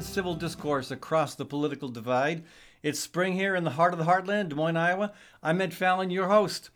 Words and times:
civil 0.00 0.34
discourse 0.34 0.90
across 0.90 1.34
the 1.34 1.44
political 1.44 1.88
divide. 1.88 2.44
It's 2.82 3.00
spring 3.00 3.34
here 3.34 3.54
in 3.54 3.64
the 3.64 3.70
heart 3.70 3.92
of 3.92 3.98
the 3.98 4.04
heartland, 4.04 4.50
Des 4.50 4.54
Moines, 4.54 4.76
Iowa. 4.76 5.12
I'm 5.42 5.60
Ed 5.60 5.72
Fallon, 5.72 6.10
your 6.10 6.28
host. 6.28 6.70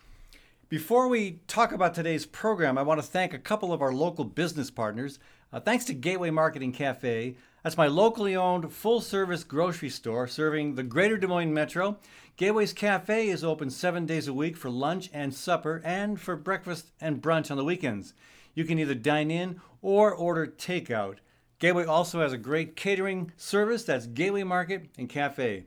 Before 0.69 1.09
we 1.09 1.41
talk 1.47 1.73
about 1.73 1.95
today's 1.95 2.27
program, 2.27 2.79
I 2.79 2.83
want 2.83 3.01
to 3.01 3.07
thank 3.07 3.35
a 3.35 3.39
couple 3.39 3.73
of 3.73 3.83
our 3.83 3.93
local 3.93 4.25
business 4.25 4.71
partners. 4.71 5.19
Uh, 5.53 5.61
thanks 5.61 5.85
to 5.87 5.95
Gateway 5.95 6.31
Market 6.31 6.63
and 6.63 6.73
Cafe. 6.73 7.37
That's 7.63 7.77
my 7.77 7.89
locally 7.89 8.37
owned 8.37 8.73
full 8.73 9.01
service 9.01 9.45
grocery 9.45 9.91
store 9.91 10.27
serving 10.27 10.77
the 10.77 10.83
greater 10.83 11.17
Des 11.17 11.27
Moines 11.27 11.53
metro. 11.53 11.99
Gateway's 12.37 12.73
Cafe 12.73 13.29
is 13.29 13.45
open 13.45 13.69
seven 13.69 14.07
days 14.07 14.29
a 14.29 14.33
week 14.33 14.57
for 14.57 14.71
lunch 14.71 15.11
and 15.13 15.35
supper 15.35 15.83
and 15.85 16.21
for 16.21 16.37
breakfast 16.37 16.93
and 17.01 17.21
brunch 17.21 17.51
on 17.51 17.57
the 17.57 17.65
weekends. 17.65 18.15
You 18.55 18.65
can 18.65 18.79
either 18.79 18.95
dine 18.95 19.31
in 19.31 19.61
or 19.83 20.15
order 20.15 20.47
takeout. 20.47 21.17
Gateway 21.61 21.85
also 21.85 22.23
has 22.23 22.33
a 22.33 22.39
great 22.39 22.75
catering 22.75 23.33
service 23.37 23.85
that's 23.85 24.07
Gateway 24.07 24.45
Market 24.45 24.87
and 24.97 25.11
Cafe. 25.11 25.67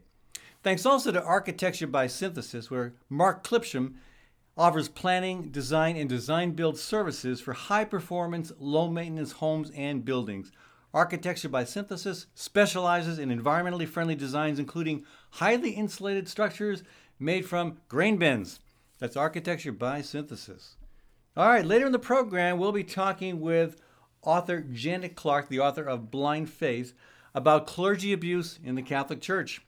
Thanks 0.63 0.87
also 0.87 1.11
to 1.11 1.23
Architecture 1.23 1.85
by 1.85 2.07
Synthesis, 2.07 2.71
where 2.71 2.95
Mark 3.09 3.43
Clipsham 3.43 3.93
offers 4.57 4.89
planning, 4.89 5.49
design, 5.49 5.95
and 5.95 6.09
design 6.09 6.53
build 6.53 6.79
services 6.79 7.39
for 7.39 7.53
high 7.53 7.85
performance, 7.85 8.51
low 8.57 8.89
maintenance 8.89 9.33
homes 9.33 9.71
and 9.75 10.03
buildings. 10.03 10.51
Architecture 10.95 11.49
by 11.49 11.63
Synthesis 11.63 12.25
specializes 12.33 13.19
in 13.19 13.29
environmentally 13.29 13.87
friendly 13.87 14.15
designs, 14.15 14.57
including 14.57 15.05
highly 15.31 15.71
insulated 15.71 16.27
structures 16.27 16.83
made 17.19 17.45
from 17.45 17.77
grain 17.87 18.17
bins. 18.17 18.59
That's 18.97 19.17
Architecture 19.17 19.71
by 19.71 20.01
Synthesis. 20.01 20.75
All 21.37 21.49
right, 21.49 21.65
later 21.65 21.85
in 21.85 21.91
the 21.91 21.99
program, 21.99 22.57
we'll 22.57 22.71
be 22.71 22.83
talking 22.83 23.41
with 23.41 23.79
author 24.23 24.61
Janet 24.61 25.15
Clark, 25.15 25.49
the 25.49 25.59
author 25.59 25.83
of 25.83 26.11
Blind 26.11 26.49
Faith, 26.49 26.93
about 27.35 27.67
clergy 27.67 28.13
abuse 28.13 28.59
in 28.63 28.75
the 28.75 28.81
Catholic 28.81 29.21
Church. 29.21 29.61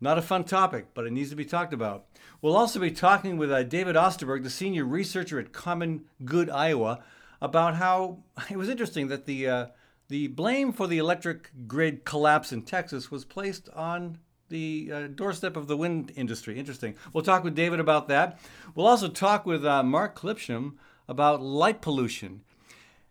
Not 0.00 0.18
a 0.18 0.22
fun 0.22 0.44
topic, 0.44 0.86
but 0.94 1.06
it 1.06 1.12
needs 1.12 1.30
to 1.30 1.36
be 1.36 1.44
talked 1.44 1.74
about. 1.74 2.06
We'll 2.40 2.56
also 2.56 2.80
be 2.80 2.90
talking 2.90 3.36
with 3.36 3.52
uh, 3.52 3.62
David 3.64 3.96
Osterberg, 3.96 4.42
the 4.42 4.50
senior 4.50 4.84
researcher 4.84 5.38
at 5.38 5.52
Common 5.52 6.04
Good 6.24 6.48
Iowa, 6.48 7.02
about 7.42 7.74
how 7.76 8.18
it 8.50 8.56
was 8.56 8.68
interesting 8.68 9.08
that 9.08 9.26
the 9.26 9.48
uh, 9.48 9.66
the 10.08 10.26
blame 10.26 10.72
for 10.72 10.86
the 10.86 10.98
electric 10.98 11.50
grid 11.68 12.04
collapse 12.04 12.50
in 12.52 12.62
Texas 12.62 13.10
was 13.10 13.24
placed 13.24 13.68
on 13.70 14.18
the 14.48 14.90
uh, 14.92 15.06
doorstep 15.06 15.56
of 15.56 15.68
the 15.68 15.76
wind 15.76 16.12
industry. 16.16 16.58
Interesting. 16.58 16.96
We'll 17.12 17.22
talk 17.22 17.44
with 17.44 17.54
David 17.54 17.78
about 17.78 18.08
that. 18.08 18.38
We'll 18.74 18.88
also 18.88 19.08
talk 19.08 19.46
with 19.46 19.64
uh, 19.64 19.84
Mark 19.84 20.18
Clipsham 20.18 20.72
about 21.06 21.40
light 21.40 21.80
pollution. 21.80 22.42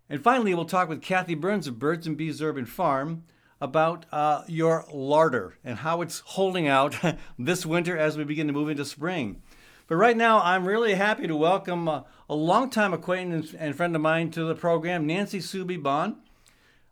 And 0.10 0.24
finally, 0.24 0.56
we'll 0.56 0.66
talk 0.66 0.90
with 0.90 1.02
Kathy 1.02 1.36
Byrnes 1.36 1.68
of 1.68 1.78
Birds 1.78 2.08
and 2.08 2.18
Bees 2.18 2.42
Urban 2.42 2.66
Farm 2.66 3.24
about 3.62 4.06
uh, 4.12 4.44
your 4.48 4.86
larder 4.92 5.58
and 5.64 5.80
how 5.80 6.02
it's 6.02 6.20
holding 6.20 6.68
out 6.68 6.96
this 7.40 7.66
winter 7.66 7.98
as 7.98 8.18
we 8.18 8.24
begin 8.24 8.48
to 8.48 8.54
move 8.54 8.70
into 8.70 8.86
spring. 8.86 9.42
But 9.88 9.98
right 9.98 10.18
now, 10.18 10.42
I'm 10.42 10.66
really 10.66 10.96
happy 10.96 11.28
to 11.28 11.36
welcome 11.36 11.88
uh, 11.88 12.04
a 12.30 12.36
longtime 12.36 12.94
acquaintance 12.94 13.54
and 13.54 13.76
friend 13.76 13.96
of 13.96 14.02
mine 14.02 14.32
to 14.32 14.44
the 14.44 14.56
program, 14.56 15.06
Nancy 15.06 15.40
Suby-Bohn. 15.40 16.18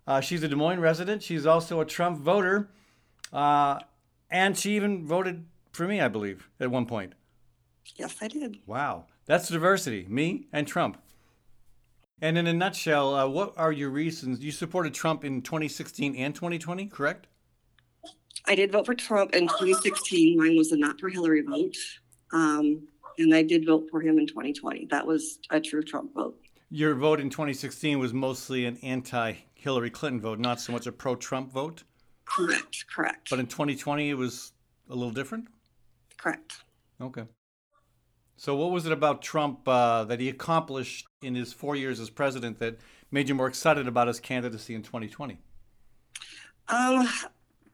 Uh, 0.06 0.22
she's 0.22 0.44
a 0.44 0.48
Des 0.48 0.56
Moines 0.56 0.80
resident. 0.80 1.24
She's 1.24 1.46
also 1.46 1.80
a 1.80 1.86
Trump 1.86 2.20
voter. 2.20 2.70
Uh, 3.34 3.80
and 4.30 4.58
she 4.58 4.76
even 4.76 5.06
voted 5.06 5.46
for 5.72 5.88
me, 5.88 6.02
I 6.02 6.08
believe, 6.08 6.50
at 6.60 6.72
one 6.72 6.86
point. 6.86 7.14
Yes, 7.96 8.16
I 8.22 8.28
did. 8.28 8.58
Wow. 8.66 9.06
That's 9.26 9.48
diversity, 9.48 10.06
me 10.10 10.48
and 10.52 10.68
Trump. 10.68 10.98
And 12.22 12.38
in 12.38 12.48
a 12.48 12.54
nutshell, 12.54 13.14
uh, 13.14 13.28
what 13.28 13.54
are 13.58 13.72
your 13.72 13.90
reasons? 13.90 14.40
You 14.40 14.52
supported 14.52 14.94
Trump 14.94 15.24
in 15.24 15.42
2016 15.42 16.16
and 16.16 16.34
2020, 16.34 16.88
correct? 16.88 17.28
I 18.46 18.56
did 18.56 18.72
vote 18.72 18.86
for 18.86 18.96
Trump 18.96 19.36
in 19.36 19.48
2016. 19.48 20.38
Mine 20.38 20.58
was 20.58 20.72
a 20.72 20.78
not 20.78 21.00
for 21.00 21.10
Hillary 21.10 21.42
vote. 21.42 21.76
Um, 22.34 22.88
and 23.20 23.34
I 23.34 23.44
did 23.44 23.66
vote 23.66 23.88
for 23.92 24.02
him 24.02 24.18
in 24.18 24.28
2020. 24.28 24.88
That 24.90 25.06
was 25.06 25.40
a 25.50 25.60
true 25.60 25.84
Trump 25.84 26.14
vote. 26.14 26.40
Your 26.70 26.96
vote 26.96 27.20
in 27.20 27.30
2016 27.30 28.00
was 28.00 28.14
mostly 28.14 28.66
an 28.66 28.78
anti 28.84 29.34
Hillary 29.54 29.90
Clinton 29.90 30.22
vote, 30.22 30.40
not 30.40 30.60
so 30.60 30.72
much 30.72 30.88
a 30.88 30.92
pro 30.92 31.16
Trump 31.16 31.52
vote? 31.52 31.84
Correct, 32.26 32.86
correct. 32.94 33.30
But 33.30 33.40
in 33.40 33.48
2020, 33.48 34.10
it 34.10 34.14
was 34.16 34.52
a 34.90 34.96
little 34.96 35.12
different? 35.12 35.48
Correct. 36.18 36.64
Okay. 37.02 37.24
So, 38.40 38.56
what 38.56 38.70
was 38.70 38.86
it 38.86 38.92
about 38.92 39.24
Trump 39.24 39.68
uh, 39.68 40.04
that 40.06 40.20
he 40.20 40.30
accomplished 40.30 41.08
in 41.24 41.34
his 41.34 41.54
four 41.54 41.76
years 41.76 42.00
as 42.00 42.12
president 42.12 42.60
that 42.60 42.78
made 43.10 43.28
you 43.28 43.34
more 43.34 43.48
excited 43.48 43.88
about 43.88 44.08
his 44.08 44.20
candidacy 44.20 44.76
in 44.76 44.84
2020? 44.84 45.40
Um, 46.68 47.10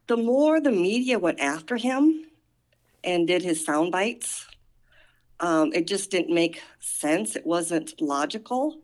the 0.07 0.15
more 0.15 0.61
the 0.61 0.71
media 0.71 1.19
went 1.19 1.41
after 1.41 1.75
him 1.75 2.27
and 3.03 3.27
did 3.27 3.41
his 3.41 3.65
sound 3.65 3.91
bites, 3.91 4.47
um, 5.41 5.73
it 5.73 5.85
just 5.85 6.09
didn't 6.09 6.33
make 6.33 6.61
sense. 6.79 7.35
It 7.35 7.45
wasn't 7.45 7.99
logical. 7.99 8.79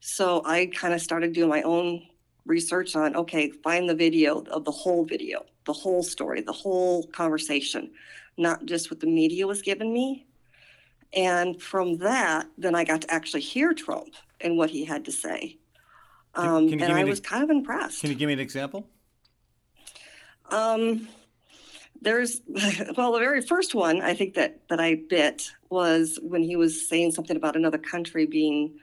So 0.00 0.40
I 0.46 0.70
kind 0.74 0.94
of 0.94 1.02
started 1.02 1.34
doing 1.34 1.50
my 1.50 1.60
own 1.62 2.06
research 2.46 2.96
on 2.96 3.14
okay, 3.14 3.50
find 3.62 3.90
the 3.90 3.94
video 3.94 4.40
of 4.44 4.64
the 4.64 4.70
whole 4.70 5.04
video, 5.04 5.44
the 5.66 5.74
whole 5.74 6.02
story, 6.02 6.40
the 6.40 6.52
whole 6.52 7.06
conversation, 7.08 7.90
not 8.38 8.64
just 8.64 8.90
what 8.90 9.00
the 9.00 9.06
media 9.06 9.46
was 9.46 9.60
giving 9.60 9.92
me. 9.92 10.26
And 11.14 11.60
from 11.60 11.98
that, 11.98 12.48
then 12.58 12.74
I 12.74 12.84
got 12.84 13.02
to 13.02 13.10
actually 13.12 13.42
hear 13.42 13.72
Trump 13.72 14.14
and 14.40 14.56
what 14.56 14.70
he 14.70 14.84
had 14.84 15.04
to 15.04 15.12
say. 15.12 15.58
Um, 16.34 16.68
can 16.68 16.78
you 16.80 16.84
and 16.84 16.92
I 16.92 17.04
was 17.04 17.20
kind 17.20 17.44
of 17.44 17.50
impressed. 17.50 18.00
Can 18.00 18.10
you 18.10 18.16
give 18.16 18.26
me 18.26 18.32
an 18.32 18.40
example? 18.40 18.88
Um, 20.50 21.08
there's 22.00 22.40
well, 22.96 23.12
the 23.12 23.18
very 23.18 23.40
first 23.40 23.74
one 23.74 24.02
I 24.02 24.14
think 24.14 24.34
that 24.34 24.68
that 24.68 24.80
I 24.80 24.96
bit 25.08 25.50
was 25.70 26.18
when 26.22 26.42
he 26.42 26.56
was 26.56 26.88
saying 26.88 27.12
something 27.12 27.36
about 27.36 27.56
another 27.56 27.78
country 27.78 28.26
being 28.26 28.78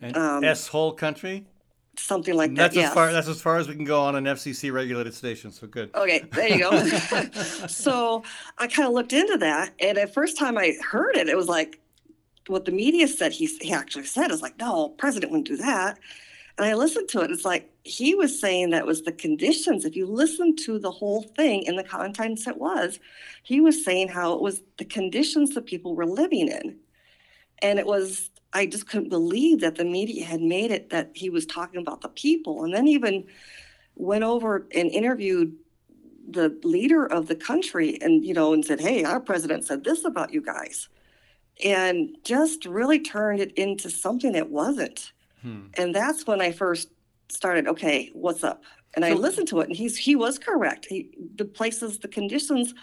An 0.00 0.16
Um, 0.16 0.44
S 0.44 0.68
whole 0.68 0.92
country? 0.92 1.44
Something 1.98 2.34
like 2.34 2.50
that. 2.50 2.74
That's 2.74 2.76
yes. 2.76 2.88
as 2.88 2.94
far 2.94 3.12
that's 3.12 3.28
as 3.28 3.40
far 3.40 3.56
as 3.56 3.68
we 3.68 3.74
can 3.74 3.84
go 3.84 4.00
on 4.00 4.16
an 4.16 4.24
FCC 4.24 4.72
regulated 4.72 5.14
station. 5.14 5.50
So 5.50 5.66
good. 5.66 5.90
Okay, 5.94 6.24
there 6.32 6.48
you 6.48 6.58
go. 6.60 6.86
so 7.66 8.22
I 8.58 8.66
kind 8.66 8.88
of 8.88 8.94
looked 8.94 9.12
into 9.12 9.36
that, 9.38 9.72
and 9.80 9.98
the 9.98 10.06
first 10.06 10.38
time 10.38 10.58
I 10.58 10.74
heard 10.88 11.16
it, 11.16 11.28
it 11.28 11.36
was 11.36 11.48
like 11.48 11.80
what 12.46 12.64
the 12.64 12.72
media 12.72 13.08
said. 13.08 13.32
He 13.32 13.46
he 13.60 13.72
actually 13.72 14.04
said 14.04 14.30
is 14.30 14.42
like, 14.42 14.58
no, 14.58 14.90
president 14.90 15.32
wouldn't 15.32 15.48
do 15.48 15.56
that. 15.58 15.98
And 16.56 16.66
I 16.66 16.74
listened 16.74 17.08
to 17.10 17.20
it. 17.20 17.30
It's 17.30 17.44
like 17.44 17.70
he 17.84 18.16
was 18.16 18.40
saying 18.40 18.70
that 18.70 18.84
was 18.84 19.02
the 19.02 19.12
conditions. 19.12 19.84
If 19.84 19.94
you 19.94 20.06
listen 20.06 20.56
to 20.64 20.78
the 20.78 20.90
whole 20.90 21.22
thing 21.22 21.62
in 21.62 21.76
the 21.76 21.84
contents 21.84 22.48
it 22.48 22.58
was, 22.58 22.98
he 23.44 23.60
was 23.60 23.84
saying 23.84 24.08
how 24.08 24.32
it 24.32 24.42
was 24.42 24.62
the 24.76 24.84
conditions 24.84 25.54
that 25.54 25.66
people 25.66 25.94
were 25.94 26.06
living 26.06 26.48
in, 26.48 26.76
and 27.62 27.78
it 27.78 27.86
was. 27.86 28.30
I 28.52 28.66
just 28.66 28.88
couldn't 28.88 29.10
believe 29.10 29.60
that 29.60 29.76
the 29.76 29.84
media 29.84 30.24
had 30.24 30.40
made 30.40 30.70
it 30.70 30.90
that 30.90 31.10
he 31.14 31.28
was 31.28 31.44
talking 31.44 31.80
about 31.80 32.00
the 32.00 32.08
people, 32.08 32.64
and 32.64 32.74
then 32.74 32.88
even 32.88 33.24
went 33.94 34.24
over 34.24 34.66
and 34.74 34.90
interviewed 34.90 35.54
the 36.30 36.58
leader 36.62 37.06
of 37.06 37.26
the 37.26 37.34
country 37.34 37.98
and 38.00 38.24
you 38.24 38.34
know 38.34 38.52
and 38.52 38.64
said 38.64 38.80
hey 38.80 39.02
our 39.02 39.20
president 39.20 39.64
said 39.64 39.82
this 39.82 40.04
about 40.04 40.32
you 40.32 40.42
guys 40.42 40.88
and 41.64 42.16
just 42.22 42.66
really 42.66 43.00
turned 43.00 43.40
it 43.40 43.52
into 43.54 43.90
something 43.90 44.34
it 44.34 44.50
wasn't. 44.50 45.12
Hmm. 45.42 45.66
and 45.74 45.94
that's 45.94 46.26
when 46.26 46.40
i 46.40 46.50
first 46.52 46.90
started 47.28 47.66
okay 47.66 48.10
what's 48.12 48.44
up? 48.44 48.62
And 48.94 49.04
i 49.04 49.12
listened 49.12 49.48
to 49.48 49.60
it 49.60 49.68
and 49.68 49.76
he's 49.76 49.96
he 49.96 50.16
was 50.16 50.38
correct. 50.38 50.86
He, 50.86 51.10
the 51.36 51.44
places 51.44 51.98
the 51.98 52.08
conditions 52.08 52.74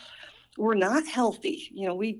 were 0.57 0.75
not 0.75 1.05
healthy. 1.05 1.69
You 1.71 1.87
know 1.87 1.95
we 1.95 2.19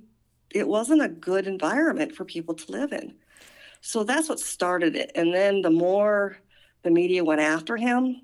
it 0.51 0.67
wasn't 0.67 1.01
a 1.01 1.09
good 1.09 1.47
environment 1.47 2.15
for 2.15 2.23
people 2.23 2.53
to 2.55 2.71
live 2.71 2.93
in 2.93 3.15
so 3.85 4.03
that's 4.03 4.29
what 4.29 4.39
started 4.39 4.95
it 4.95 5.11
and 5.15 5.33
then 5.33 5.61
the 5.61 5.69
more 5.69 6.37
the 6.83 6.91
media 6.91 7.23
went 7.23 7.41
after 7.41 7.77
him 7.77 8.21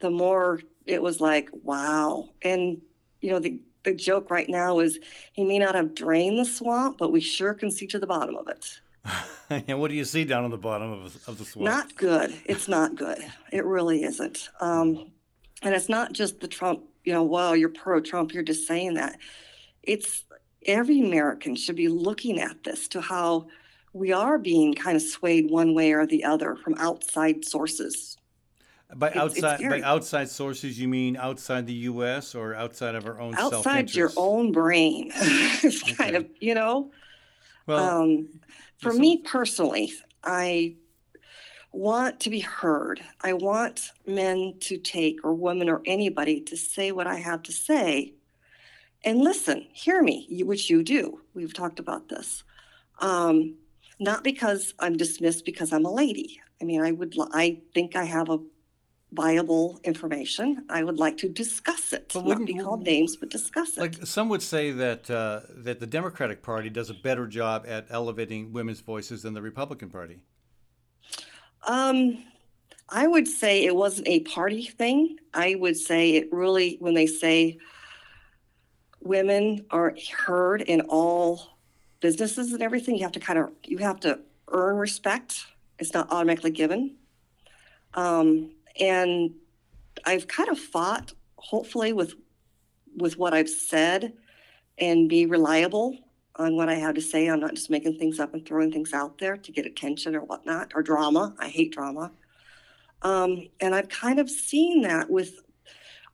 the 0.00 0.10
more 0.10 0.60
it 0.86 1.02
was 1.02 1.20
like, 1.20 1.48
wow. 1.62 2.28
And, 2.42 2.80
you 3.20 3.30
know, 3.30 3.38
the, 3.38 3.60
the 3.84 3.94
joke 3.94 4.30
right 4.30 4.48
now 4.48 4.80
is 4.80 4.98
he 5.32 5.44
may 5.44 5.58
not 5.58 5.74
have 5.74 5.94
drained 5.94 6.38
the 6.38 6.44
swamp, 6.44 6.98
but 6.98 7.12
we 7.12 7.20
sure 7.20 7.54
can 7.54 7.70
see 7.70 7.86
to 7.88 7.98
the 7.98 8.06
bottom 8.06 8.36
of 8.36 8.48
it. 8.48 8.80
and 9.68 9.80
what 9.80 9.88
do 9.88 9.96
you 9.96 10.04
see 10.04 10.24
down 10.24 10.44
on 10.44 10.50
the 10.50 10.58
bottom 10.58 10.92
of, 10.92 11.28
of 11.28 11.38
the 11.38 11.44
swamp? 11.44 11.64
Not 11.64 11.96
good. 11.96 12.34
It's 12.44 12.68
not 12.68 12.94
good. 12.94 13.18
It 13.52 13.64
really 13.64 14.02
isn't. 14.04 14.48
Um, 14.60 15.12
and 15.62 15.74
it's 15.74 15.88
not 15.88 16.12
just 16.12 16.40
the 16.40 16.48
Trump, 16.48 16.82
you 17.04 17.12
know, 17.12 17.22
wow, 17.22 17.52
you're 17.52 17.68
pro 17.68 18.00
Trump, 18.00 18.32
you're 18.32 18.42
just 18.42 18.66
saying 18.66 18.94
that. 18.94 19.18
It's 19.82 20.24
every 20.66 21.00
American 21.00 21.56
should 21.56 21.76
be 21.76 21.88
looking 21.88 22.40
at 22.40 22.62
this 22.64 22.88
to 22.88 23.00
how 23.00 23.48
we 23.92 24.12
are 24.12 24.38
being 24.38 24.74
kind 24.74 24.96
of 24.96 25.02
swayed 25.02 25.50
one 25.50 25.74
way 25.74 25.92
or 25.92 26.06
the 26.06 26.24
other 26.24 26.56
from 26.56 26.74
outside 26.74 27.44
sources. 27.44 28.16
by 28.94 29.08
it's- 29.08 29.36
it's 29.36 29.44
outside 29.44 29.68
by 29.70 29.80
outside 29.80 30.28
sources, 30.28 30.78
you 30.78 30.86
mean 30.88 31.16
outside 31.16 31.66
the 31.66 31.72
U.S. 31.90 32.34
or 32.34 32.54
outside 32.54 32.94
of 32.94 33.06
our 33.06 33.18
own 33.18 33.34
outside 33.36 33.94
your 33.94 34.12
own 34.16 34.52
brain. 34.52 35.10
it's 35.14 35.82
kind 35.94 36.14
of, 36.16 36.26
you 36.40 36.54
know. 36.54 36.90
Well, 37.66 38.02
um, 38.02 38.28
for 38.78 38.92
me 38.92 39.18
personally, 39.18 39.92
I 40.22 40.74
want 41.72 42.20
to 42.20 42.30
be 42.30 42.40
heard. 42.40 43.00
I 43.22 43.32
want 43.32 43.92
men 44.06 44.54
to 44.60 44.76
take, 44.76 45.24
or 45.24 45.32
women, 45.32 45.70
or 45.70 45.80
anybody 45.86 46.40
to 46.42 46.56
say 46.56 46.92
what 46.92 47.06
I 47.06 47.16
have 47.16 47.42
to 47.44 47.52
say 47.52 48.12
and 49.04 49.20
listen, 49.20 49.66
hear 49.72 50.02
me, 50.02 50.26
which 50.44 50.70
you 50.70 50.82
do. 50.82 51.20
We've 51.34 51.52
talked 51.52 51.78
about 51.78 52.08
this. 52.08 52.44
Um, 53.00 53.56
not 54.02 54.24
because 54.24 54.74
I'm 54.78 54.96
dismissed 54.96 55.44
because 55.44 55.72
I'm 55.72 55.84
a 55.84 55.92
lady. 55.92 56.40
I 56.60 56.64
mean, 56.64 56.82
I 56.82 56.92
would, 56.92 57.14
I 57.32 57.60
think 57.74 57.96
I 57.96 58.04
have 58.04 58.28
a 58.28 58.38
viable 59.12 59.80
information. 59.84 60.64
I 60.68 60.82
would 60.82 60.98
like 60.98 61.18
to 61.18 61.28
discuss 61.28 61.92
it, 61.92 62.12
wouldn't- 62.14 62.46
be 62.46 62.54
called 62.54 62.82
names, 62.82 63.16
but 63.16 63.30
discuss 63.30 63.76
it. 63.76 63.80
Like 63.80 64.06
some 64.06 64.28
would 64.28 64.42
say 64.42 64.70
that 64.72 65.10
uh, 65.10 65.40
that 65.48 65.80
the 65.80 65.86
Democratic 65.86 66.42
Party 66.42 66.70
does 66.70 66.90
a 66.90 66.94
better 66.94 67.26
job 67.26 67.64
at 67.68 67.86
elevating 67.90 68.52
women's 68.52 68.80
voices 68.80 69.22
than 69.22 69.34
the 69.34 69.42
Republican 69.42 69.90
Party. 69.90 70.20
Um, 71.66 72.24
I 72.88 73.06
would 73.06 73.28
say 73.28 73.64
it 73.64 73.76
wasn't 73.76 74.08
a 74.08 74.20
party 74.20 74.64
thing. 74.64 75.16
I 75.32 75.54
would 75.54 75.76
say 75.76 76.16
it 76.16 76.28
really, 76.32 76.76
when 76.80 76.94
they 76.94 77.06
say 77.06 77.58
women 79.00 79.64
are 79.70 79.94
heard 80.26 80.62
in 80.62 80.82
all 80.82 81.58
businesses 82.02 82.52
and 82.52 82.62
everything, 82.62 82.96
you 82.96 83.02
have 83.04 83.12
to 83.12 83.20
kind 83.20 83.38
of, 83.38 83.50
you 83.64 83.78
have 83.78 84.00
to 84.00 84.18
earn 84.48 84.76
respect. 84.76 85.46
It's 85.78 85.94
not 85.94 86.12
automatically 86.12 86.50
given. 86.50 86.96
Um, 87.94 88.50
and 88.78 89.34
I've 90.04 90.28
kind 90.28 90.50
of 90.50 90.58
fought, 90.58 91.12
hopefully, 91.36 91.94
with 91.94 92.14
with 92.94 93.16
what 93.16 93.32
I've 93.32 93.48
said 93.48 94.12
and 94.76 95.08
be 95.08 95.24
reliable 95.24 95.96
on 96.36 96.56
what 96.56 96.68
I 96.68 96.74
have 96.74 96.94
to 96.96 97.00
say. 97.00 97.26
I'm 97.26 97.40
not 97.40 97.54
just 97.54 97.70
making 97.70 97.98
things 97.98 98.20
up 98.20 98.34
and 98.34 98.44
throwing 98.44 98.70
things 98.70 98.92
out 98.92 99.18
there 99.18 99.36
to 99.36 99.52
get 99.52 99.64
attention 99.64 100.14
or 100.14 100.20
whatnot 100.20 100.72
or 100.74 100.82
drama. 100.82 101.34
I 101.38 101.48
hate 101.48 101.72
drama. 101.72 102.12
Um, 103.02 103.48
and 103.60 103.74
I've 103.74 103.88
kind 103.88 104.18
of 104.18 104.30
seen 104.30 104.82
that 104.82 105.10
with 105.10 105.40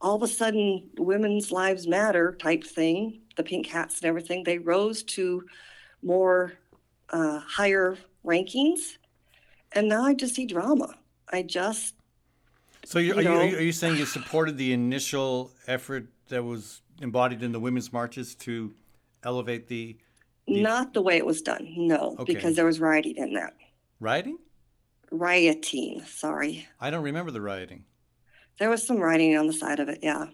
all 0.01 0.17
of 0.17 0.23
a 0.23 0.29
sudden 0.29 0.89
women's 0.97 1.51
lives 1.51 1.87
matter 1.87 2.37
type 2.41 2.65
thing, 2.65 3.21
the 3.37 3.43
pink 3.43 3.67
hats 3.67 4.01
and 4.01 4.09
everything. 4.09 4.45
They 4.45 4.59
rose 4.59 5.03
to 5.05 5.45
more 6.03 6.53
uh, 7.11 7.41
higher 7.41 7.97
rankings. 8.25 8.97
And 9.73 9.89
now 9.89 10.05
I 10.05 10.15
just 10.15 10.35
see 10.35 10.47
drama. 10.47 10.95
I 11.33 11.43
just, 11.43 11.95
So 12.85 12.99
You 12.99 13.15
are, 13.15 13.23
you, 13.23 13.29
are, 13.29 13.35
know- 13.35 13.43
you, 13.43 13.57
are 13.57 13.61
you 13.61 13.73
saying 13.73 13.97
you 13.97 14.07
supported 14.07 14.57
the 14.57 14.73
initial 14.73 15.53
effort 15.67 16.07
that 16.29 16.43
was 16.43 16.81
embodied 17.03 17.43
in 17.43 17.53
the 17.53 17.61
women's 17.61 17.93
marches 17.93 18.35
to 18.37 18.73
elevate 19.25 19.69
the 19.69 19.97
The- 20.47 20.63
not 20.63 20.95
the 20.95 21.03
way 21.03 21.17
it 21.17 21.27
was 21.27 21.43
done. 21.43 21.67
No, 21.77 22.17
Okay. 22.19 22.35
because 22.35 22.57
there 22.57 22.65
was 22.65 22.81
rioting 22.81 23.17
in 23.17 23.35
that. 23.35 23.55
rioting? 24.01 24.39
Rioting, 25.11 26.03
sorry. 26.07 26.67
I 26.81 26.91
don't 26.91 27.03
remember 27.03 27.31
the 27.31 27.41
rioting. 27.41 27.85
There 28.59 28.69
was 28.71 28.87
some 28.87 28.99
writing 28.99 29.37
on 29.37 29.47
the 29.47 29.53
side 29.53 29.81
of 29.81 29.89
it, 29.89 30.01
yeah. 30.03 30.27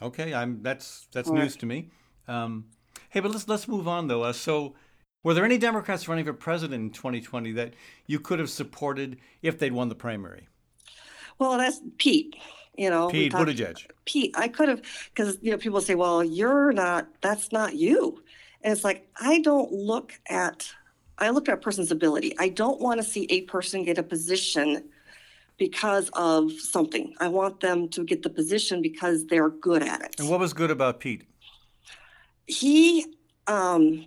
Okay, 0.00 0.32
I'm 0.34 0.62
that's 0.62 1.08
that's 1.12 1.28
news 1.30 1.56
to 1.56 1.66
me. 1.66 1.90
Um, 2.28 2.66
hey, 3.10 3.20
but 3.20 3.30
let's 3.32 3.46
let's 3.48 3.68
move 3.68 3.86
on 3.86 4.08
though. 4.08 4.22
Uh, 4.22 4.32
so, 4.32 4.74
were 5.24 5.34
there 5.34 5.44
any 5.44 5.58
Democrats 5.58 6.06
running 6.06 6.24
for 6.24 6.32
president 6.32 6.80
in 6.80 6.90
2020 6.90 7.52
that 7.52 7.74
you 8.06 8.20
could 8.20 8.38
have 8.38 8.50
supported 8.50 9.18
if 9.42 9.58
they'd 9.58 9.72
won 9.72 9.88
the 9.88 9.94
primary? 9.96 10.46
Well, 11.38 11.58
that's 11.58 11.80
Pete. 11.98 12.36
You 12.76 12.90
know, 12.90 13.08
Pete 13.08 13.32
talked- 13.32 13.48
Buttigieg. 13.48 13.86
Pete, 14.04 14.34
I 14.36 14.48
could 14.48 14.68
have, 14.68 14.82
because 15.12 15.38
you 15.40 15.50
know, 15.50 15.56
people 15.58 15.80
say, 15.80 15.94
"Well, 15.94 16.22
you're 16.22 16.72
not. 16.72 17.08
That's 17.20 17.50
not 17.52 17.74
you," 17.74 18.22
and 18.62 18.72
it's 18.72 18.84
like 18.84 19.08
I 19.20 19.40
don't 19.40 19.72
look 19.72 20.12
at. 20.28 20.68
I 21.18 21.30
look 21.30 21.48
at 21.48 21.54
a 21.54 21.58
person's 21.58 21.92
ability. 21.92 22.34
I 22.38 22.48
don't 22.48 22.80
want 22.80 23.00
to 23.00 23.04
see 23.04 23.26
a 23.30 23.42
person 23.42 23.84
get 23.84 23.98
a 23.98 24.02
position 24.02 24.88
because 25.56 26.10
of 26.14 26.50
something. 26.52 27.14
I 27.20 27.28
want 27.28 27.60
them 27.60 27.88
to 27.90 28.04
get 28.04 28.22
the 28.22 28.30
position 28.30 28.82
because 28.82 29.24
they're 29.26 29.50
good 29.50 29.84
at 29.84 30.02
it. 30.02 30.16
And 30.18 30.28
what 30.28 30.40
was 30.40 30.52
good 30.52 30.70
about 30.72 31.00
Pete? 31.00 31.24
he 32.46 33.06
um 33.46 34.04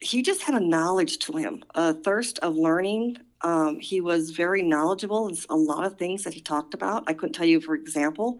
he 0.00 0.22
just 0.22 0.42
had 0.42 0.54
a 0.54 0.64
knowledge 0.64 1.18
to 1.18 1.36
him 1.36 1.62
a 1.74 1.92
thirst 1.94 2.38
of 2.40 2.56
learning 2.56 3.16
um 3.42 3.78
he 3.80 4.00
was 4.00 4.30
very 4.30 4.62
knowledgeable 4.62 5.28
in 5.28 5.36
a 5.50 5.56
lot 5.56 5.84
of 5.84 5.96
things 5.98 6.24
that 6.24 6.34
he 6.34 6.40
talked 6.40 6.74
about 6.74 7.04
i 7.06 7.12
couldn't 7.12 7.32
tell 7.32 7.46
you 7.46 7.60
for 7.60 7.74
example 7.74 8.38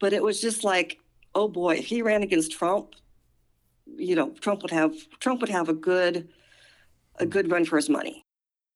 but 0.00 0.12
it 0.12 0.22
was 0.22 0.40
just 0.40 0.64
like 0.64 0.98
oh 1.34 1.48
boy 1.48 1.74
if 1.76 1.86
he 1.86 2.02
ran 2.02 2.22
against 2.22 2.52
trump 2.52 2.94
you 3.96 4.14
know 4.14 4.30
trump 4.40 4.62
would 4.62 4.70
have 4.70 4.94
trump 5.18 5.40
would 5.40 5.50
have 5.50 5.68
a 5.68 5.74
good 5.74 6.28
a 7.16 7.26
good 7.26 7.50
run 7.50 7.64
for 7.64 7.76
his 7.76 7.88
money 7.88 8.24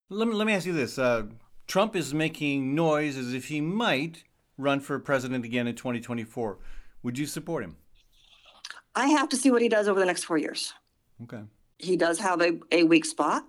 Let 0.08 0.28
me 0.28 0.34
let 0.34 0.46
me 0.46 0.52
ask 0.52 0.66
you 0.66 0.72
this: 0.72 0.98
uh, 0.98 1.24
Trump 1.66 1.96
is 1.96 2.14
making 2.14 2.74
noise 2.74 3.16
as 3.16 3.32
if 3.34 3.48
he 3.48 3.60
might 3.60 4.22
run 4.56 4.78
for 4.80 4.98
president 5.00 5.44
again 5.44 5.66
in 5.66 5.74
2024. 5.74 6.58
Would 7.02 7.18
you 7.18 7.26
support 7.26 7.64
him? 7.64 7.76
i 8.94 9.08
have 9.08 9.28
to 9.28 9.36
see 9.36 9.50
what 9.50 9.62
he 9.62 9.68
does 9.68 9.88
over 9.88 9.98
the 9.98 10.06
next 10.06 10.24
four 10.24 10.38
years 10.38 10.72
Okay. 11.24 11.42
He 11.78 11.96
does 11.96 12.18
have 12.18 12.40
a, 12.40 12.58
a 12.72 12.84
weak 12.84 13.04
spot 13.04 13.44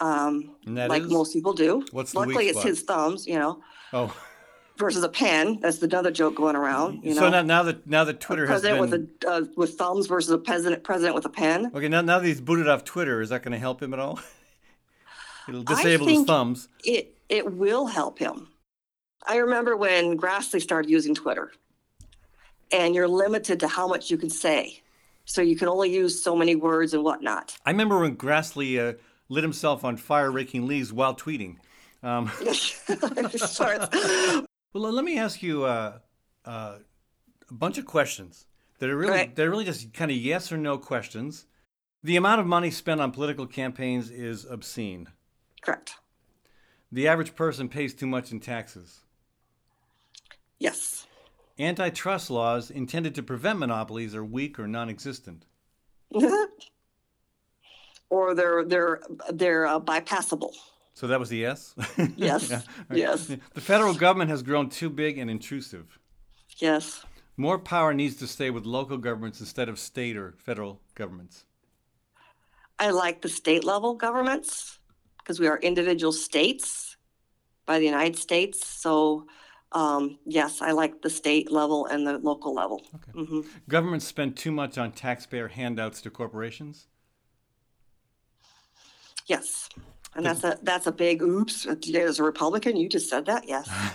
um 0.00 0.54
like 0.66 1.02
is? 1.02 1.10
most 1.10 1.32
people 1.32 1.52
do 1.52 1.84
What's 1.90 2.12
the 2.12 2.20
luckily 2.20 2.48
it's 2.48 2.62
his 2.62 2.82
thumbs 2.82 3.26
you 3.26 3.38
know 3.38 3.62
Oh, 3.92 4.14
versus 4.78 5.02
a 5.02 5.08
pen. 5.08 5.58
That's 5.60 5.82
another 5.82 6.10
joke 6.10 6.36
going 6.36 6.56
around. 6.56 7.02
You 7.02 7.14
know, 7.14 7.22
so 7.22 7.30
now 7.30 7.42
now 7.42 7.62
that 7.64 7.86
now 7.86 8.04
that 8.04 8.20
Twitter 8.20 8.46
has 8.46 8.62
president 8.62 8.90
been 8.90 9.00
with 9.00 9.24
a 9.24 9.30
uh, 9.30 9.44
with 9.56 9.74
thumbs 9.74 10.06
versus 10.06 10.30
a 10.30 10.38
president 10.38 10.84
president 10.84 11.14
with 11.14 11.24
a 11.24 11.30
pen. 11.30 11.70
okay 11.74 11.88
now 11.88 12.00
now 12.00 12.18
that 12.18 12.26
he's 12.26 12.40
booted 12.40 12.68
off 12.68 12.84
Twitter, 12.84 13.20
is 13.20 13.30
that 13.30 13.42
going 13.42 13.52
to 13.52 13.58
help 13.58 13.82
him 13.82 13.92
at 13.92 13.98
all? 13.98 14.20
It'll 15.48 15.62
disable 15.62 16.06
his 16.06 16.24
thumbs. 16.24 16.68
It 16.84 17.16
it 17.28 17.52
will 17.52 17.86
help 17.86 18.18
him. 18.18 18.48
I 19.26 19.36
remember 19.36 19.76
when 19.76 20.16
Grassley 20.16 20.60
started 20.60 20.90
using 20.90 21.14
Twitter, 21.14 21.52
and 22.70 22.94
you're 22.94 23.08
limited 23.08 23.60
to 23.60 23.68
how 23.68 23.88
much 23.88 24.10
you 24.10 24.16
can 24.16 24.30
say, 24.30 24.82
so 25.28 25.42
you 25.42 25.56
can 25.56 25.68
only 25.68 25.92
use 25.92 26.22
so 26.22 26.34
many 26.34 26.56
words 26.56 26.94
and 26.94 27.04
whatnot. 27.04 27.56
I 27.66 27.70
remember 27.70 28.00
when 28.00 28.16
Grassley 28.16 28.78
uh, 28.78 28.94
lit 29.28 29.44
himself 29.44 29.84
on 29.84 29.98
fire 29.98 30.30
raking 30.30 30.66
leaves 30.66 30.90
while 30.90 31.14
tweeting. 31.14 31.56
Um, 32.02 32.30
well, 34.72 34.92
let 34.92 35.04
me 35.04 35.18
ask 35.18 35.42
you 35.42 35.64
uh, 35.64 35.98
uh, 36.46 36.78
a 37.50 37.54
bunch 37.54 37.76
of 37.76 37.84
questions 37.84 38.46
that 38.78 38.88
are 38.88 38.96
really 38.96 39.12
Right. 39.12 39.36
they're 39.36 39.50
really 39.50 39.64
just 39.66 39.92
kind 39.92 40.10
of 40.10 40.16
yes 40.16 40.50
or 40.50 40.56
no 40.56 40.78
questions. 40.78 41.44
The 42.02 42.16
amount 42.16 42.40
of 42.40 42.46
money 42.46 42.70
spent 42.70 43.00
on 43.00 43.10
political 43.10 43.46
campaigns 43.46 44.10
is 44.10 44.46
obscene. 44.46 45.08
Correct. 45.60 45.96
The 46.90 47.06
average 47.06 47.34
person 47.34 47.68
pays 47.68 47.92
too 47.92 48.06
much 48.06 48.32
in 48.32 48.40
taxes. 48.40 49.00
Yes. 50.58 51.06
Antitrust 51.58 52.30
laws 52.30 52.70
intended 52.70 53.14
to 53.16 53.22
prevent 53.22 53.58
monopolies 53.58 54.14
are 54.14 54.24
weak 54.24 54.58
or 54.58 54.68
non-existent. 54.68 55.46
or 58.10 58.34
they're 58.34 58.64
they're 58.64 59.00
they're 59.32 59.66
uh, 59.66 59.80
bypassable. 59.80 60.54
So 60.94 61.06
that 61.08 61.20
was 61.20 61.28
the 61.28 61.38
yes. 61.38 61.74
Yes. 62.16 62.50
Yeah, 62.50 62.60
right. 62.88 62.98
Yes. 62.98 63.26
The 63.26 63.60
federal 63.60 63.94
government 63.94 64.30
has 64.30 64.42
grown 64.42 64.68
too 64.68 64.90
big 64.90 65.18
and 65.18 65.30
intrusive. 65.30 65.98
Yes. 66.56 67.04
More 67.36 67.58
power 67.58 67.94
needs 67.94 68.16
to 68.16 68.26
stay 68.26 68.50
with 68.50 68.66
local 68.66 68.96
governments 68.96 69.38
instead 69.38 69.68
of 69.68 69.78
state 69.78 70.16
or 70.16 70.34
federal 70.38 70.80
governments. 70.96 71.44
I 72.80 72.90
like 72.90 73.22
the 73.22 73.28
state 73.28 73.62
level 73.64 73.94
governments 73.94 74.78
because 75.18 75.38
we 75.38 75.46
are 75.46 75.58
individual 75.58 76.12
states 76.12 76.96
by 77.66 77.78
the 77.78 77.84
United 77.84 78.16
States. 78.16 78.66
So, 78.66 79.26
um, 79.72 80.18
yes, 80.26 80.62
I 80.62 80.72
like 80.72 81.02
the 81.02 81.10
state 81.10 81.50
level 81.52 81.86
and 81.86 82.06
the 82.06 82.18
local 82.18 82.54
level. 82.54 82.82
Okay. 82.94 83.12
hmm 83.14 83.40
Governments 83.68 84.06
spend 84.06 84.36
too 84.36 84.52
much 84.52 84.78
on 84.78 84.92
taxpayer 84.92 85.48
handouts 85.48 86.00
to 86.02 86.10
corporations. 86.10 86.88
Yes, 89.26 89.68
and 90.14 90.24
that's 90.26 90.44
a 90.44 90.58
that's 90.62 90.86
a 90.86 90.92
big 90.92 91.22
oops. 91.22 91.66
As 91.66 92.18
a 92.18 92.22
Republican, 92.24 92.76
you 92.76 92.88
just 92.88 93.10
said 93.10 93.26
that. 93.26 93.46
Yes, 93.48 93.80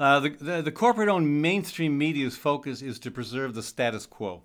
uh, 0.00 0.20
the, 0.20 0.30
the, 0.40 0.62
the 0.62 0.72
corporate 0.72 1.08
owned 1.08 1.42
mainstream 1.42 1.98
media's 1.98 2.36
focus 2.36 2.82
is 2.82 2.98
to 3.00 3.10
preserve 3.10 3.54
the 3.54 3.62
status 3.62 4.06
quo. 4.06 4.44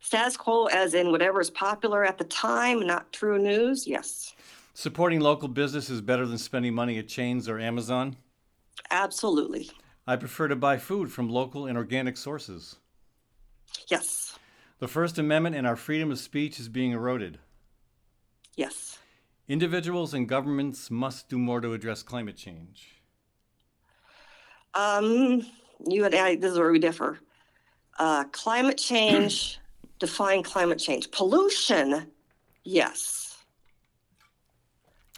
status 0.00 0.36
quo, 0.36 0.66
as 0.66 0.94
in 0.94 1.10
whatever 1.10 1.40
is 1.40 1.50
popular 1.50 2.04
at 2.04 2.18
the 2.18 2.24
time, 2.24 2.80
not 2.86 3.12
true 3.12 3.38
news. 3.38 3.86
Yes, 3.86 4.34
Supporting 4.74 5.20
local 5.20 5.48
business 5.48 5.90
is 5.90 6.00
better 6.00 6.26
than 6.26 6.38
spending 6.38 6.74
money 6.74 6.98
at 6.98 7.08
chains 7.08 7.48
or 7.48 7.58
Amazon. 7.58 8.16
Absolutely. 8.90 9.70
I 10.06 10.16
prefer 10.16 10.48
to 10.48 10.56
buy 10.56 10.76
food 10.76 11.10
from 11.10 11.28
local 11.30 11.66
and 11.66 11.78
organic 11.78 12.16
sources. 12.16 12.76
Yes, 13.88 14.38
The 14.78 14.88
First 14.88 15.18
Amendment 15.18 15.56
and 15.56 15.66
our 15.66 15.76
freedom 15.76 16.10
of 16.12 16.18
speech 16.18 16.60
is 16.60 16.68
being 16.68 16.92
eroded. 16.92 17.38
yes. 18.56 18.98
Individuals 19.46 20.14
and 20.14 20.26
governments 20.26 20.90
must 20.90 21.28
do 21.28 21.38
more 21.38 21.60
to 21.60 21.74
address 21.74 22.02
climate 22.02 22.36
change. 22.36 23.02
Um, 24.72 25.42
you 25.86 26.04
and 26.06 26.14
I, 26.14 26.36
this 26.36 26.52
is 26.52 26.58
where 26.58 26.72
we 26.72 26.78
differ. 26.78 27.18
Uh, 27.98 28.24
climate 28.32 28.78
change, 28.78 29.58
define 29.98 30.42
climate 30.42 30.78
change. 30.78 31.10
Pollution, 31.10 32.06
yes. 32.64 33.23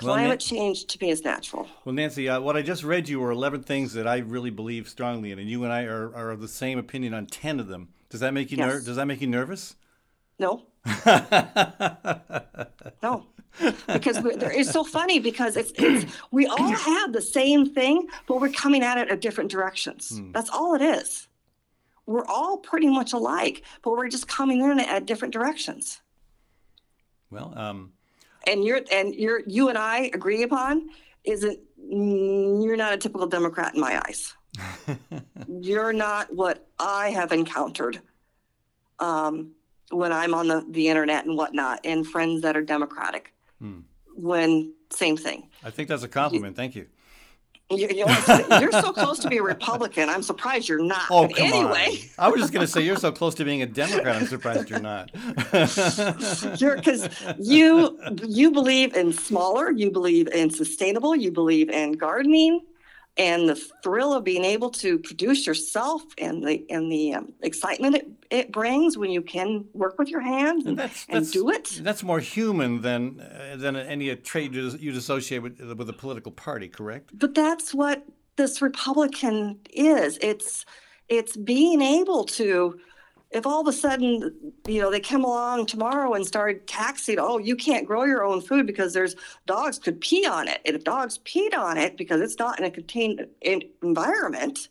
Well, 0.03 0.13
Climate 0.15 0.29
Nan- 0.29 0.39
change 0.39 0.85
to 0.87 0.99
me 1.01 1.11
is 1.11 1.25
natural. 1.25 1.67
Well, 1.85 1.95
Nancy, 1.95 2.29
uh, 2.29 2.39
what 2.41 2.55
I 2.57 2.63
just 2.63 2.85
read 2.85 3.09
you 3.09 3.19
were 3.21 3.31
11 3.31 3.63
things 3.63 3.95
that 3.95 4.07
I 4.07 4.19
really 4.19 4.51
believe 4.51 4.89
strongly 4.89 5.33
in, 5.33 5.39
and 5.39 5.49
you 5.49 5.65
and 5.65 5.73
I 5.73 5.85
are, 5.85 6.15
are 6.15 6.31
of 6.31 6.41
the 6.43 6.49
same 6.49 6.79
opinion 6.79 7.15
on 7.15 7.27
10 7.27 7.59
of 7.61 7.69
them. 7.69 7.89
Does 8.11 8.21
that 8.21 8.35
make 8.35 8.51
you 8.51 8.59
ner- 8.59 8.81
Does 8.81 8.97
that 8.97 9.07
make 9.07 9.21
you 9.23 9.27
nervous? 9.27 9.75
No, 10.39 10.67
no, 13.03 13.25
because 13.89 14.19
it's 14.23 14.71
so 14.71 14.85
funny 14.85 15.19
because 15.19 15.57
it's, 15.57 15.73
it's 15.77 16.13
we 16.31 16.47
all 16.47 16.59
have 16.75 17.13
the 17.15 17.23
same 17.23 17.67
thing, 17.67 18.07
but 18.29 18.41
we're 18.41 18.51
coming 18.51 18.83
at 18.83 18.99
it 18.99 19.09
at 19.09 19.21
different 19.23 19.51
directions. 19.51 20.21
That's 20.33 20.51
all 20.51 20.75
it 20.75 20.83
is. 20.83 21.29
We're 22.05 22.27
all 22.27 22.59
pretty 22.59 22.89
much 22.89 23.13
alike, 23.15 23.63
but 23.83 23.93
we're 23.93 24.09
just 24.09 24.29
coming 24.29 24.61
in 24.61 24.79
at 24.79 25.07
different 25.07 25.33
directions. 25.33 26.01
well, 27.31 27.53
um, 27.57 27.93
And 28.47 28.65
you're 28.65 28.81
and 28.93 29.15
you're 29.15 29.43
you 29.47 29.69
and 29.69 29.79
I 29.79 30.11
agree 30.15 30.43
upon 30.43 30.89
isn't 31.25 31.59
you're 31.79 32.77
not 32.77 32.93
a 32.93 32.97
typical 32.97 33.27
Democrat 33.27 33.75
in 33.75 33.81
my 33.81 34.03
eyes. 34.07 34.35
you're 35.49 35.93
not 35.93 36.33
what 36.35 36.67
I 36.79 37.11
have 37.11 37.33
encountered 37.33 38.01
um, 38.99 39.53
when 39.91 40.13
I'm 40.13 40.35
on 40.35 40.49
the, 40.49 40.65
the 40.69 40.89
internet 40.89 41.27
and 41.27 41.37
whatnot, 41.37 41.81
and 41.85 42.07
friends 42.07 42.43
that 42.43 42.57
are 42.57 42.63
Democratic. 42.63 43.33
Hmm. 43.61 43.81
When 44.15 44.73
same 44.91 45.17
thing. 45.17 45.49
I 45.63 45.71
think 45.71 45.89
that's 45.89 46.03
a 46.03 46.09
compliment. 46.09 46.57
Thank 46.57 46.75
you. 46.75 46.87
You, 47.69 47.89
you 47.89 48.07
know, 48.07 48.59
you're 48.61 48.71
so 48.71 48.93
close 48.93 49.19
to 49.21 49.29
be 49.29 49.39
a 49.39 49.43
Republican. 49.43 50.09
I'm 50.09 50.23
surprised 50.23 50.69
you're 50.69 50.83
not. 50.83 51.07
Oh, 51.11 51.27
But 51.27 51.37
come 51.37 51.47
anyway, 51.49 51.99
on. 52.17 52.27
I 52.27 52.29
was 52.29 52.41
just 52.41 52.53
going 52.53 52.65
to 52.65 52.71
say 52.71 52.83
you're 52.83 52.97
so 52.97 53.11
close 53.11 53.35
to 53.37 53.45
being 53.45 53.63
a 53.63 53.67
Democrat. 53.67 54.15
I'm 54.15 54.27
surprised 54.27 54.71
you're 54.71 54.79
not. 54.79 55.11
you're 56.61 56.77
because 56.77 57.09
you 57.41 57.99
you 58.25 58.53
believe 58.53 58.95
in 58.95 59.13
smaller 59.13 59.73
you 59.73 59.91
believe 59.91 60.29
in 60.29 60.51
sustainable 60.51 61.17
you 61.17 61.33
believe 61.33 61.69
in 61.71 61.93
gardening 61.93 62.61
and 63.17 63.49
the 63.49 63.57
thrill 63.83 64.13
of 64.13 64.25
being 64.25 64.45
able 64.45 64.71
to 64.71 64.99
produce 64.99 65.47
yourself 65.47 66.03
and 66.19 66.47
the 66.47 66.65
and 66.71 66.91
the 66.91 67.15
um, 67.15 67.33
excitement 67.43 67.97
it, 67.97 68.09
it 68.31 68.53
brings 68.53 68.99
when 68.99 69.11
you 69.11 69.23
can 69.23 69.65
work 69.73 69.99
with 69.99 70.09
your 70.09 70.21
hands 70.21 70.67
And 70.67 70.79
that's, 70.79 71.07
and 71.09 71.25
that's, 71.25 71.31
do 71.31 71.51
it 71.51 71.81
That's 71.83 72.03
more 72.03 72.21
human 72.21 72.83
than 72.83 73.21
uh, 73.21 73.57
than 73.57 73.77
any 73.77 74.15
trait 74.17 74.53
you'd 74.53 74.81
you'd 74.81 74.97
associate 74.97 75.39
with, 75.39 75.61
with 75.61 75.89
a 75.89 75.93
political 75.93 76.33
party, 76.33 76.69
correct? 76.69 77.11
but 77.19 77.35
that's 77.35 77.73
what 77.73 78.05
this 78.37 78.61
republican 78.61 79.59
is 79.73 80.19
it's 80.21 80.65
it's 81.09 81.37
being 81.37 81.81
able 81.81 82.25
to 82.25 82.79
if 83.31 83.47
all 83.47 83.61
of 83.61 83.67
a 83.67 83.73
sudden 83.73 84.53
you 84.67 84.81
know 84.81 84.91
they 84.91 85.01
come 85.01 85.25
along 85.25 85.67
tomorrow 85.67 86.15
and 86.15 86.27
start 86.27 86.67
taxing 86.67 87.19
oh 87.19 87.39
you 87.39 87.57
can't 87.57 87.87
grow 87.87 88.05
your 88.05 88.25
own 88.25 88.41
food 88.41 88.67
because 88.67 88.93
there's 88.93 89.17
dogs 89.47 89.79
could 89.79 90.01
pee 90.01 90.27
on 90.27 90.49
it. 90.49 90.61
And 90.65 90.77
if 90.77 90.85
dogs 90.85 91.19
peed 91.19 91.55
on 91.55 91.77
it 91.77 91.97
because 91.97 92.21
it's 92.21 92.39
not 92.39 92.59
in 92.59 92.65
a 92.65 92.71
contained 92.71 93.27
environment 93.83 94.69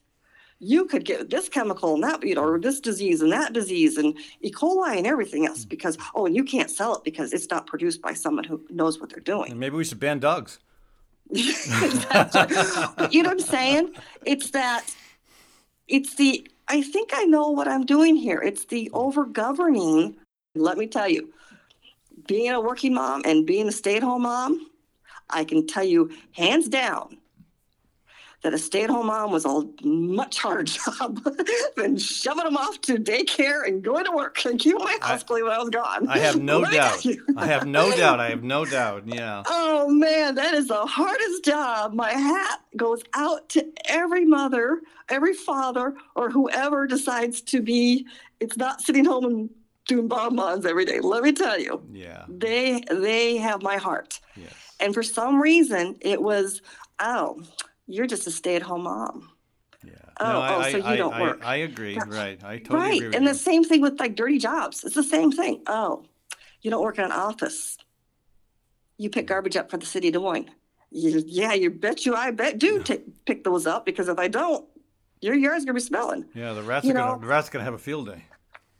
you 0.59 0.85
could 0.85 1.03
get 1.03 1.29
this 1.29 1.50
chemical 1.50 1.95
and 1.95 2.03
that 2.03 2.24
you 2.24 2.35
know 2.35 2.43
or 2.43 2.59
this 2.59 2.79
disease 2.79 3.21
and 3.21 3.31
that 3.31 3.53
disease 3.53 3.97
and 3.97 4.17
e. 4.41 4.51
coli 4.51 4.97
and 4.97 5.05
everything 5.05 5.45
else 5.45 5.63
hmm. 5.63 5.69
because 5.69 5.97
oh 6.15 6.25
and 6.25 6.35
you 6.35 6.43
can't 6.43 6.71
sell 6.71 6.95
it 6.95 7.03
because 7.03 7.33
it's 7.33 7.50
not 7.50 7.67
produced 7.67 8.01
by 8.01 8.13
someone 8.13 8.43
who 8.43 8.62
knows 8.69 9.00
what 9.00 9.09
they're 9.09 9.19
doing. 9.19 9.51
And 9.51 9.59
maybe 9.59 9.75
we 9.75 9.83
should 9.83 10.00
ban 10.00 10.19
dogs. 10.19 10.59
But 11.31 13.13
you 13.13 13.24
know 13.24 13.29
what 13.29 13.39
I'm 13.41 13.47
saying? 13.47 13.95
It's 14.25 14.51
that 14.51 14.85
it's 15.88 16.15
the 16.15 16.47
I 16.67 16.81
think 16.81 17.12
I 17.13 17.24
know 17.24 17.50
what 17.50 17.67
I'm 17.67 17.86
doing 17.86 18.15
here. 18.15 18.41
It's 18.41 18.65
the 18.65 18.86
hmm. 18.86 18.98
over 18.98 19.25
governing. 19.25 20.17
Let 20.55 20.77
me 20.77 20.88
tell 20.88 21.10
you, 21.10 21.34
being 22.27 22.51
a 22.51 22.62
working 22.62 22.93
mom 22.93 23.24
and 23.25 23.45
being 23.45 23.67
a 23.67 23.72
stay 23.72 23.98
at 23.98 24.03
home 24.03 24.24
mom, 24.24 24.69
I 25.29 25.43
can 25.43 25.67
tell 25.67 25.84
you 25.84 26.12
hands 26.31 26.67
down 26.67 27.17
that 28.43 28.53
a 28.53 28.57
stay 28.57 28.83
at 28.83 28.89
home 28.89 29.07
mom 29.07 29.31
was 29.31 29.45
a 29.45 29.61
much 29.83 30.37
harder 30.39 30.63
job 30.63 31.19
than 31.75 31.97
shoving 31.97 32.43
them 32.43 32.57
off 32.57 32.79
to 32.81 32.95
daycare 32.97 33.65
and 33.67 33.83
going 33.83 34.05
to 34.05 34.11
work 34.11 34.43
and 34.45 34.59
keeping 34.59 34.83
my 34.83 34.97
house 35.01 35.23
clean 35.23 35.43
when 35.43 35.53
I 35.53 35.57
was 35.59 35.69
gone. 35.69 36.07
I 36.07 36.19
have 36.19 36.41
no 36.41 36.59
Let 36.59 36.71
me 36.71 36.77
tell 36.77 36.97
doubt. 37.01 37.37
I 37.37 37.45
have 37.47 37.65
no 37.67 37.91
doubt. 37.97 38.19
I 38.19 38.29
have 38.29 38.43
no 38.43 38.65
doubt. 38.65 39.03
Yeah. 39.07 39.43
Oh 39.47 39.89
man, 39.89 40.35
that 40.35 40.53
is 40.53 40.67
the 40.67 40.85
hardest 40.85 41.43
job. 41.45 41.93
My 41.93 42.11
hat 42.11 42.59
goes 42.75 43.03
out 43.13 43.49
to 43.49 43.65
every 43.89 44.25
mother, 44.25 44.81
every 45.09 45.33
father, 45.33 45.93
or 46.15 46.29
whoever 46.29 46.85
decides 46.87 47.41
to 47.41 47.61
be. 47.61 48.05
It's 48.39 48.57
not 48.57 48.81
sitting 48.81 49.05
home 49.05 49.25
and 49.25 49.49
doing 49.87 50.07
bonbons 50.07 50.65
every 50.65 50.83
day. 50.85 50.99
Let 50.99 51.23
me 51.23 51.31
tell 51.31 51.59
you, 51.59 51.81
Yeah. 51.91 52.25
they 52.27 52.83
they 52.91 53.37
have 53.37 53.61
my 53.61 53.77
heart. 53.77 54.19
Yes. 54.35 54.51
And 54.79 54.93
for 54.93 55.03
some 55.03 55.41
reason, 55.41 55.95
it 56.01 56.21
was, 56.21 56.61
oh, 56.99 57.41
you're 57.87 58.07
just 58.07 58.27
a 58.27 58.31
stay-at-home 58.31 58.83
mom, 58.83 59.29
Yeah. 59.85 59.91
Oh, 60.19 60.57
oh, 60.59 60.61
so 60.71 60.77
you 60.77 60.97
don't 60.97 61.13
I, 61.13 61.21
work. 61.21 61.41
I, 61.43 61.55
agree. 61.57 61.97
Right. 62.07 62.41
I 62.43 62.57
totally 62.59 62.79
right? 62.79 62.93
agree 62.95 63.07
with 63.07 63.15
And 63.15 63.25
you. 63.25 63.31
the 63.33 63.37
same 63.37 63.63
thing 63.63 63.81
with 63.81 63.99
like 63.99 64.15
dirty 64.15 64.37
jobs. 64.39 64.83
It's 64.83 64.95
the 64.95 65.03
same 65.03 65.31
thing. 65.31 65.61
Oh, 65.67 66.05
you 66.61 66.71
don't 66.71 66.81
work 66.81 66.97
in 66.97 67.03
an 67.05 67.11
office. 67.11 67.77
You 68.97 69.09
pick 69.09 69.27
garbage 69.27 69.55
up 69.57 69.69
for 69.69 69.77
the 69.77 69.85
city 69.85 70.07
of 70.07 70.13
Des 70.13 70.19
Moines. 70.19 70.49
You, 70.89 71.21
yeah, 71.27 71.53
you 71.53 71.69
bet 71.69 72.05
you 72.05 72.15
I 72.15 72.31
bet 72.31 72.57
do 72.57 72.81
take, 72.89 73.25
pick 73.25 73.43
those 73.43 73.67
up 73.67 73.85
because 73.85 74.07
if 74.07 74.17
I 74.17 74.27
don't, 74.29 74.65
your 75.21 75.35
yard's 75.35 75.65
gonna 75.65 75.73
be 75.75 75.81
smelling. 75.81 76.25
yeah. 76.33 76.53
The 76.53 76.63
rats 76.63 76.85
you 76.85 76.91
are 76.91 76.95
gonna 76.95 77.19
the 77.19 77.27
rats 77.27 77.49
gonna 77.49 77.65
have 77.65 77.73
a 77.73 77.77
field 77.79 78.07
day. 78.07 78.23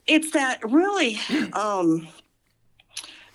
It's 0.08 0.32
that 0.32 0.60
really, 0.64 1.20
um, 1.54 2.08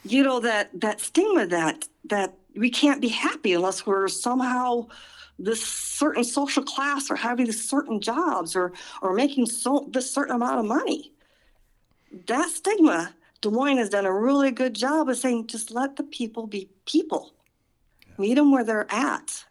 you 0.05 0.23
know 0.23 0.41
that 0.41 0.71
that 0.81 1.01
stigma 1.01 1.47
that 1.47 1.87
that 2.05 2.35
we 2.57 2.71
can't 2.71 3.01
be 3.01 3.09
happy 3.09 3.53
unless 3.53 3.85
we're 3.87 4.09
somehow 4.09 4.87
this 5.43 5.65
certain 5.65 6.23
social 6.23 6.63
class 6.63 7.11
or 7.11 7.17
having 7.17 7.51
certain 7.51 8.01
jobs 8.01 8.55
or 8.55 8.73
or 9.03 9.15
making 9.15 9.47
so 9.47 9.89
this 9.91 10.11
certain 10.11 10.35
amount 10.37 10.59
of 10.61 10.67
money. 10.67 11.13
That 12.27 12.51
stigma, 12.51 13.15
Des 13.41 13.51
Moines 13.51 13.79
has 13.79 13.89
done 13.89 14.05
a 14.07 14.13
really 14.13 14.51
good 14.51 14.75
job 14.75 15.09
of 15.09 15.17
saying 15.17 15.47
just 15.47 15.71
let 15.71 15.97
the 15.97 16.03
people 16.05 16.47
be 16.47 16.69
people. 16.85 17.33
Meet 18.19 18.35
them 18.35 18.53
where 18.53 18.65
they're 18.65 18.87
at. 18.93 19.45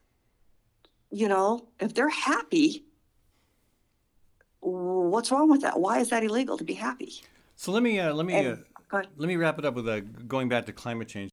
You 1.12 1.28
know, 1.28 1.68
if 1.80 1.96
they're 1.96 2.10
happy, 2.10 2.86
what's 4.60 5.32
wrong 5.32 5.50
with 5.50 5.62
that? 5.62 5.80
Why 5.80 6.00
is 6.00 6.10
that 6.10 6.24
illegal 6.24 6.58
to 6.58 6.64
be 6.64 6.74
happy? 6.76 7.22
So 7.56 7.72
let 7.72 7.82
me 7.84 8.00
uh, 8.00 8.14
let 8.14 8.26
me 8.26 8.34
uh, 8.36 8.38
And- 8.38 8.64
ahead. 8.92 9.08
let 9.18 9.28
me 9.28 9.36
wrap 9.36 9.58
it 9.60 9.66
up 9.66 9.74
with 9.76 9.88
uh, 9.88 10.02
going 10.28 10.50
back 10.50 10.66
to 10.68 10.74
climate 10.74 11.08
change. 11.08 11.32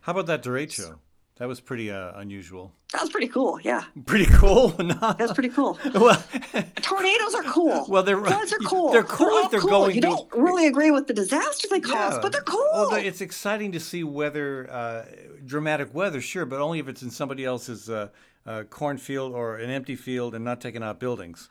How 0.00 0.12
about 0.12 0.26
that 0.26 0.42
derecho? 0.42 0.98
That 1.38 1.48
was 1.48 1.60
pretty 1.60 1.90
uh, 1.90 2.12
unusual. 2.14 2.72
That 2.92 3.00
was 3.02 3.10
pretty 3.10 3.26
cool. 3.26 3.58
Yeah, 3.60 3.82
Pretty 4.06 4.26
cool. 4.26 4.72
No. 4.78 4.94
that's 5.18 5.32
pretty 5.32 5.48
cool. 5.48 5.76
well, 5.92 6.22
Tornadoes 6.80 7.34
are 7.34 7.42
cool. 7.42 7.86
Well, 7.88 8.04
they're- 8.04 8.22
floods 8.24 8.52
are 8.52 8.58
cool. 8.58 8.92
they're 8.92 9.02
cool 9.02 9.26
all 9.30 9.44
if 9.46 9.50
they're 9.50 9.58
cool. 9.60 9.70
going 9.70 9.96
You 9.96 10.00
to- 10.02 10.06
don't 10.06 10.32
really 10.32 10.68
agree 10.68 10.92
with 10.92 11.08
the 11.08 11.12
disasters 11.14 11.70
they 11.70 11.80
cause, 11.80 12.14
Yeah. 12.14 12.20
but 12.22 12.30
they're 12.30 12.40
cool. 12.42 12.68
Although 12.72 12.96
it's 12.96 13.20
exciting 13.20 13.72
to 13.72 13.80
see 13.80 14.04
weather, 14.04 14.70
uh, 14.70 15.06
dramatic 15.44 15.92
weather, 15.92 16.20
sure, 16.20 16.46
but 16.46 16.60
only 16.60 16.78
if 16.78 16.86
it's 16.86 17.02
in 17.02 17.10
somebody 17.10 17.44
else's 17.44 17.90
uh, 17.90 18.08
uh, 18.46 18.62
cornfield 18.70 19.32
or 19.32 19.56
an 19.56 19.70
empty 19.70 19.96
field 19.96 20.36
and 20.36 20.44
not 20.44 20.60
taking 20.60 20.84
out 20.84 21.00
buildings. 21.00 21.50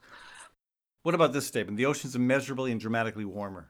What 1.02 1.14
about 1.14 1.34
this 1.34 1.46
statement? 1.46 1.76
The 1.78 1.88
ocean's 1.88 2.16
immeasurably 2.16 2.72
and 2.72 2.80
dramatically 2.80 3.26
warmer. 3.26 3.68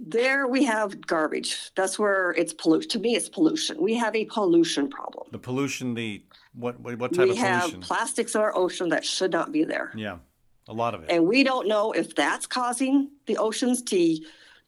There 0.00 0.46
we 0.46 0.64
have 0.64 1.00
garbage. 1.06 1.70
That's 1.74 1.98
where 1.98 2.30
it's 2.32 2.52
pollution. 2.52 2.88
To 2.90 2.98
me, 2.98 3.16
it's 3.16 3.28
pollution. 3.28 3.80
We 3.80 3.94
have 3.94 4.14
a 4.14 4.24
pollution 4.26 4.88
problem. 4.88 5.26
The 5.32 5.38
pollution, 5.38 5.94
the 5.94 6.22
what 6.54 6.80
what, 6.80 6.98
what 6.98 7.12
type 7.12 7.26
We 7.26 7.30
of 7.32 7.38
have 7.38 7.60
pollution? 7.62 7.80
plastics 7.80 8.34
in 8.34 8.40
our 8.40 8.56
ocean 8.56 8.88
that 8.90 9.04
should 9.04 9.32
not 9.32 9.52
be 9.52 9.64
there. 9.64 9.92
yeah, 9.96 10.18
a 10.68 10.72
lot 10.72 10.94
of 10.94 11.02
it. 11.02 11.10
and 11.10 11.26
we 11.26 11.42
don't 11.42 11.66
know 11.68 11.92
if 11.92 12.14
that's 12.14 12.46
causing 12.46 13.10
the 13.26 13.36
oceans 13.36 13.82
to 13.82 14.18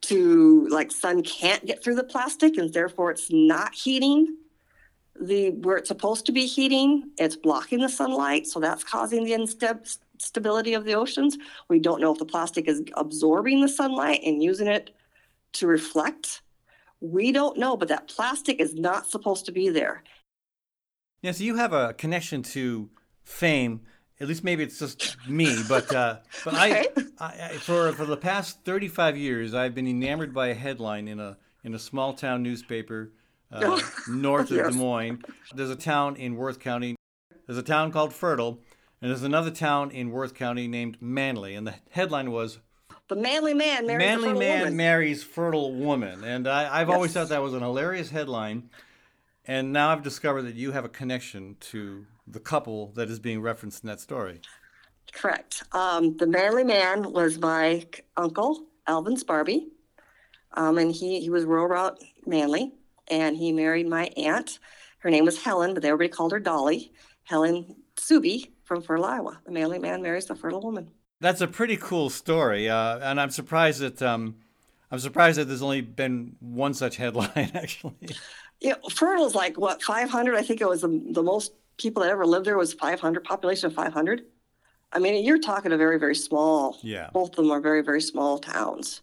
to 0.02 0.66
like 0.70 0.90
sun 0.90 1.22
can't 1.22 1.64
get 1.66 1.82
through 1.84 1.94
the 1.94 2.04
plastic 2.04 2.56
and 2.56 2.72
therefore 2.72 3.10
it's 3.10 3.30
not 3.30 3.74
heating 3.74 4.36
the 5.20 5.50
where 5.50 5.76
it's 5.76 5.88
supposed 5.88 6.24
to 6.26 6.32
be 6.32 6.46
heating 6.46 7.10
it's 7.18 7.36
blocking 7.36 7.80
the 7.80 7.88
sunlight 7.88 8.46
so 8.46 8.58
that's 8.60 8.82
causing 8.82 9.24
the 9.24 9.34
instability 9.34 10.72
of 10.72 10.84
the 10.86 10.94
oceans 10.94 11.36
we 11.68 11.78
don't 11.78 12.00
know 12.00 12.12
if 12.12 12.18
the 12.18 12.24
plastic 12.24 12.66
is 12.66 12.82
absorbing 12.96 13.60
the 13.60 13.68
sunlight 13.68 14.20
and 14.24 14.42
using 14.42 14.66
it 14.66 14.90
to 15.52 15.66
reflect 15.66 16.42
we 17.00 17.32
don't 17.32 17.56
know 17.58 17.76
but 17.76 17.88
that 17.88 18.08
plastic 18.08 18.60
is 18.60 18.74
not 18.74 19.06
supposed 19.10 19.46
to 19.46 19.52
be 19.52 19.68
there 19.68 20.02
Yeah, 21.22 21.32
so 21.32 21.44
you 21.44 21.56
have 21.56 21.72
a 21.72 21.92
connection 21.94 22.42
to 22.54 22.88
fame. 23.24 23.80
At 24.20 24.28
least 24.28 24.44
maybe 24.44 24.62
it's 24.62 24.78
just 24.78 25.16
me, 25.28 25.62
but 25.68 25.94
uh, 25.94 26.18
but 26.44 26.54
I, 26.54 26.70
Okay. 26.70 26.86
I, 27.18 27.26
I 27.26 27.48
for 27.58 27.92
for 27.92 28.04
the 28.04 28.16
past 28.16 28.64
thirty 28.64 28.88
five 28.88 29.16
years, 29.16 29.54
I've 29.54 29.74
been 29.74 29.86
enamored 29.88 30.32
by 30.34 30.48
a 30.48 30.54
headline 30.54 31.08
in 31.08 31.18
a 31.20 31.38
in 31.64 31.74
a 31.74 31.78
small 31.78 32.12
town 32.14 32.42
newspaper 32.42 33.12
uh, 33.52 33.80
north 34.08 34.50
of 34.50 34.56
Yes. 34.58 34.72
Des 34.72 34.78
Moines. 34.78 35.22
There's 35.54 35.70
a 35.70 35.76
town 35.76 36.16
in 36.16 36.36
Worth 36.36 36.58
County. 36.60 36.96
There's 37.46 37.58
a 37.58 37.62
town 37.62 37.92
called 37.92 38.12
Fertile, 38.12 38.60
and 39.00 39.10
there's 39.10 39.22
another 39.22 39.50
town 39.50 39.90
in 39.90 40.10
Worth 40.10 40.34
County 40.34 40.68
named 40.68 40.98
Manly, 41.00 41.54
and 41.54 41.66
the 41.66 41.74
headline 41.90 42.30
was 42.30 42.58
the 43.10 43.16
manly 43.16 43.52
man 43.52 43.86
marries 43.86 44.06
"Manly 44.06 44.24
a 44.24 44.26
fertile 44.28 44.40
man 44.40 44.58
woman. 44.60 44.76
marries 44.76 45.22
fertile 45.22 45.74
woman," 45.74 46.24
and 46.24 46.48
I, 46.48 46.80
I've 46.80 46.88
always 46.88 47.12
thought 47.12 47.28
that 47.28 47.42
was 47.42 47.52
an 47.52 47.60
hilarious 47.60 48.08
headline. 48.10 48.70
And 49.46 49.72
now 49.72 49.90
I've 49.90 50.02
discovered 50.02 50.42
that 50.42 50.54
you 50.54 50.72
have 50.72 50.84
a 50.84 50.88
connection 50.88 51.56
to 51.60 52.06
the 52.26 52.40
couple 52.40 52.92
that 52.92 53.10
is 53.10 53.18
being 53.18 53.42
referenced 53.42 53.82
in 53.82 53.88
that 53.88 54.00
story. 54.00 54.40
Correct. 55.12 55.64
Um, 55.72 56.16
the 56.18 56.26
Manly 56.26 56.62
Man 56.62 57.12
was 57.12 57.38
my 57.38 57.84
uncle, 58.16 58.66
Alvin 58.86 59.16
Sparby. 59.16 59.68
Um, 60.52 60.78
and 60.78 60.92
he, 60.92 61.20
he 61.20 61.30
was 61.30 61.44
rural 61.44 61.66
route 61.66 62.00
Manly. 62.26 62.74
And 63.08 63.36
he 63.36 63.50
married 63.50 63.88
my 63.88 64.10
aunt. 64.16 64.60
Her 64.98 65.10
name 65.10 65.24
was 65.24 65.42
Helen, 65.42 65.74
but 65.74 65.84
everybody 65.84 66.10
called 66.10 66.30
her 66.30 66.38
Dolly. 66.38 66.92
Helen 67.24 67.74
Suby 67.96 68.52
from 68.62 68.82
Fertile, 68.82 69.06
Iowa. 69.06 69.40
The 69.44 69.50
Manly 69.50 69.80
Man 69.80 70.00
marries 70.02 70.26
the 70.26 70.36
fertile 70.36 70.60
woman. 70.60 70.90
That's 71.20 71.40
a 71.40 71.46
pretty 71.46 71.76
cool 71.76 72.08
story, 72.08 72.68
uh, 72.68 72.98
and 72.98 73.20
I'm 73.20 73.30
surprised 73.30 73.80
that 73.80 74.00
um, 74.00 74.36
I'm 74.90 74.98
surprised 74.98 75.38
that 75.38 75.46
there's 75.46 75.62
only 75.62 75.82
been 75.82 76.36
one 76.40 76.74
such 76.74 76.96
headline 76.96 77.30
actually. 77.54 77.94
Yeah, 78.60 78.74
Fertile's 78.90 79.34
like 79.34 79.58
what 79.58 79.82
500. 79.82 80.34
I 80.34 80.42
think 80.42 80.60
it 80.60 80.68
was 80.68 80.82
the, 80.82 81.02
the 81.10 81.22
most 81.22 81.52
people 81.78 82.02
that 82.02 82.10
ever 82.10 82.26
lived 82.26 82.46
there 82.46 82.58
was 82.58 82.74
500 82.74 83.24
population 83.24 83.66
of 83.66 83.74
500. 83.74 84.22
I 84.92 84.98
mean, 84.98 85.24
you're 85.24 85.38
talking 85.38 85.72
a 85.72 85.76
very 85.76 85.98
very 85.98 86.14
small. 86.14 86.78
Yeah. 86.82 87.10
Both 87.12 87.30
of 87.30 87.36
them 87.36 87.50
are 87.50 87.60
very 87.60 87.82
very 87.82 88.00
small 88.00 88.38
towns. 88.38 89.02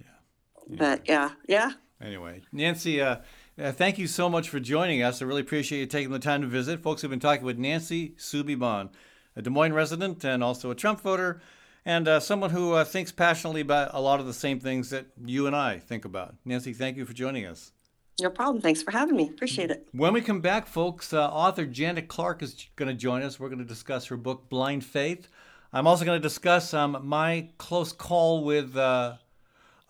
Yeah. 0.00 0.76
But 0.76 1.02
yeah, 1.08 1.30
yeah. 1.48 1.72
Anyway, 2.00 2.42
Nancy, 2.52 3.00
uh, 3.00 3.16
uh, 3.58 3.72
thank 3.72 3.98
you 3.98 4.06
so 4.06 4.28
much 4.28 4.50
for 4.50 4.60
joining 4.60 5.02
us. 5.02 5.22
I 5.22 5.24
really 5.24 5.40
appreciate 5.40 5.80
you 5.80 5.86
taking 5.86 6.12
the 6.12 6.18
time 6.18 6.42
to 6.42 6.46
visit. 6.46 6.82
Folks, 6.82 7.00
have 7.00 7.10
been 7.10 7.20
talking 7.20 7.44
with 7.44 7.56
Nancy 7.56 8.14
Suby-Bohn, 8.18 8.90
a 9.36 9.42
Des 9.42 9.50
Moines 9.50 9.74
resident 9.74 10.24
and 10.24 10.42
also 10.42 10.70
a 10.70 10.74
Trump 10.74 11.00
voter, 11.00 11.40
and 11.84 12.08
uh, 12.08 12.18
someone 12.18 12.50
who 12.50 12.72
uh, 12.72 12.84
thinks 12.84 13.12
passionately 13.12 13.60
about 13.60 13.90
a 13.92 14.00
lot 14.00 14.18
of 14.18 14.26
the 14.26 14.34
same 14.34 14.58
things 14.58 14.90
that 14.90 15.06
you 15.24 15.46
and 15.46 15.54
I 15.54 15.78
think 15.78 16.04
about. 16.04 16.34
Nancy, 16.44 16.72
thank 16.72 16.96
you 16.96 17.04
for 17.04 17.12
joining 17.12 17.46
us. 17.46 17.72
No 18.20 18.30
problem. 18.30 18.62
Thanks 18.62 18.82
for 18.82 18.92
having 18.92 19.14
me. 19.14 19.28
Appreciate 19.28 19.70
it. 19.70 19.88
When 19.92 20.14
we 20.14 20.22
come 20.22 20.40
back, 20.40 20.66
folks, 20.66 21.12
uh, 21.12 21.28
author 21.28 21.66
Janet 21.66 22.08
Clark 22.08 22.42
is 22.42 22.66
going 22.74 22.88
to 22.88 22.94
join 22.94 23.22
us. 23.22 23.38
We're 23.38 23.50
going 23.50 23.58
to 23.58 23.64
discuss 23.64 24.06
her 24.06 24.16
book, 24.16 24.48
Blind 24.48 24.84
Faith. 24.84 25.28
I'm 25.72 25.86
also 25.86 26.06
going 26.06 26.18
to 26.18 26.22
discuss 26.22 26.72
um, 26.72 26.98
my 27.02 27.50
close 27.58 27.92
call 27.92 28.42
with 28.42 28.74
uh, 28.74 29.16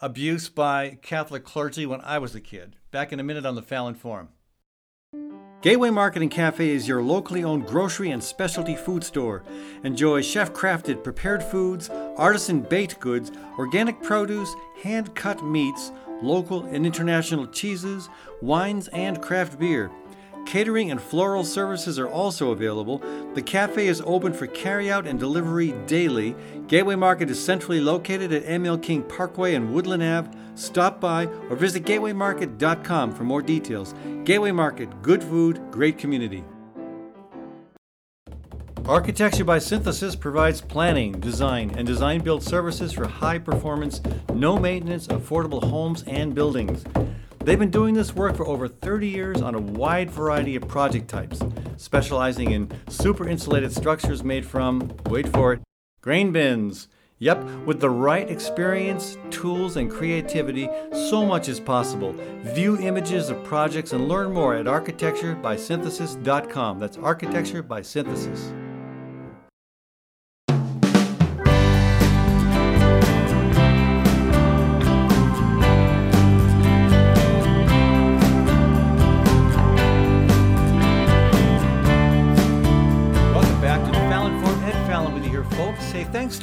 abuse 0.00 0.48
by 0.48 0.98
Catholic 1.02 1.44
clergy 1.44 1.86
when 1.86 2.00
I 2.00 2.18
was 2.18 2.34
a 2.34 2.40
kid. 2.40 2.76
Back 2.90 3.12
in 3.12 3.20
a 3.20 3.22
minute 3.22 3.46
on 3.46 3.54
the 3.54 3.62
Fallon 3.62 3.94
Forum. 3.94 4.30
Gateway 5.62 5.88
Market 5.88 6.20
and 6.20 6.30
Cafe 6.30 6.68
is 6.68 6.86
your 6.86 7.02
locally 7.02 7.42
owned 7.42 7.66
grocery 7.66 8.10
and 8.10 8.22
specialty 8.22 8.76
food 8.76 9.02
store. 9.02 9.42
Enjoy 9.84 10.20
chef 10.20 10.52
crafted 10.52 11.02
prepared 11.02 11.42
foods, 11.42 11.88
artisan 12.16 12.60
baked 12.60 13.00
goods, 13.00 13.32
organic 13.58 14.00
produce, 14.02 14.54
hand 14.82 15.14
cut 15.14 15.42
meats, 15.42 15.92
local 16.22 16.64
and 16.66 16.84
international 16.84 17.46
cheeses, 17.46 18.10
wines, 18.42 18.88
and 18.88 19.22
craft 19.22 19.58
beer. 19.58 19.90
Catering 20.46 20.92
and 20.92 21.02
floral 21.02 21.44
services 21.44 21.98
are 21.98 22.08
also 22.08 22.52
available. 22.52 23.02
The 23.34 23.42
cafe 23.42 23.88
is 23.88 24.00
open 24.06 24.32
for 24.32 24.46
carryout 24.46 25.04
and 25.04 25.18
delivery 25.18 25.74
daily. 25.86 26.36
Gateway 26.68 26.94
Market 26.94 27.28
is 27.28 27.44
centrally 27.44 27.80
located 27.80 28.32
at 28.32 28.44
Emil 28.44 28.78
King 28.78 29.02
Parkway 29.02 29.54
and 29.54 29.74
Woodland 29.74 30.04
Ave. 30.04 30.30
Stop 30.54 31.00
by 31.00 31.26
or 31.50 31.56
visit 31.56 31.84
gatewaymarket.com 31.84 33.12
for 33.12 33.24
more 33.24 33.42
details. 33.42 33.92
Gateway 34.24 34.52
Market, 34.52 35.02
good 35.02 35.22
food, 35.22 35.60
great 35.72 35.98
community. 35.98 36.44
Architecture 38.86 39.44
by 39.44 39.58
Synthesis 39.58 40.14
provides 40.14 40.60
planning, 40.60 41.18
design, 41.18 41.74
and 41.76 41.84
design 41.84 42.20
build 42.20 42.44
services 42.44 42.92
for 42.92 43.08
high 43.08 43.40
performance, 43.40 44.00
no 44.32 44.60
maintenance, 44.60 45.08
affordable 45.08 45.64
homes 45.64 46.04
and 46.06 46.36
buildings. 46.36 46.84
They've 47.46 47.56
been 47.56 47.70
doing 47.70 47.94
this 47.94 48.12
work 48.12 48.36
for 48.36 48.44
over 48.44 48.66
30 48.66 49.06
years 49.06 49.40
on 49.40 49.54
a 49.54 49.60
wide 49.60 50.10
variety 50.10 50.56
of 50.56 50.66
project 50.66 51.06
types, 51.06 51.40
specializing 51.76 52.50
in 52.50 52.72
super 52.88 53.28
insulated 53.28 53.72
structures 53.72 54.24
made 54.24 54.44
from, 54.44 54.90
wait 55.06 55.28
for 55.28 55.52
it, 55.52 55.60
grain 56.00 56.32
bins. 56.32 56.88
Yep, 57.20 57.44
with 57.64 57.78
the 57.78 57.88
right 57.88 58.28
experience, 58.28 59.16
tools, 59.30 59.76
and 59.76 59.88
creativity, 59.88 60.68
so 60.92 61.24
much 61.24 61.48
is 61.48 61.60
possible. 61.60 62.16
View 62.42 62.80
images 62.80 63.30
of 63.30 63.44
projects 63.44 63.92
and 63.92 64.08
learn 64.08 64.32
more 64.32 64.56
at 64.56 64.66
architecturebysynthesis.com. 64.66 66.80
That's 66.80 66.98
architecture 66.98 67.62
by 67.62 67.80
synthesis. 67.80 68.52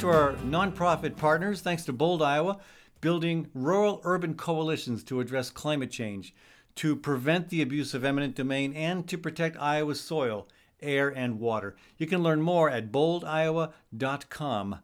To 0.04 0.10
our 0.10 0.34
nonprofit 0.44 1.16
partners, 1.16 1.62
thanks 1.62 1.86
to 1.86 1.92
Bold, 1.92 2.20
Iowa, 2.20 2.58
building 3.00 3.48
rural 3.54 4.02
urban 4.04 4.34
coalitions 4.34 5.02
to 5.04 5.18
address 5.18 5.48
climate 5.48 5.90
change, 5.90 6.34
to 6.74 6.94
prevent 6.94 7.48
the 7.48 7.62
abuse 7.62 7.94
of 7.94 8.04
eminent 8.04 8.34
domain, 8.34 8.74
and 8.74 9.08
to 9.08 9.16
protect 9.16 9.56
Iowa's 9.56 10.02
soil, 10.02 10.46
air, 10.82 11.08
and 11.08 11.40
water. 11.40 11.74
You 11.96 12.06
can 12.06 12.22
learn 12.22 12.42
more 12.42 12.68
at 12.68 12.92
boldiowa.com. 12.92 14.80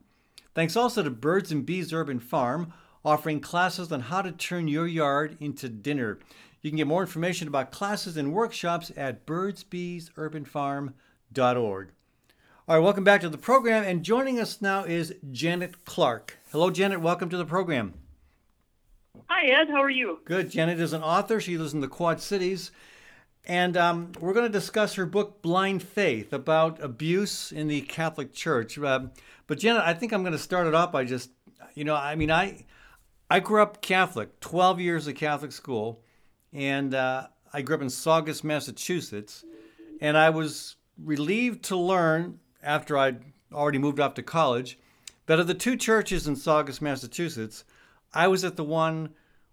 Thanks 0.55 0.75
also 0.75 1.03
to 1.03 1.11
Birds 1.11 1.53
and 1.53 1.67
Bees 1.67 1.93
Urban 1.93 2.19
Farm, 2.19 2.73
offering 3.05 3.41
classes 3.41 3.93
on 3.93 4.01
how 4.01 4.23
to 4.23 4.33
turn 4.33 4.69
your 4.69 4.87
yard 4.87 5.37
into 5.39 5.69
dinner. 5.69 6.19
You 6.63 6.71
can 6.71 6.79
get 6.79 6.87
more 6.87 7.03
information 7.03 7.47
about 7.47 7.73
classes 7.73 8.17
and 8.17 8.33
workshops 8.33 8.91
at 8.97 9.27
birdsbeesurbanfarm.org. 9.27 11.91
All 12.71 12.77
right, 12.77 12.85
welcome 12.85 13.03
back 13.03 13.21
to 13.23 13.29
the 13.29 13.37
program. 13.37 13.83
And 13.83 14.05
joining 14.05 14.39
us 14.39 14.63
now 14.63 14.85
is 14.85 15.13
Janet 15.33 15.85
Clark. 15.85 16.39
Hello, 16.53 16.71
Janet. 16.71 17.01
Welcome 17.01 17.29
to 17.31 17.37
the 17.37 17.45
program. 17.45 17.95
Hi, 19.27 19.49
Ed. 19.49 19.71
How 19.71 19.83
are 19.83 19.91
you? 19.91 20.21
Good. 20.25 20.53
Janet 20.53 20.79
is 20.79 20.93
an 20.93 21.03
author. 21.03 21.41
She 21.41 21.59
lives 21.59 21.75
in 21.75 21.81
the 21.81 21.89
Quad 21.89 22.21
Cities. 22.21 22.71
And 23.45 23.77
um, 23.77 24.13
we're 24.21 24.35
going 24.35 24.47
to 24.47 24.53
discuss 24.53 24.95
her 24.95 25.05
book, 25.05 25.43
Blind 25.43 25.83
Faith, 25.83 26.33
about 26.33 26.81
abuse 26.81 27.51
in 27.51 27.67
the 27.67 27.81
Catholic 27.81 28.33
Church. 28.33 28.79
Uh, 28.79 29.07
but, 29.49 29.59
Janet, 29.59 29.83
I 29.85 29.93
think 29.93 30.13
I'm 30.13 30.23
going 30.23 30.31
to 30.31 30.39
start 30.39 30.69
it 30.69 30.75
off 30.77 30.93
by 30.93 31.03
just, 31.05 31.31
you 31.75 31.83
know, 31.83 31.97
I 31.97 32.15
mean, 32.15 32.31
I, 32.31 32.67
I 33.29 33.41
grew 33.41 33.63
up 33.63 33.83
Catholic, 33.83 34.39
12 34.39 34.79
years 34.79 35.09
of 35.09 35.17
Catholic 35.17 35.51
school. 35.51 36.05
And 36.53 36.95
uh, 36.95 37.27
I 37.53 37.63
grew 37.63 37.75
up 37.75 37.83
in 37.83 37.91
Saugus, 37.91 38.45
Massachusetts. 38.45 39.45
And 40.01 40.17
I 40.17 40.31
was 40.31 40.77
relieved 40.97 41.65
to 41.65 41.77
learn 41.77 42.39
after 42.63 42.97
I'd 42.99 43.23
already 43.53 43.79
moved 43.79 44.01
off 44.01 44.15
to 44.15 44.23
college 44.23 44.79
that 45.27 45.39
of 45.41 45.47
the 45.47 45.55
two 45.55 45.77
churches 45.77 46.27
in 46.27 46.37
Saugus, 46.37 46.81
Massachusetts, 46.81 47.65
I 48.13 48.27
was 48.29 48.45
at 48.45 48.57
the 48.57 48.65
one 48.65 49.11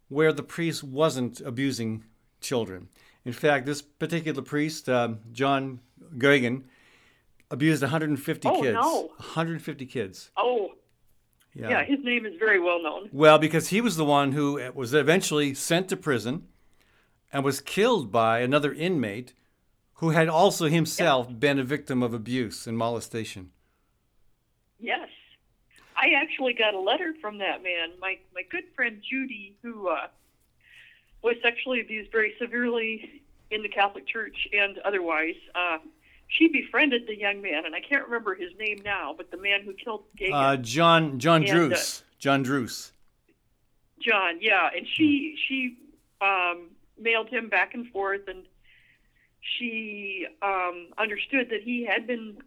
where 0.09 0.31
the 0.33 0.43
priest 0.43 0.83
wasn't 0.83 1.41
abusing 1.41 2.03
children. 2.41 2.87
In 3.25 3.33
fact, 3.33 3.65
this 3.65 3.81
particular 3.81 4.41
priest, 4.41 4.87
um, 4.89 5.19
John 5.31 5.81
Geoghan, 6.17 6.63
abused 7.51 7.81
150 7.81 8.47
Oh, 8.47 8.61
kids. 8.61 8.73
no. 8.75 9.07
150 9.17 9.85
kids. 9.85 10.31
Oh, 10.37 10.71
Yeah. 11.53 11.69
yeah. 11.69 11.83
his 11.83 11.99
name 12.03 12.25
is 12.25 12.33
very 12.39 12.59
well 12.59 12.81
known. 12.81 13.09
Well, 13.11 13.37
because 13.37 13.69
he 13.69 13.81
was 13.81 13.97
the 13.97 14.05
one 14.05 14.31
who 14.33 14.71
was 14.73 14.93
eventually 14.93 15.53
sent 15.53 15.89
to 15.89 15.97
prison 15.97 16.47
and 17.33 17.43
was 17.43 17.59
killed 17.61 18.11
by 18.11 18.39
another 18.39 18.73
inmate 18.73 19.33
who 19.97 20.11
had 20.11 20.29
also 20.29 20.67
himself 20.67 21.27
been 21.39 21.59
a 21.59 21.63
victim 21.63 22.01
of 22.03 22.13
abuse 22.13 22.67
and 22.67 22.77
molestation. 22.77 23.51
Yes. 24.79 25.09
I 25.95 26.11
actually 26.15 26.53
got 26.53 26.75
a 26.75 26.79
letter 26.79 27.13
from 27.19 27.39
that 27.39 27.63
man. 27.63 27.89
My 27.99 28.19
my 28.33 28.43
good 28.49 28.65
friend 28.75 29.01
Judy, 29.07 29.55
who 29.63 29.89
uh, 29.89 30.07
was 31.23 31.35
sexually 31.41 31.81
abused 31.81 32.11
very 32.11 32.33
severely 32.39 33.23
in 33.49 33.63
the 33.63 33.69
Catholic 33.69 34.07
Church 34.07 34.47
and 34.53 34.77
otherwise, 34.79 35.35
uh, 35.55 35.79
she 36.27 36.47
befriended 36.49 37.07
the 37.07 37.17
young 37.17 37.41
man, 37.41 37.65
and 37.65 37.73
I 37.73 37.79
can't 37.79 38.05
remember 38.05 38.35
his 38.35 38.51
name 38.59 38.77
now, 38.83 39.15
but 39.17 39.31
the 39.31 39.37
man 39.37 39.63
who 39.63 39.73
killed 39.73 40.03
Geoghan. 40.19 40.33
Uh, 40.33 40.57
John 40.57 41.19
John 41.19 41.41
And, 41.41 41.49
uh, 41.49 41.53
Druce. 41.53 42.03
John 42.19 42.43
Druce. 42.43 42.91
John, 43.99 44.37
yeah, 44.41 44.69
and 44.75 44.85
she 44.87 45.35
she 45.47 45.77
um, 46.21 46.69
mailed 46.99 47.29
him 47.29 47.49
back 47.49 47.73
and 47.73 47.87
forth, 47.91 48.27
and 48.27 48.43
she 49.41 50.27
um, 50.41 50.87
understood 50.97 51.49
that 51.49 51.61
he 51.63 51.85
had 51.85 52.07
been. 52.07 52.37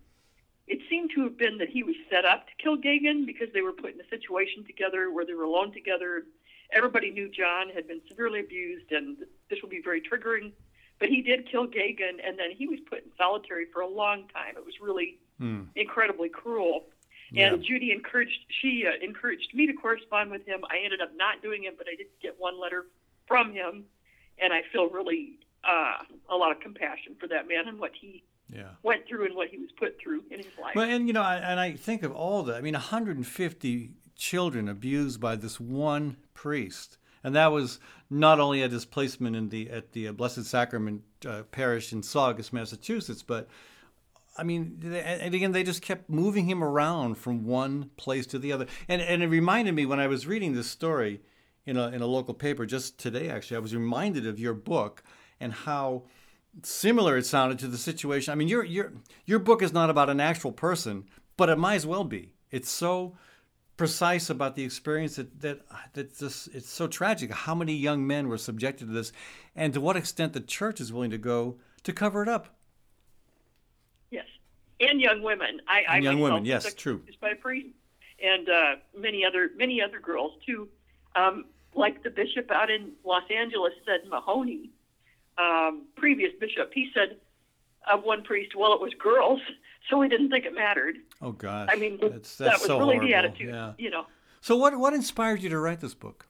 It 0.66 0.79
seemed 0.88 1.11
to 1.16 1.22
have 1.24 1.37
been 1.37 1.59
that 1.59 1.68
he 1.68 1.83
was 1.83 1.96
set 2.09 2.24
up 2.24 2.46
to 2.46 2.53
kill 2.62 2.76
Geoghan 2.76 3.26
because 3.26 3.48
they 3.53 3.61
were 3.61 3.72
put 3.72 3.94
in 3.94 4.00
a 4.00 4.09
situation 4.09 4.64
together 4.64 5.11
where 5.11 5.24
they 5.26 5.35
were 5.35 5.42
alone 5.44 5.72
together. 5.72 6.24
Everybody 6.72 7.11
knew 7.11 7.29
John 7.29 7.70
had 7.74 7.88
been 7.88 8.00
severely 8.09 8.38
abused, 8.38 8.92
and 8.92 9.16
this 9.48 9.59
would 9.62 9.70
be 9.70 9.81
very 9.83 10.00
triggering. 10.00 10.53
But 11.00 11.09
he 11.09 11.22
did 11.22 11.50
kill 11.50 11.66
Geoghan, 11.66 12.20
and 12.24 12.38
then 12.38 12.53
he 12.57 12.68
was 12.68 12.79
put 12.88 12.98
in 12.98 13.11
solitary 13.18 13.66
for 13.72 13.81
a 13.81 13.88
long 13.88 14.29
time. 14.29 14.57
It 14.57 14.64
was 14.64 14.74
really 14.81 15.18
Hmm. 15.38 15.62
incredibly 15.74 16.29
cruel. 16.29 16.85
Yeah. 17.33 17.55
And 17.55 17.64
Judy 17.64 17.92
encouraged 17.92 18.44
she 18.61 18.85
uh, 18.87 18.92
encouraged 19.03 19.55
me 19.55 19.66
to 19.66 19.72
correspond 19.72 20.31
with 20.31 20.44
him. 20.46 20.61
I 20.70 20.85
ended 20.85 21.00
up 21.00 21.12
not 21.16 21.40
doing 21.42 21.64
it, 21.64 21.79
but 21.79 21.87
I 21.90 21.96
did 21.96 22.09
get 22.20 22.38
one 22.38 22.61
letter 22.61 22.87
from 23.26 23.55
him, 23.55 23.87
and 24.38 24.53
I 24.53 24.62
feel 24.70 24.88
really 24.90 25.38
uh, 25.64 25.94
a 26.29 26.37
lot 26.37 26.51
of 26.53 26.61
compassion 26.61 27.14
for 27.20 27.27
that 27.29 27.46
man 27.49 27.68
and 27.68 27.79
what 27.79 27.92
he 28.01 28.23
Yeah. 28.53 28.70
went 28.83 29.07
through 29.07 29.27
and 29.27 29.35
what 29.37 29.49
he 29.49 29.59
was 29.59 29.70
put 29.79 29.99
through 30.01 30.25
in 30.31 30.38
his 30.38 30.53
life. 30.61 30.75
Well, 30.75 30.88
and 30.88 31.07
you 31.07 31.12
know, 31.12 31.23
I, 31.23 31.37
and 31.37 31.61
I 31.61 31.73
think 31.73 32.03
of 32.03 32.12
all 32.12 32.42
the, 32.42 32.55
I 32.57 32.61
mean, 32.61 32.75
150 32.75 33.90
children 34.16 34.68
abused 34.68 35.20
by 35.20 35.37
this 35.37 35.59
one 35.61 36.16
priest, 36.35 36.99
and 37.23 37.35
that 37.37 37.53
was 37.53 37.79
not 38.09 38.40
only 38.40 38.62
at 38.62 38.70
his 38.73 38.85
placement 38.85 39.37
in 39.37 39.49
the 39.51 39.70
at 39.70 39.92
the 39.92 40.11
Blessed 40.11 40.44
Sacrament 40.44 41.03
uh, 41.27 41.42
Parish 41.53 41.92
in 41.92 42.03
Saugus, 42.03 42.53
Massachusetts, 42.53 43.23
but 43.23 43.49
I 44.38 44.42
mean, 44.42 44.77
they- 44.81 45.03
and 45.03 45.35
again, 45.35 45.53
they 45.53 45.62
just 45.62 45.83
kept 45.83 46.09
moving 46.09 46.46
him 46.49 46.62
around 46.64 47.16
from 47.16 47.44
one 47.44 47.90
place 47.96 48.27
to 48.29 48.38
the 48.38 48.53
other, 48.53 48.66
and 48.88 49.01
and 49.03 49.23
it 49.23 49.27
reminded 49.29 49.75
me 49.75 49.87
when 49.87 50.01
I 50.01 50.07
was 50.07 50.27
reading 50.27 50.55
this 50.55 50.68
story 50.70 51.20
in 51.66 51.77
a 51.77 51.88
in 51.88 52.01
a 52.01 52.07
local 52.07 52.35
paper 52.35 52.64
just 52.66 52.99
today. 52.99 53.29
Actually, 53.29 53.59
I 53.59 53.61
was 53.61 53.75
reminded 53.75 54.27
of 54.27 54.38
your 54.38 54.55
book 54.55 55.03
and 55.40 55.53
how 55.53 56.03
similar 56.62 57.16
it 57.16 57.26
sounded 57.26 57.59
to 57.61 57.68
the 57.68 57.79
situation. 57.79 58.33
I 58.33 58.35
mean, 58.35 58.48
your 58.48 58.64
your 58.64 58.92
your 59.24 59.38
book 59.38 59.62
is 59.62 59.72
not 59.72 59.90
about 59.90 60.11
an 60.11 60.20
actual 60.20 60.53
person, 60.53 61.05
but 61.37 61.48
it 61.48 61.59
might 61.59 61.76
as 61.76 61.87
well 61.87 62.05
be. 62.05 62.33
It's 62.50 62.70
so 62.70 63.16
precise 63.76 64.29
about 64.29 64.57
the 64.57 64.62
experience 64.62 65.16
that 65.16 65.40
that 65.40 65.61
that 65.94 66.18
this 66.18 66.48
it's 66.48 66.70
so 66.70 66.87
tragic. 66.87 67.33
How 67.33 67.55
many 67.55 67.74
young 67.74 68.07
men 68.07 68.29
were 68.29 68.38
subjected 68.38 68.88
to 68.88 68.92
this, 68.92 69.12
and 69.57 69.72
to 69.74 69.81
what 69.81 69.96
extent 69.96 70.33
the 70.35 70.40
church 70.40 70.81
is 70.81 70.92
willing 70.92 71.11
to 71.11 71.18
go 71.18 71.57
to 71.85 71.92
cover 71.92 72.22
it 72.22 72.29
up. 72.29 72.48
Yes, 74.11 74.26
and 74.81 75.00
young 75.00 75.22
women. 75.22 75.61
I, 75.66 75.83
I 75.88 75.98
young 75.98 76.20
women, 76.20 76.44
yes, 76.44 76.74
true. 76.74 77.03
By 77.20 77.31
a 77.31 77.37
priest, 77.37 77.68
and 78.22 78.48
uh, 78.48 78.74
many 78.96 79.24
other 79.24 79.50
many 79.57 79.81
other 79.81 79.98
girls 80.00 80.33
too. 80.44 80.68
Um, 81.16 81.46
like 81.74 82.03
the 82.03 82.11
bishop 82.11 82.50
out 82.50 82.70
in 82.70 82.92
Los 83.05 83.22
Angeles 83.31 83.72
said, 83.87 84.09
Mahony, 84.09 84.70
um, 85.40 85.87
previous 85.96 86.33
bishop, 86.40 86.70
he 86.74 86.90
said 86.94 87.16
of 87.90 88.03
one 88.05 88.22
priest, 88.22 88.55
well, 88.57 88.72
it 88.74 88.81
was 88.81 88.92
girls, 88.98 89.40
so 89.90 90.00
he 90.00 90.09
didn't 90.09 90.31
think 90.31 90.44
it 90.44 90.55
mattered. 90.55 90.96
Oh 91.22 91.33
gosh, 91.33 91.68
I 91.72 91.76
mean, 91.76 91.98
that's, 92.00 92.37
that's 92.37 92.38
that 92.38 92.53
was 92.59 92.62
so 92.62 92.79
really 92.79 92.96
horrible. 92.96 93.09
the 93.09 93.14
attitude. 93.14 93.48
Yeah. 93.48 93.72
You 93.79 93.90
know. 93.90 94.07
So 94.40 94.57
what 94.57 94.79
what 94.79 94.94
inspired 94.94 95.42
you 95.42 95.48
to 95.50 95.59
write 95.59 95.81
this 95.81 95.94
book? 95.94 96.26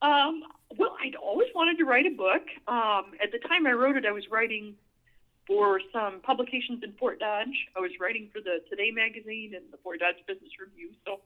Um, 0.00 0.42
well, 0.76 0.96
I'd 1.02 1.16
always 1.16 1.48
wanted 1.54 1.78
to 1.78 1.84
write 1.84 2.06
a 2.06 2.10
book. 2.10 2.42
Um, 2.68 3.12
at 3.22 3.32
the 3.32 3.38
time 3.48 3.66
I 3.66 3.72
wrote 3.72 3.96
it, 3.96 4.06
I 4.06 4.12
was 4.12 4.30
writing 4.30 4.74
for 5.46 5.80
some 5.92 6.20
publications 6.20 6.84
in 6.84 6.92
Fort 6.92 7.18
Dodge. 7.18 7.66
I 7.76 7.80
was 7.80 7.90
writing 7.98 8.28
for 8.32 8.40
the 8.40 8.60
Today 8.68 8.90
magazine 8.90 9.54
and 9.56 9.64
the 9.72 9.78
Fort 9.78 10.00
Dodge 10.00 10.22
Business 10.26 10.50
Review. 10.60 10.90
So, 11.04 11.20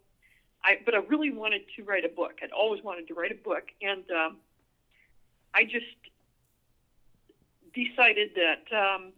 I 0.64 0.79
but 0.85 0.94
I 0.94 0.98
really 0.98 1.31
wanted 1.31 1.62
to 1.77 1.85
write 1.85 2.05
a 2.05 2.09
book. 2.09 2.38
I'd 2.42 2.53
always 2.53 2.83
wanted 2.83 3.09
to 3.09 3.14
write 3.14 3.33
a 3.33 3.42
book, 3.42 3.64
and 3.83 4.05
um, 4.11 4.37
I 5.55 5.65
just 5.65 5.87
decided 7.75 8.31
that 8.37 8.77
um, 8.77 9.12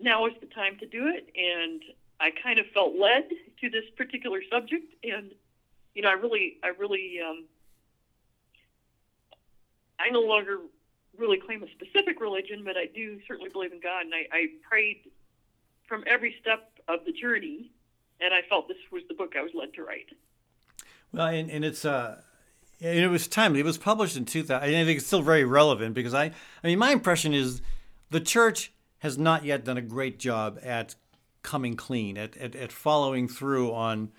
now 0.00 0.26
is 0.26 0.34
the 0.40 0.46
time 0.46 0.78
to 0.78 0.86
do 0.86 1.08
it. 1.08 1.30
And 1.36 1.82
I 2.20 2.30
kind 2.42 2.58
of 2.58 2.66
felt 2.74 2.96
led 2.96 3.28
to 3.60 3.70
this 3.70 3.84
particular 3.96 4.40
subject, 4.50 4.94
and 5.02 5.32
you 5.94 6.02
know, 6.02 6.10
I 6.10 6.14
really, 6.14 6.58
I 6.62 6.68
really. 6.78 7.18
Um, 7.26 7.46
I 10.00 10.10
no 10.10 10.20
longer 10.20 10.58
really 11.16 11.38
claim 11.38 11.62
a 11.64 11.66
specific 11.70 12.20
religion, 12.20 12.62
but 12.64 12.76
I 12.76 12.86
do 12.86 13.18
certainly 13.26 13.50
believe 13.50 13.72
in 13.72 13.80
God, 13.80 14.02
and 14.04 14.14
I, 14.14 14.26
I 14.32 14.46
prayed 14.68 15.10
from 15.88 16.04
every 16.06 16.36
step 16.40 16.70
of 16.86 17.00
the 17.04 17.12
journey, 17.12 17.72
and 18.20 18.32
I 18.32 18.42
felt 18.48 18.68
this 18.68 18.76
was 18.92 19.02
the 19.08 19.14
book 19.14 19.34
I 19.36 19.42
was 19.42 19.50
led 19.54 19.74
to 19.74 19.82
write. 19.82 20.10
Well, 21.12 21.26
and, 21.26 21.50
and 21.50 21.64
it's 21.64 21.84
uh, 21.84 22.20
and 22.80 22.98
it 22.98 23.08
was 23.08 23.26
timely. 23.26 23.60
It 23.60 23.66
was 23.66 23.78
published 23.78 24.16
in 24.16 24.24
2000. 24.24 24.62
I 24.62 24.70
think 24.70 24.98
it's 24.98 25.06
still 25.06 25.22
very 25.22 25.44
relevant 25.44 25.94
because 25.94 26.14
I, 26.14 26.26
I 26.62 26.66
mean, 26.66 26.78
my 26.78 26.92
impression 26.92 27.34
is 27.34 27.60
the 28.10 28.20
church 28.20 28.72
has 28.98 29.18
not 29.18 29.44
yet 29.44 29.64
done 29.64 29.76
a 29.76 29.82
great 29.82 30.18
job 30.18 30.58
at 30.62 30.94
coming 31.42 31.76
clean, 31.76 32.16
at, 32.16 32.36
at, 32.36 32.54
at 32.54 32.72
following 32.72 33.28
through 33.28 33.72
on, 33.72 34.10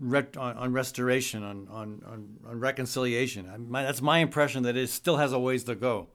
on, 0.00 0.36
on 0.36 0.72
restoration, 0.72 1.42
on, 1.42 1.68
on, 1.70 2.02
on, 2.06 2.28
on 2.46 2.60
reconciliation. 2.60 3.48
I, 3.48 3.56
my, 3.56 3.82
that's 3.82 4.02
my 4.02 4.18
impression 4.18 4.62
that 4.62 4.76
it 4.76 4.88
still 4.88 5.16
has 5.16 5.32
a 5.32 5.38
ways 5.38 5.64
to 5.64 5.74
go. 5.74 6.08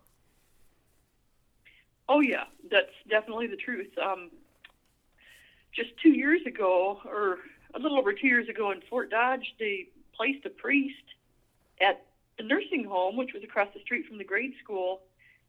Oh 2.10 2.20
yeah, 2.20 2.44
that's 2.70 2.92
definitely 3.10 3.48
the 3.48 3.56
truth. 3.56 3.90
Um, 3.98 4.30
just 5.74 5.90
two 6.02 6.12
years 6.12 6.42
ago, 6.46 7.00
or 7.06 7.40
a 7.74 7.80
little 7.80 7.98
over 7.98 8.14
two 8.14 8.28
years 8.28 8.50
ago 8.50 8.72
in 8.72 8.82
Fort 8.90 9.10
Dodge, 9.10 9.56
they 9.60 9.88
placed 10.16 10.46
a 10.46 10.50
priest 10.50 10.96
at 11.84 12.06
the 12.38 12.44
nursing 12.44 12.84
home, 12.86 13.18
which 13.18 13.34
was 13.34 13.44
across 13.44 13.68
the 13.74 13.80
street 13.82 14.06
from 14.08 14.18
the 14.18 14.24
grade 14.24 14.54
school, 14.64 15.02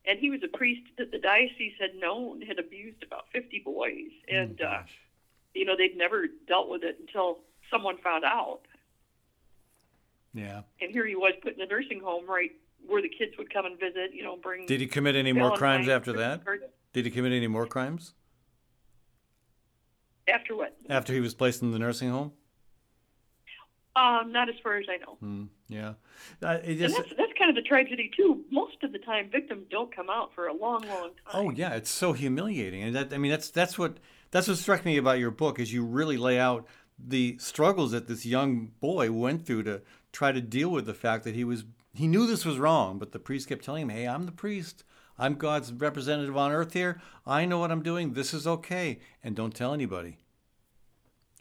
and 0.06 0.18
he 0.18 0.28
was 0.30 0.40
a 0.42 0.48
priest 0.56 0.82
that 0.98 1.10
the 1.10 1.18
diocese 1.18 1.72
had 1.80 1.94
known 1.98 2.42
had 2.42 2.58
abused 2.58 3.02
about 3.02 3.24
50 3.32 3.62
boys, 3.64 4.10
and 4.28 4.60
Oh, 4.62 4.66
uh, 4.66 4.82
you 5.54 5.64
know 5.64 5.76
they'd 5.76 5.96
never 5.96 6.26
dealt 6.46 6.68
with 6.68 6.82
it 6.82 6.98
until 7.00 7.38
someone 7.70 7.96
found 7.98 8.24
out. 8.24 8.60
yeah. 10.34 10.62
And 10.80 10.90
here 10.90 11.06
he 11.06 11.14
was 11.14 11.32
put 11.42 11.54
in 11.54 11.60
a 11.62 11.66
nursing 11.66 12.00
home 12.00 12.28
right 12.28 12.52
where 12.86 13.00
the 13.00 13.08
kids 13.08 13.32
would 13.38 13.52
come 13.52 13.64
and 13.64 13.78
visit. 13.80 14.12
You 14.12 14.24
know, 14.24 14.36
bring. 14.36 14.66
Did 14.66 14.80
he 14.80 14.86
commit 14.86 15.16
any 15.16 15.32
more 15.32 15.56
crimes 15.56 15.88
after 15.88 16.12
that? 16.14 16.42
Did 16.92 17.06
he 17.06 17.10
commit 17.10 17.32
any 17.32 17.46
more 17.48 17.66
crimes 17.66 18.12
After 20.28 20.54
what? 20.54 20.76
after 20.88 21.12
he 21.12 21.20
was 21.20 21.34
placed 21.34 21.62
in 21.62 21.70
the 21.72 21.78
nursing 21.78 22.10
home? 22.10 22.32
Um, 23.96 24.32
not 24.32 24.48
as 24.48 24.56
far 24.62 24.76
as 24.76 24.86
I 24.88 24.96
know. 24.96 25.16
Hmm. 25.20 25.44
Yeah. 25.68 25.94
Uh, 26.42 26.58
just, 26.58 26.96
that's 26.96 27.10
that's 27.16 27.32
kind 27.38 27.48
of 27.48 27.54
the 27.54 27.62
tragedy 27.62 28.10
too. 28.16 28.44
Most 28.50 28.82
of 28.82 28.92
the 28.92 28.98
time, 28.98 29.30
victims 29.30 29.66
don't 29.70 29.94
come 29.94 30.10
out 30.10 30.34
for 30.34 30.48
a 30.48 30.52
long, 30.52 30.82
long 30.88 31.10
time. 31.10 31.32
Oh 31.32 31.50
yeah, 31.50 31.74
it's 31.74 31.90
so 31.90 32.12
humiliating, 32.12 32.82
and 32.82 32.96
that 32.96 33.12
I 33.12 33.18
mean 33.18 33.30
that's 33.30 33.50
that's 33.50 33.78
what 33.78 33.98
that's 34.32 34.48
what 34.48 34.56
struck 34.58 34.84
me 34.84 34.96
about 34.96 35.20
your 35.20 35.30
book 35.30 35.60
is 35.60 35.72
you 35.72 35.84
really 35.84 36.16
lay 36.16 36.40
out 36.40 36.66
the 36.98 37.36
struggles 37.38 37.92
that 37.92 38.08
this 38.08 38.26
young 38.26 38.72
boy 38.80 39.12
went 39.12 39.46
through 39.46 39.62
to 39.64 39.82
try 40.12 40.32
to 40.32 40.40
deal 40.40 40.70
with 40.70 40.86
the 40.86 40.94
fact 40.94 41.22
that 41.24 41.36
he 41.36 41.44
was 41.44 41.64
he 41.92 42.08
knew 42.08 42.26
this 42.26 42.44
was 42.44 42.58
wrong, 42.58 42.98
but 42.98 43.12
the 43.12 43.20
priest 43.20 43.48
kept 43.48 43.64
telling 43.64 43.82
him, 43.82 43.90
"Hey, 43.90 44.08
I'm 44.08 44.26
the 44.26 44.32
priest. 44.32 44.82
I'm 45.16 45.34
God's 45.34 45.72
representative 45.72 46.36
on 46.36 46.50
earth 46.50 46.72
here. 46.72 47.00
I 47.24 47.44
know 47.44 47.60
what 47.60 47.70
I'm 47.70 47.82
doing. 47.82 48.14
This 48.14 48.34
is 48.34 48.44
okay, 48.44 48.98
and 49.22 49.36
don't 49.36 49.54
tell 49.54 49.72
anybody." 49.72 50.18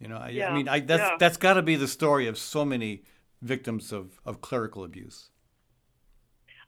You 0.03 0.09
know, 0.09 0.17
I, 0.17 0.31
I 0.49 0.53
mean, 0.53 0.67
I, 0.67 0.81
that's 0.81 1.01
yeah. 1.01 1.15
that's 1.17 1.37
got 1.37 1.53
to 1.53 1.61
be 1.61 1.77
the 1.77 1.87
story 1.87 2.27
of 2.27 2.37
so 2.37 2.65
many 2.65 3.03
victims 3.41 3.93
of, 3.93 4.19
of 4.25 4.41
clerical 4.41 4.83
abuse. 4.83 5.29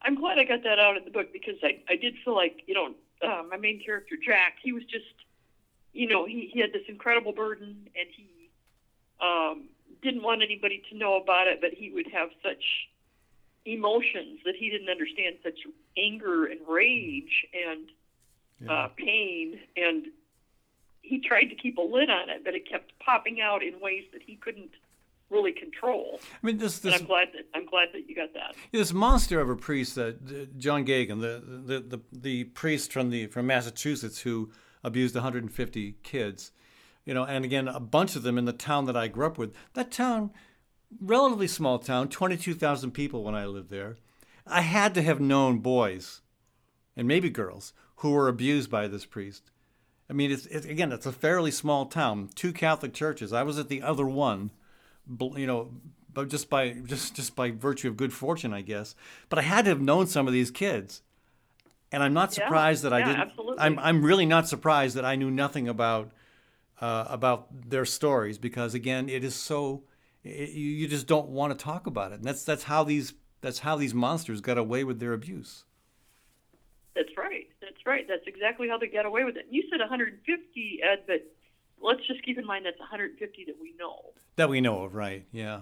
I'm 0.02 0.16
glad 0.16 0.40
I 0.40 0.46
got 0.46 0.64
that 0.64 0.80
out 0.80 0.96
of 0.96 1.04
the 1.04 1.12
book 1.12 1.34
because 1.34 1.56
I 1.62 1.82
I 1.90 1.98
did 1.98 2.14
feel 2.24 2.34
like 2.34 2.62
you 2.66 2.74
know 2.74 2.96
uh, 3.22 3.44
my 3.50 3.58
main 3.58 3.84
character 3.84 4.16
Jack 4.26 4.54
he 4.64 4.72
was 4.72 4.84
just 4.84 5.04
you 5.92 6.08
know 6.08 6.26
he 6.26 6.50
he 6.54 6.62
had 6.62 6.72
this 6.72 6.84
incredible 6.88 7.34
burden 7.34 7.90
and 7.94 8.08
he 8.16 8.50
um, 9.20 9.68
didn't 10.02 10.24
want 10.24 10.42
anybody 10.42 10.82
to 10.90 10.98
know 10.98 11.18
about 11.18 11.48
it, 11.48 11.60
but 11.60 11.72
he 11.74 11.92
would 11.92 12.08
have 12.14 12.30
such 12.42 12.64
emotions 13.66 14.40
that 14.46 14.56
he 14.58 14.70
didn't 14.70 14.90
understand, 14.90 15.36
such 15.44 15.60
anger 15.98 16.46
and 16.46 16.62
rage 16.66 17.46
and 17.68 17.90
uh, 18.70 18.88
pain, 18.96 19.60
and 19.76 20.06
he 21.06 21.20
tried 21.20 21.46
to 21.46 21.56
keep 21.56 21.78
a 21.78 21.82
lid 21.82 22.10
on 22.10 22.30
it, 22.30 22.44
but 22.44 22.56
it 22.56 22.70
kept 22.70 22.98
popping 23.00 23.42
out 23.42 23.64
in 23.64 23.80
ways 23.80 24.04
that 24.14 24.22
he 24.24 24.36
couldn't 24.36 24.72
really 25.30 25.52
control. 25.52 26.20
I 26.22 26.46
mean, 26.46 26.58
this 26.58 26.80
this 26.80 27.00
I'm 27.00 27.06
glad 27.06 27.30
that 27.34 27.46
I'm 27.54 27.66
glad 27.66 27.90
that 27.94 28.08
you 28.08 28.16
got 28.16 28.34
that. 28.34 28.56
this 28.72 28.94
monster 28.94 29.40
of 29.40 29.50
a 29.50 29.56
priest 29.56 29.96
that 29.96 30.16
uh, 30.30 30.46
John 30.58 30.86
Geoghan, 30.86 31.22
the, 31.22 31.42
the 31.46 31.80
the 31.80 32.02
the 32.12 32.44
priest 32.46 32.92
from 32.92 33.10
the 33.10 33.28
from 33.28 33.48
Massachusetts 33.48 34.20
who 34.20 34.52
abused 34.84 35.16
150 35.16 35.96
kids, 36.04 36.52
you 37.06 37.14
know, 37.14 37.26
and 37.26 37.44
again 37.44 37.68
a 37.68 37.80
bunch 37.80 38.16
of 38.16 38.24
them 38.24 38.38
in 38.38 38.46
the 38.46 38.54
town 38.54 38.86
that 38.86 38.98
I 38.98 39.08
grew 39.08 39.26
up 39.26 39.38
with. 39.38 39.54
That 39.74 39.92
town, 39.92 40.32
relatively 41.02 41.48
small 41.48 41.80
town, 41.80 42.10
22,000 42.10 42.92
people 42.92 43.24
when 43.24 43.36
I 43.36 43.46
lived 43.46 43.70
there. 43.70 43.98
I 44.48 44.62
had 44.62 44.94
to 44.94 45.02
have 45.02 45.20
known 45.20 45.58
boys, 45.60 46.22
and 46.96 47.08
maybe 47.08 47.30
girls 47.32 47.74
who 47.98 48.12
were 48.12 48.28
abused 48.28 48.70
by 48.70 48.88
this 48.88 49.06
priest. 49.06 49.50
I 50.10 50.14
mean, 50.14 50.32
it's, 50.32 50.46
it's 50.48 50.66
again, 50.66 50.92
it's 50.92 51.06
a 51.06 51.12
fairly 51.12 51.52
small 51.52 51.86
town, 51.88 52.30
two 52.36 52.54
Catholic 52.54 52.94
churches. 52.94 53.34
I 53.34 53.44
was 53.44 53.58
at 53.58 53.70
the 53.70 53.82
other 53.82 54.06
one, 54.06 54.52
you 55.36 55.48
know, 55.48 55.72
but 56.14 56.30
just 56.30 56.50
by 56.50 56.72
just 56.72 57.16
just 57.16 57.36
by 57.36 57.52
virtue 57.52 57.90
of 57.90 57.98
good 57.98 58.14
fortune, 58.14 58.54
I 58.54 58.62
guess. 58.62 58.96
But 59.30 59.40
I 59.40 59.44
had 59.44 59.66
to 59.66 59.70
have 59.70 59.82
known 59.82 60.08
some 60.08 60.28
of 60.28 60.34
these 60.34 60.52
kids, 60.52 61.02
and 61.92 62.04
I'm 62.04 62.14
not 62.14 62.34
Yeah, 62.38 62.44
surprised 62.46 62.84
that 62.84 62.94
I 62.94 63.02
yeah, 63.02 63.04
didn't. 63.04 63.28
absolutely. 63.28 63.58
I'm 63.58 63.80
I'm 63.80 64.04
really 64.04 64.26
not 64.26 64.48
surprised 64.48 64.96
that 64.96 65.06
I 65.06 65.16
knew 65.16 65.32
nothing 65.32 65.68
about 65.68 66.12
uh, 66.82 67.06
about 67.10 67.70
their 67.70 67.86
stories 67.86 68.38
because 68.38 68.74
again, 68.74 69.10
it 69.10 69.24
is 69.24 69.36
so 69.36 69.84
it, 70.24 70.52
you 70.52 70.70
you 70.72 70.88
just 70.88 71.08
don't 71.08 71.30
want 71.30 71.58
to 71.58 71.64
talk 71.64 71.88
about 71.88 72.12
it, 72.12 72.16
and 72.16 72.26
that's 72.26 72.44
that's 72.44 72.64
how 72.64 72.84
these 72.84 73.14
that's 73.42 73.60
how 73.60 73.76
these 73.78 73.94
monsters 73.94 74.42
got 74.42 74.58
away 74.58 74.84
with 74.84 75.00
their 75.00 75.14
abuse. 75.14 75.66
That's 76.96 77.16
right. 77.18 77.45
That's 77.86 77.92
right. 77.92 78.06
That's 78.08 78.28
exactly 78.28 78.68
how 78.68 78.78
they 78.78 78.88
get 78.88 79.06
away 79.06 79.24
with 79.24 79.38
it. 79.38 79.46
You 79.50 79.64
said 79.70 79.80
150, 79.80 80.80
Ed, 80.84 81.04
but 81.08 81.24
let's 81.82 82.06
just 82.08 82.24
keep 82.24 82.38
in 82.38 82.46
mind 82.46 82.66
that's 82.66 82.80
150 82.80 83.46
that 83.46 83.56
we 83.62 83.74
know. 83.78 84.12
That 84.38 84.50
we 84.50 84.62
know 84.62 84.84
of, 84.84 84.96
right? 84.96 85.26
Yeah. 85.32 85.62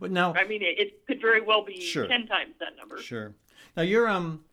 But 0.00 0.10
now, 0.10 0.34
I 0.34 0.46
mean, 0.46 0.62
it, 0.62 0.78
it 0.78 1.06
could 1.06 1.20
very 1.20 1.40
well 1.40 1.64
be 1.64 1.80
Sure. 1.80 2.06
10 2.06 2.26
times 2.26 2.54
that 2.60 2.76
number. 2.76 2.98
Sure. 2.98 3.34
Now 3.76 3.82
you're 3.82 4.08
um, 4.08 4.44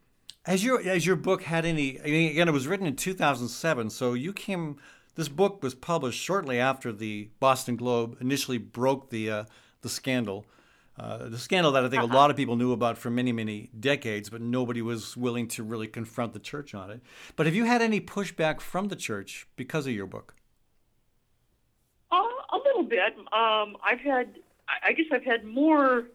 Has 0.45 0.63
your 0.63 0.81
as 0.81 1.05
your 1.05 1.15
book 1.15 1.43
had 1.43 1.65
any? 1.65 1.99
I 1.99 2.05
mean, 2.05 2.31
again, 2.31 2.47
it 2.47 2.51
was 2.51 2.67
written 2.67 2.85
in 2.85 2.95
2007, 2.95 3.89
so 3.89 4.13
you 4.13 4.33
came. 4.33 4.77
This 5.15 5.29
book 5.29 5.63
was 5.63 5.73
published 5.73 6.21
shortly 6.21 6.59
after 6.59 6.91
the 6.91 7.29
Boston 7.39 7.75
Globe 7.77 8.17
initially 8.19 8.57
broke 8.57 9.09
the 9.09 9.31
uh, 9.31 9.45
the 9.81 9.89
scandal, 9.89 10.45
uh, 10.97 11.29
the 11.29 11.37
scandal 11.37 11.73
that 11.73 11.83
I 11.83 11.89
think 11.89 12.03
a 12.03 12.05
lot 12.05 12.29
of 12.29 12.37
people 12.37 12.55
knew 12.55 12.71
about 12.71 12.97
for 12.97 13.09
many 13.09 13.31
many 13.31 13.69
decades, 13.77 14.29
but 14.29 14.41
nobody 14.41 14.81
was 14.81 15.17
willing 15.17 15.47
to 15.49 15.63
really 15.63 15.87
confront 15.87 16.33
the 16.33 16.39
church 16.39 16.73
on 16.73 16.89
it. 16.89 17.01
But 17.35 17.45
have 17.45 17.55
you 17.55 17.65
had 17.65 17.81
any 17.81 17.99
pushback 17.99 18.61
from 18.61 18.87
the 18.87 18.95
church 18.95 19.47
because 19.55 19.87
of 19.87 19.93
your 19.93 20.05
book? 20.05 20.35
Uh, 22.11 22.17
a 22.53 22.57
little 22.57 22.83
bit. 22.83 23.13
Um, 23.33 23.75
I've 23.83 23.99
had, 23.99 24.39
I 24.69 24.89
I 24.89 24.93
guess 24.93 25.07
I've 25.11 25.25
had 25.25 25.43
more 25.43 26.05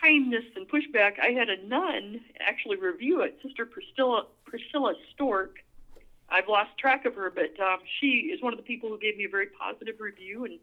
kindness 0.00 0.44
and 0.56 0.68
pushback. 0.68 1.20
I 1.22 1.30
had 1.30 1.48
a 1.48 1.64
nun 1.66 2.20
actually 2.40 2.76
review 2.76 3.20
it, 3.20 3.38
Sister 3.42 3.66
Priscilla 3.66 4.26
Priscilla 4.44 4.94
Stork. 5.14 5.58
I've 6.28 6.48
lost 6.48 6.70
track 6.78 7.04
of 7.04 7.14
her, 7.14 7.30
but 7.30 7.58
um, 7.62 7.78
she 8.00 8.32
is 8.34 8.42
one 8.42 8.52
of 8.52 8.56
the 8.56 8.64
people 8.64 8.88
who 8.88 8.98
gave 8.98 9.16
me 9.16 9.26
a 9.26 9.28
very 9.28 9.46
positive 9.46 10.00
review 10.00 10.44
and 10.44 10.58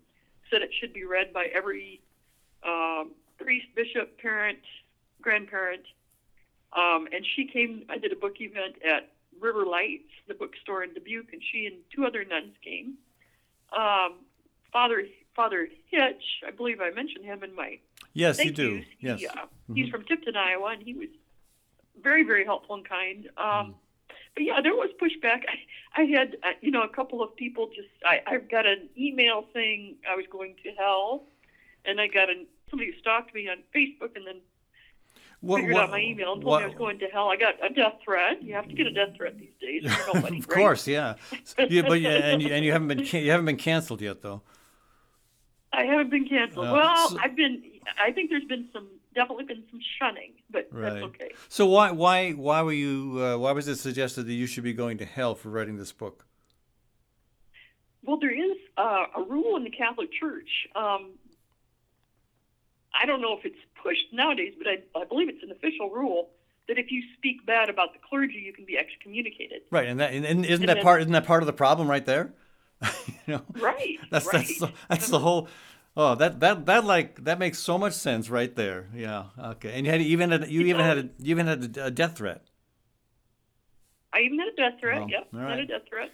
said 0.50 0.62
it 0.62 0.72
should 0.80 0.94
be 0.94 1.06
read 1.06 1.32
by 1.32 1.46
every 1.54 2.02
um, 2.64 3.12
priest, 3.38 3.68
bishop, 3.76 4.20
parent, 4.20 4.60
grandparent. 5.22 5.84
Um, 6.74 7.08
and 7.12 7.26
she 7.36 7.46
came. 7.46 7.84
I 7.90 7.98
did 7.98 8.12
a 8.12 8.16
book 8.16 8.40
event 8.40 8.76
at 8.86 9.10
River 9.40 9.66
Lights, 9.66 10.10
the 10.28 10.34
bookstore 10.34 10.84
in 10.84 10.94
Dubuque, 10.94 11.34
and 11.34 11.42
she 11.52 11.66
and 11.66 11.78
two 11.96 12.06
other 12.06 12.24
nuns 12.24 12.54
came. 12.64 12.96
Um, 13.76 14.16
Father 14.72 15.04
Father 15.36 15.68
Hitch, 15.90 16.24
I 16.48 16.52
believe 16.52 16.82
I 16.82 16.92
mentioned 16.92 17.26
him 17.26 17.44
in 17.44 17.56
my 17.56 17.80
Yes, 18.14 18.44
you 18.44 18.52
do. 18.52 18.84
He, 19.00 19.08
Yes. 19.08 19.24
uh, 19.36 19.46
He's 19.74 19.90
from 19.90 20.04
Tipton, 20.04 20.36
Iowa, 20.36 20.72
and 20.72 20.82
he 20.82 20.94
was 20.94 21.10
very, 22.02 22.24
very 22.24 22.44
helpful 22.44 22.76
and 22.76 22.86
kind. 22.88 23.30
Um, 23.38 23.76
But 24.36 24.44
yeah, 24.44 24.62
there 24.62 24.74
was 24.74 24.90
pushback. 25.02 25.42
I, 25.96 26.02
I 26.02 26.06
had, 26.06 26.38
uh, 26.44 26.52
you 26.62 26.72
know, 26.72 26.84
a 26.84 26.88
couple 26.90 27.22
of 27.22 27.36
people 27.36 27.68
just. 27.76 27.90
I, 28.06 28.22
I 28.28 28.38
got 28.38 28.66
an 28.66 28.90
email 28.98 29.46
saying 29.54 29.96
I 30.10 30.16
was 30.16 30.26
going 30.30 30.56
to 30.64 30.72
hell, 30.72 31.24
and 31.86 32.00
I 32.02 32.08
got 32.08 32.30
an 32.30 32.48
somebody 32.70 32.94
stalked 33.00 33.34
me 33.34 33.48
on 33.50 33.58
Facebook, 33.76 34.16
and 34.16 34.26
then 34.28 34.42
What- 35.42 35.58
figured 35.58 35.74
what- 35.76 35.84
out 35.86 35.90
my 35.92 36.00
email 36.02 36.34
and 36.34 36.42
told 36.42 36.52
what- 36.52 36.60
me 36.60 36.66
I 36.66 36.68
was 36.68 36.78
going 36.78 37.00
to 37.00 37.08
hell. 37.08 37.30
I 37.30 37.36
got 37.38 37.56
a 37.64 37.74
death 37.74 38.00
threat. 38.04 38.44
You 38.44 38.54
have 38.54 38.68
to 38.68 38.74
get 38.74 38.86
a 38.88 38.92
death 38.92 39.16
threat 39.16 39.38
these 39.40 39.54
days. 39.60 39.84
Nobody, 40.14 40.40
of 40.40 40.48
right? 40.48 40.56
course, 40.56 40.88
yeah. 40.88 41.16
yeah 41.70 41.82
but 41.82 42.00
yeah, 42.02 42.12
and 42.12 42.42
you, 42.42 42.50
and 42.54 42.64
you 42.64 42.72
haven't 42.72 42.88
been 42.90 43.00
you 43.00 43.32
haven't 43.32 43.46
been 43.46 43.58
canceled 43.58 44.02
yet, 44.02 44.22
though. 44.22 44.42
I 45.74 45.84
haven't 45.84 46.10
been 46.10 46.28
canceled. 46.28 46.68
Uh, 46.68 46.74
well, 46.74 47.10
so- 47.10 47.20
I've 47.22 47.36
been. 47.36 47.64
I 48.00 48.12
think 48.12 48.30
there's 48.30 48.44
been 48.46 48.68
some, 48.72 48.88
definitely 49.16 49.46
been 49.46 49.64
some 49.72 49.80
shunning, 49.98 50.34
but 50.52 50.68
Right. 50.72 50.94
that's 50.94 51.04
okay. 51.06 51.30
So 51.48 51.66
why 51.66 51.90
why 51.92 52.32
why 52.34 52.62
were 52.62 52.74
you 52.74 53.18
uh, 53.20 53.38
why 53.38 53.52
was 53.52 53.68
it 53.68 53.78
suggested 53.78 54.24
that 54.28 54.34
you 54.34 54.46
should 54.46 54.64
be 54.64 54.74
going 54.74 54.98
to 55.00 55.06
hell 55.06 55.34
for 55.34 55.50
writing 55.50 55.78
this 55.78 55.92
book? 55.92 56.26
Well, 58.04 58.18
there 58.20 58.34
is 58.34 58.58
uh, 58.78 59.06
a 59.18 59.24
rule 59.24 59.56
in 59.58 59.64
the 59.64 59.70
Catholic 59.72 60.10
Church. 60.20 60.50
Um, 60.76 61.12
I 62.94 63.06
don't 63.06 63.22
know 63.22 63.38
if 63.38 63.46
it's 63.46 63.58
pushed 63.82 64.12
nowadays, 64.12 64.54
but 64.58 64.68
I, 64.68 65.00
I 65.02 65.06
believe 65.06 65.30
it's 65.30 65.44
an 65.44 65.52
official 65.52 65.90
rule 65.90 66.30
that 66.68 66.78
if 66.78 66.92
you 66.92 67.02
speak 67.18 67.46
bad 67.46 67.70
about 67.70 67.94
the 67.94 68.00
clergy, 68.08 68.42
you 68.46 68.54
can 68.54 68.66
be 68.66 68.78
excommunicated. 68.78 69.62
Right, 69.72 69.88
and 69.88 70.00
that 70.00 70.14
and, 70.14 70.26
and 70.26 70.46
isn't 70.46 70.64
And 70.64 70.70
that 70.70 70.76
then- 70.76 70.84
part 70.84 71.02
isn't 71.02 71.14
that 71.14 71.26
part 71.26 71.44
of 71.44 71.48
the 71.48 71.54
problem 71.54 71.90
right 71.90 72.06
there? 72.06 72.34
you 73.26 73.34
know, 73.34 73.42
Right. 73.54 73.98
that's 74.12 74.26
right. 74.28 74.34
that's 74.34 74.60
the, 74.60 74.72
that's 74.90 75.10
the 75.10 75.20
whole. 75.20 75.48
Oh, 75.98 76.16
that 76.16 76.40
that 76.40 76.66
that 76.68 76.86
like 76.86 77.24
that 77.26 77.40
makes 77.40 77.60
so 77.60 77.78
much 77.78 77.94
sense 77.94 78.30
right 78.30 78.56
there. 78.56 78.88
Yeah. 78.96 79.26
Okay. 79.38 79.74
And 79.74 79.86
you 79.86 79.92
had 79.92 80.02
even 80.02 80.32
had, 80.32 80.50
you 80.50 80.62
It 80.62 80.68
even 80.68 80.82
had 80.86 80.98
a, 80.98 81.02
you 81.20 81.32
even 81.32 81.48
had 81.48 81.78
a, 81.78 81.86
a 81.86 81.92
death 81.92 82.18
threat. 82.18 82.44
I 84.14 84.20
even 84.22 84.40
had 84.40 84.48
a 84.50 84.56
death 84.56 84.80
threat. 84.80 85.00
Well, 85.02 85.10
yep, 85.10 85.28
all 85.34 85.40
had 85.40 85.60
a 85.60 85.66
death 85.66 85.82
threat. 85.90 86.12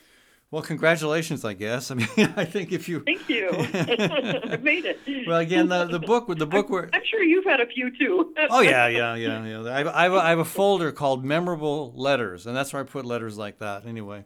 Well, 0.55 0.63
congratulations, 0.63 1.43
I 1.43 1.51
guess. 1.51 1.91
I 1.91 1.95
mean, 1.95 2.07
I 2.37 2.45
think 2.45 2.71
if 2.71 2.87
you 2.87 3.01
Thank 3.01 3.27
you. 3.27 3.49
I 3.51 4.57
made 4.61 4.85
it. 4.85 5.27
well 5.27 5.39
again 5.39 5.67
the 5.67 5.83
the 5.83 5.99
book 5.99 6.33
the 6.37 6.47
book 6.47 6.69
were 6.69 6.89
I'm 6.93 7.01
sure 7.03 7.21
you've 7.21 7.43
had 7.43 7.59
a 7.59 7.65
few 7.65 7.91
too. 7.97 8.33
Oh 8.49 8.61
yeah, 8.61 8.87
yeah, 8.87 9.15
yeah, 9.15 9.43
yeah. 9.43 9.73
I 9.73 9.79
have, 9.79 9.87
I, 9.87 10.03
have 10.03 10.13
a, 10.13 10.17
I 10.17 10.29
have 10.29 10.39
a 10.39 10.45
folder 10.45 10.93
called 10.93 11.25
memorable 11.25 11.91
letters, 11.93 12.47
and 12.47 12.55
that's 12.55 12.71
where 12.71 12.81
I 12.81 12.85
put 12.85 13.05
letters 13.05 13.37
like 13.37 13.59
that. 13.59 13.85
Anyway, 13.85 14.23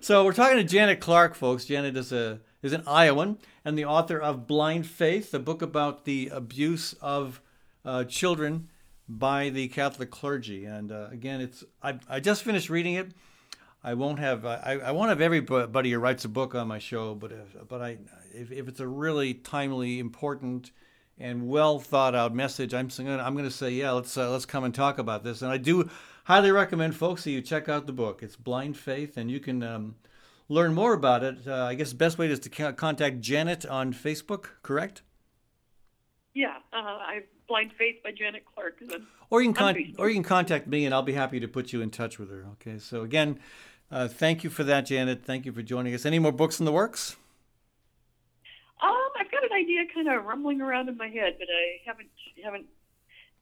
so 0.00 0.26
we're 0.26 0.34
talking 0.34 0.58
to 0.58 0.64
Janet 0.64 1.00
Clark, 1.00 1.34
folks. 1.34 1.64
Janet 1.64 1.96
is 1.96 2.12
a 2.12 2.40
is 2.60 2.74
an 2.74 2.82
Iowan 2.86 3.38
and 3.64 3.78
the 3.78 3.86
author 3.86 4.18
of 4.18 4.46
Blind 4.46 4.86
Faith, 4.86 5.32
a 5.32 5.38
book 5.38 5.62
about 5.62 6.04
the 6.04 6.28
abuse 6.30 6.92
of 7.00 7.40
uh, 7.82 8.04
children 8.04 8.68
by 9.08 9.48
the 9.48 9.68
Catholic 9.68 10.10
clergy. 10.10 10.66
And 10.66 10.92
uh, 10.92 11.06
again, 11.10 11.40
it's 11.40 11.64
I, 11.82 11.98
I 12.10 12.20
just 12.20 12.42
finished 12.42 12.68
reading 12.68 12.92
it. 12.92 13.12
I 13.82 13.94
won't 13.94 14.18
have 14.18 14.44
I, 14.44 14.80
I 14.84 14.90
won't 14.90 15.08
have 15.10 15.20
everybody 15.20 15.92
who 15.92 15.98
writes 15.98 16.24
a 16.24 16.28
book 16.28 16.54
on 16.54 16.68
my 16.68 16.78
show, 16.78 17.14
but 17.14 17.32
if, 17.32 17.68
but 17.68 17.80
I 17.80 17.98
if, 18.34 18.50
if 18.50 18.68
it's 18.68 18.80
a 18.80 18.88
really 18.88 19.34
timely, 19.34 19.98
important, 19.98 20.72
and 21.18 21.48
well 21.48 21.78
thought 21.78 22.14
out 22.14 22.34
message, 22.34 22.74
I'm 22.74 22.88
gonna 22.88 23.22
I'm 23.22 23.36
gonna 23.36 23.50
say 23.50 23.70
yeah, 23.70 23.92
let's 23.92 24.16
uh, 24.16 24.30
let's 24.30 24.46
come 24.46 24.64
and 24.64 24.74
talk 24.74 24.98
about 24.98 25.22
this. 25.22 25.42
And 25.42 25.50
I 25.50 25.58
do 25.58 25.88
highly 26.24 26.50
recommend 26.50 26.96
folks 26.96 27.24
that 27.24 27.30
you 27.30 27.40
check 27.40 27.68
out 27.68 27.86
the 27.86 27.92
book. 27.92 28.22
It's 28.22 28.36
Blind 28.36 28.76
Faith, 28.76 29.16
and 29.16 29.30
you 29.30 29.40
can 29.40 29.62
um, 29.62 29.96
learn 30.48 30.74
more 30.74 30.92
about 30.92 31.22
it. 31.22 31.38
Uh, 31.46 31.64
I 31.64 31.74
guess 31.74 31.90
the 31.90 31.96
best 31.96 32.18
way 32.18 32.28
is 32.28 32.40
to 32.40 32.72
contact 32.72 33.20
Janet 33.20 33.64
on 33.64 33.92
Facebook, 33.92 34.46
correct? 34.62 35.02
yeah, 36.38 36.54
uh, 36.72 36.76
I 36.76 37.22
Blind 37.48 37.72
Faith 37.76 37.96
by 38.04 38.12
Janet 38.12 38.44
Clark. 38.54 38.80
Or 39.30 39.42
you 39.42 39.52
can 39.52 39.64
On 39.64 39.74
con- 39.74 39.94
or 39.98 40.08
you 40.08 40.14
can 40.14 40.22
contact 40.22 40.68
me, 40.68 40.84
and 40.84 40.94
I'll 40.94 41.02
be 41.02 41.14
happy 41.14 41.40
to 41.40 41.48
put 41.48 41.72
you 41.72 41.82
in 41.82 41.90
touch 41.90 42.18
with 42.18 42.30
her. 42.30 42.46
Okay. 42.52 42.78
So 42.78 43.02
again, 43.02 43.40
uh, 43.90 44.08
thank 44.08 44.44
you 44.44 44.50
for 44.50 44.64
that, 44.64 44.82
Janet. 44.82 45.24
Thank 45.24 45.46
you 45.46 45.52
for 45.52 45.62
joining 45.62 45.94
us. 45.94 46.04
Any 46.04 46.18
more 46.18 46.32
books 46.32 46.58
in 46.58 46.66
the 46.66 46.72
works? 46.72 47.16
Um, 48.82 48.94
I've 49.18 49.30
got 49.30 49.44
an 49.44 49.52
idea 49.52 49.82
kind 49.92 50.08
of 50.08 50.24
rumbling 50.24 50.60
around 50.60 50.88
in 50.88 50.96
my 50.96 51.08
head, 51.08 51.36
but 51.38 51.48
I 51.48 51.80
haven't 51.86 52.08
haven't 52.44 52.66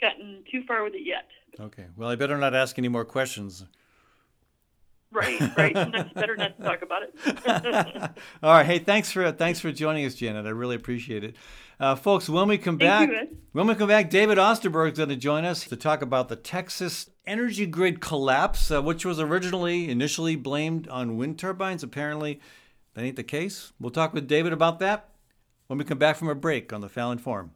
gotten 0.00 0.44
too 0.50 0.62
far 0.64 0.82
with 0.84 0.94
it 0.94 1.04
yet. 1.04 1.26
Okay. 1.58 1.86
Well, 1.96 2.08
I 2.08 2.16
better 2.16 2.38
not 2.38 2.54
ask 2.54 2.78
any 2.78 2.88
more 2.88 3.04
questions. 3.04 3.64
Right, 5.12 5.40
right. 5.56 5.74
Sometimes 5.74 6.12
better 6.12 6.36
not 6.36 6.56
to 6.58 6.62
talk 6.62 6.82
about 6.82 7.02
it. 7.04 8.10
All 8.42 8.52
right. 8.52 8.66
Hey, 8.66 8.78
thanks 8.80 9.10
for 9.10 9.30
thanks 9.32 9.60
for 9.60 9.72
joining 9.72 10.04
us, 10.04 10.14
Janet. 10.14 10.46
I 10.46 10.50
really 10.50 10.76
appreciate 10.76 11.24
it, 11.24 11.36
uh, 11.80 11.94
folks. 11.94 12.28
When 12.28 12.48
we 12.48 12.58
come 12.58 12.76
back, 12.76 13.08
you, 13.08 13.36
when 13.52 13.66
we 13.66 13.74
come 13.76 13.88
back, 13.88 14.10
David 14.10 14.36
Osterberg 14.36 14.92
is 14.92 14.98
going 14.98 15.10
to 15.10 15.16
join 15.16 15.44
us 15.44 15.64
to 15.64 15.76
talk 15.76 16.02
about 16.02 16.28
the 16.28 16.36
Texas 16.36 17.08
energy 17.26 17.66
grid 17.66 18.00
collapse, 18.00 18.70
uh, 18.70 18.82
which 18.82 19.04
was 19.04 19.18
originally 19.18 19.88
initially 19.90 20.36
blamed 20.36 20.88
on 20.88 21.16
wind 21.16 21.38
turbines. 21.38 21.82
Apparently, 21.82 22.40
that 22.94 23.04
ain't 23.04 23.16
the 23.16 23.22
case. 23.22 23.72
We'll 23.80 23.90
talk 23.90 24.14
with 24.14 24.28
David 24.28 24.52
about 24.52 24.78
that 24.80 25.10
when 25.66 25.78
we 25.78 25.84
come 25.84 25.98
back 25.98 26.16
from 26.16 26.28
a 26.28 26.34
break 26.34 26.72
on 26.72 26.80
the 26.80 26.88
Fallon 26.88 27.18
Forum. 27.18 27.52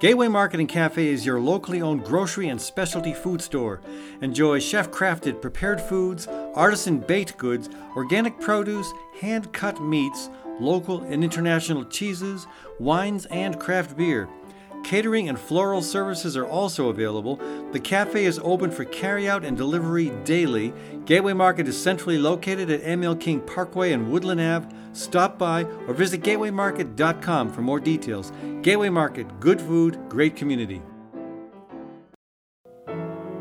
Gateway 0.00 0.28
Market 0.28 0.60
and 0.60 0.68
Cafe 0.68 1.06
is 1.06 1.24
your 1.24 1.40
locally 1.40 1.80
owned 1.80 2.04
grocery 2.04 2.48
and 2.48 2.60
specialty 2.60 3.14
food 3.14 3.40
store. 3.40 3.80
Enjoy 4.20 4.58
chef 4.58 4.90
crafted 4.90 5.40
prepared 5.40 5.80
foods, 5.80 6.26
artisan 6.54 6.98
baked 6.98 7.38
goods, 7.38 7.70
organic 7.96 8.38
produce, 8.40 8.92
hand 9.20 9.52
cut 9.52 9.80
meats, 9.80 10.28
local 10.60 11.00
and 11.02 11.22
international 11.22 11.84
cheeses, 11.84 12.46
wines, 12.78 13.26
and 13.26 13.58
craft 13.60 13.96
beer. 13.96 14.28
Catering 14.84 15.30
and 15.30 15.40
floral 15.40 15.80
services 15.80 16.36
are 16.36 16.46
also 16.46 16.90
available. 16.90 17.36
The 17.72 17.80
cafe 17.80 18.26
is 18.26 18.38
open 18.44 18.70
for 18.70 18.84
carryout 18.84 19.42
and 19.42 19.56
delivery 19.56 20.10
daily. 20.24 20.74
Gateway 21.06 21.32
Market 21.32 21.66
is 21.66 21.82
centrally 21.82 22.18
located 22.18 22.70
at 22.70 22.82
Emil 22.82 23.16
King 23.16 23.40
Parkway 23.40 23.92
and 23.92 24.12
Woodland 24.12 24.42
Ave. 24.42 24.68
Stop 24.92 25.38
by 25.38 25.64
or 25.88 25.94
visit 25.94 26.20
gatewaymarket.com 26.20 27.50
for 27.50 27.62
more 27.62 27.80
details. 27.80 28.30
Gateway 28.60 28.90
Market, 28.90 29.40
good 29.40 29.60
food, 29.60 29.98
great 30.10 30.36
community. 30.36 30.82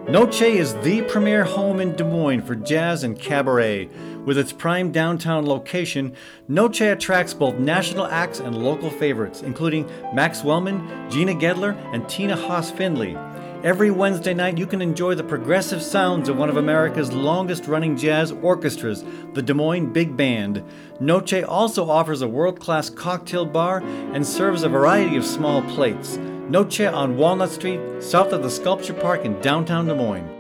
Noce 0.08 0.44
is 0.44 0.76
the 0.84 1.02
premier 1.04 1.44
home 1.44 1.80
in 1.80 1.96
Des 1.96 2.04
Moines 2.04 2.42
for 2.42 2.56
jazz 2.56 3.04
and 3.04 3.20
cabaret. 3.20 3.90
With 4.26 4.38
its 4.38 4.54
prime 4.54 4.94
downtown 4.94 5.46
location, 5.46 6.16
Noce 6.48 6.94
attracts 6.94 7.34
both 7.34 7.56
national 7.56 8.06
acts 8.06 8.40
and 8.40 8.64
local 8.64 8.90
favorites, 8.90 9.42
including 9.42 9.90
Max 10.14 10.44
Wellman, 10.44 11.10
Gina 11.10 11.34
Gedler, 11.34 11.76
and 11.94 12.08
Tina 12.08 12.38
Haase 12.38 12.76
Findlay. 12.76 13.18
Every 13.64 13.92
Wednesday 13.92 14.34
night, 14.34 14.58
you 14.58 14.66
can 14.66 14.82
enjoy 14.82 15.16
the 15.16 15.24
progressive 15.24 15.82
sounds 15.82 16.30
of 16.30 16.38
one 16.38 16.50
of 16.50 16.58
America's 16.58 17.12
longest 17.12 17.68
running 17.68 17.98
jazz 17.98 18.32
orchestras, 18.32 19.04
the 19.34 19.42
Des 19.42 19.54
Moines 19.54 19.92
Big 19.92 20.16
Band. 20.16 20.64
Noce 21.02 21.44
also 21.46 21.90
offers 21.90 22.22
a 22.22 22.28
world 22.28 22.60
class 22.60 22.90
cocktail 22.90 23.46
bar 23.46 23.82
and 24.14 24.26
serves 24.26 24.64
a 24.64 24.70
variety 24.70 25.18
of 25.18 25.26
small 25.26 25.62
plates. 25.62 26.18
Noce 26.50 26.94
on 26.94 27.18
Walnut 27.18 27.52
Street, 27.52 27.80
south 28.02 28.32
of 28.32 28.44
the 28.44 28.50
Sculpture 28.50 28.94
Park 28.94 29.26
in 29.26 29.40
downtown 29.42 29.86
Des 29.88 29.96
Moines. 29.96 30.33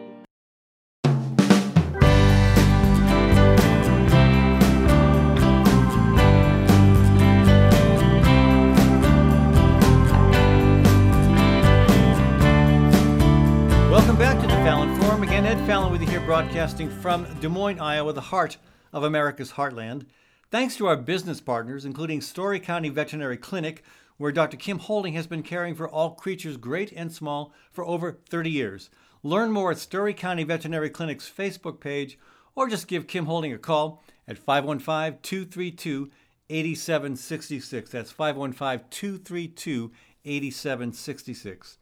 Broadcasting 16.33 16.89
from 16.89 17.27
Des 17.41 17.47
Moines, 17.47 17.79
Iowa, 17.79 18.11
the 18.11 18.19
heart 18.19 18.57
of 18.91 19.03
America's 19.03 19.51
heartland. 19.51 20.07
Thanks 20.49 20.75
to 20.77 20.87
our 20.87 20.97
business 20.97 21.39
partners, 21.39 21.85
including 21.85 22.21
Story 22.21 22.59
County 22.59 22.89
Veterinary 22.89 23.37
Clinic, 23.37 23.83
where 24.17 24.31
Dr. 24.31 24.57
Kim 24.57 24.79
Holding 24.79 25.13
has 25.13 25.27
been 25.27 25.43
caring 25.43 25.75
for 25.75 25.87
all 25.87 26.15
creatures 26.15 26.57
great 26.57 26.91
and 26.91 27.11
small 27.11 27.53
for 27.71 27.85
over 27.85 28.17
30 28.27 28.49
years. 28.49 28.89
Learn 29.21 29.51
more 29.51 29.69
at 29.69 29.77
Story 29.77 30.15
County 30.15 30.43
Veterinary 30.43 30.89
Clinic's 30.89 31.29
Facebook 31.29 31.79
page 31.79 32.17
or 32.55 32.67
just 32.67 32.87
give 32.87 33.05
Kim 33.05 33.27
Holding 33.27 33.53
a 33.53 33.59
call 33.59 34.03
at 34.27 34.39
515 34.39 35.19
232 35.21 36.09
8766. 36.49 37.91
That's 37.91 38.11
515 38.11 38.89
232 38.89 39.91
8766. 40.25 41.77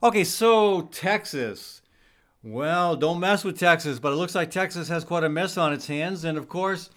Okay, 0.00 0.22
so 0.22 0.82
Texas. 0.92 1.82
Well, 2.48 2.94
don't 2.94 3.18
mess 3.18 3.42
with 3.42 3.58
Texas, 3.58 3.98
but 3.98 4.12
it 4.12 4.16
looks 4.16 4.36
like 4.36 4.52
Texas 4.52 4.88
has 4.88 5.02
quite 5.02 5.24
a 5.24 5.28
mess 5.28 5.56
on 5.56 5.72
its 5.72 5.88
hands. 5.88 6.22
And 6.22 6.38
of 6.38 6.48
course, 6.48 6.90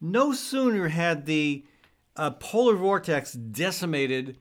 no 0.00 0.32
sooner 0.32 0.86
had 0.86 1.26
the 1.26 1.64
uh, 2.14 2.30
polar 2.30 2.76
vortex 2.76 3.32
decimated 3.32 4.38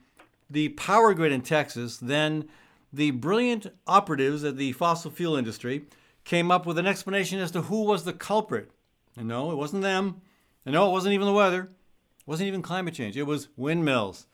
the 0.51 0.69
power 0.69 1.15
grid 1.15 1.31
in 1.31 1.41
Texas 1.41 1.97
than 1.97 2.47
the 2.93 3.09
brilliant 3.09 3.73
operatives 3.87 4.43
at 4.43 4.57
the 4.57 4.73
fossil 4.73 5.09
fuel 5.09 5.35
industry 5.35 5.85
came 6.25 6.51
up 6.51 6.67
with 6.67 6.77
an 6.77 6.85
explanation 6.85 7.39
as 7.39 7.49
to 7.49 7.63
who 7.63 7.83
was 7.85 8.03
the 8.03 8.13
culprit. 8.13 8.69
And 9.17 9.27
no, 9.27 9.49
it 9.49 9.55
wasn't 9.55 9.81
them. 9.81 10.21
And 10.63 10.73
no, 10.73 10.87
it 10.89 10.91
wasn't 10.91 11.15
even 11.15 11.25
the 11.25 11.33
weather. 11.33 11.63
It 11.63 12.27
wasn't 12.27 12.49
even 12.49 12.61
climate 12.61 12.93
change. 12.93 13.17
It 13.17 13.23
was 13.23 13.47
windmills. 13.57 14.27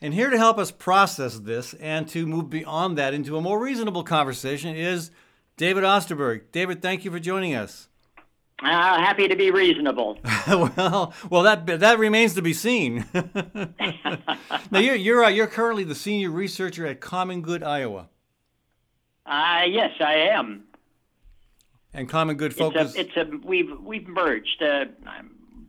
And 0.00 0.14
here 0.14 0.30
to 0.30 0.38
help 0.38 0.56
us 0.56 0.70
process 0.70 1.38
this 1.38 1.74
and 1.74 2.08
to 2.08 2.26
move 2.26 2.48
beyond 2.48 2.96
that 2.96 3.12
into 3.12 3.36
a 3.36 3.42
more 3.42 3.62
reasonable 3.62 4.02
conversation 4.02 4.74
is 4.74 5.10
David 5.58 5.82
Osterberg. 5.82 6.52
David, 6.52 6.80
thank 6.80 7.04
you 7.04 7.10
for 7.10 7.18
joining 7.18 7.54
us. 7.56 7.88
Uh, 8.62 8.68
happy 8.68 9.26
to 9.26 9.34
be 9.34 9.50
reasonable. 9.50 10.18
well, 10.48 11.12
well, 11.30 11.42
that 11.42 11.66
that 11.66 11.98
remains 11.98 12.34
to 12.34 12.42
be 12.42 12.52
seen. 12.52 13.06
now, 14.70 14.78
you're 14.78 14.94
you're 14.94 15.24
uh, 15.24 15.28
you're 15.28 15.46
currently 15.48 15.84
the 15.84 15.94
senior 15.94 16.30
researcher 16.30 16.86
at 16.86 17.00
Common 17.00 17.42
Good 17.42 17.62
Iowa. 17.62 18.08
Uh, 19.26 19.62
yes, 19.68 19.90
I 20.00 20.14
am. 20.32 20.64
And 21.92 22.08
Common 22.08 22.36
Good 22.36 22.54
focus. 22.54 22.94
It's 22.94 23.16
a, 23.16 23.20
it's 23.22 23.32
a 23.32 23.46
we've 23.46 23.80
we've 23.80 24.08
merged. 24.08 24.62
Uh, 24.62 24.86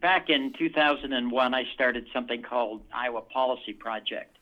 back 0.02 0.30
in 0.30 0.54
2001, 0.58 1.54
I 1.54 1.64
started 1.74 2.06
something 2.14 2.44
called 2.44 2.82
Iowa 2.94 3.22
Policy 3.22 3.74
Project, 3.74 4.38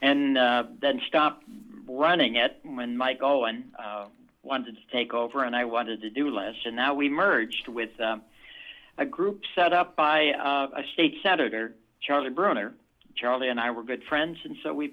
and 0.00 0.38
uh, 0.38 0.64
then 0.80 1.00
stopped 1.06 1.44
running 1.86 2.36
it 2.36 2.58
when 2.62 2.96
Mike 2.96 3.22
Owen 3.22 3.72
uh, 3.78 4.06
wanted 4.42 4.76
to 4.76 4.82
take 4.92 5.12
over 5.14 5.44
and 5.44 5.54
I 5.54 5.64
wanted 5.64 6.00
to 6.02 6.10
do 6.10 6.30
less. 6.30 6.54
And 6.64 6.76
now 6.76 6.94
we 6.94 7.08
merged 7.08 7.68
with 7.68 7.90
uh, 8.00 8.18
a 8.98 9.04
group 9.04 9.42
set 9.54 9.72
up 9.72 9.96
by 9.96 10.30
uh, 10.30 10.68
a 10.76 10.82
state 10.94 11.16
senator, 11.22 11.74
Charlie 12.00 12.30
Bruner. 12.30 12.74
Charlie 13.16 13.48
and 13.48 13.60
I 13.60 13.70
were 13.70 13.82
good 13.82 14.02
friends, 14.04 14.38
and 14.44 14.56
so 14.62 14.72
we 14.72 14.92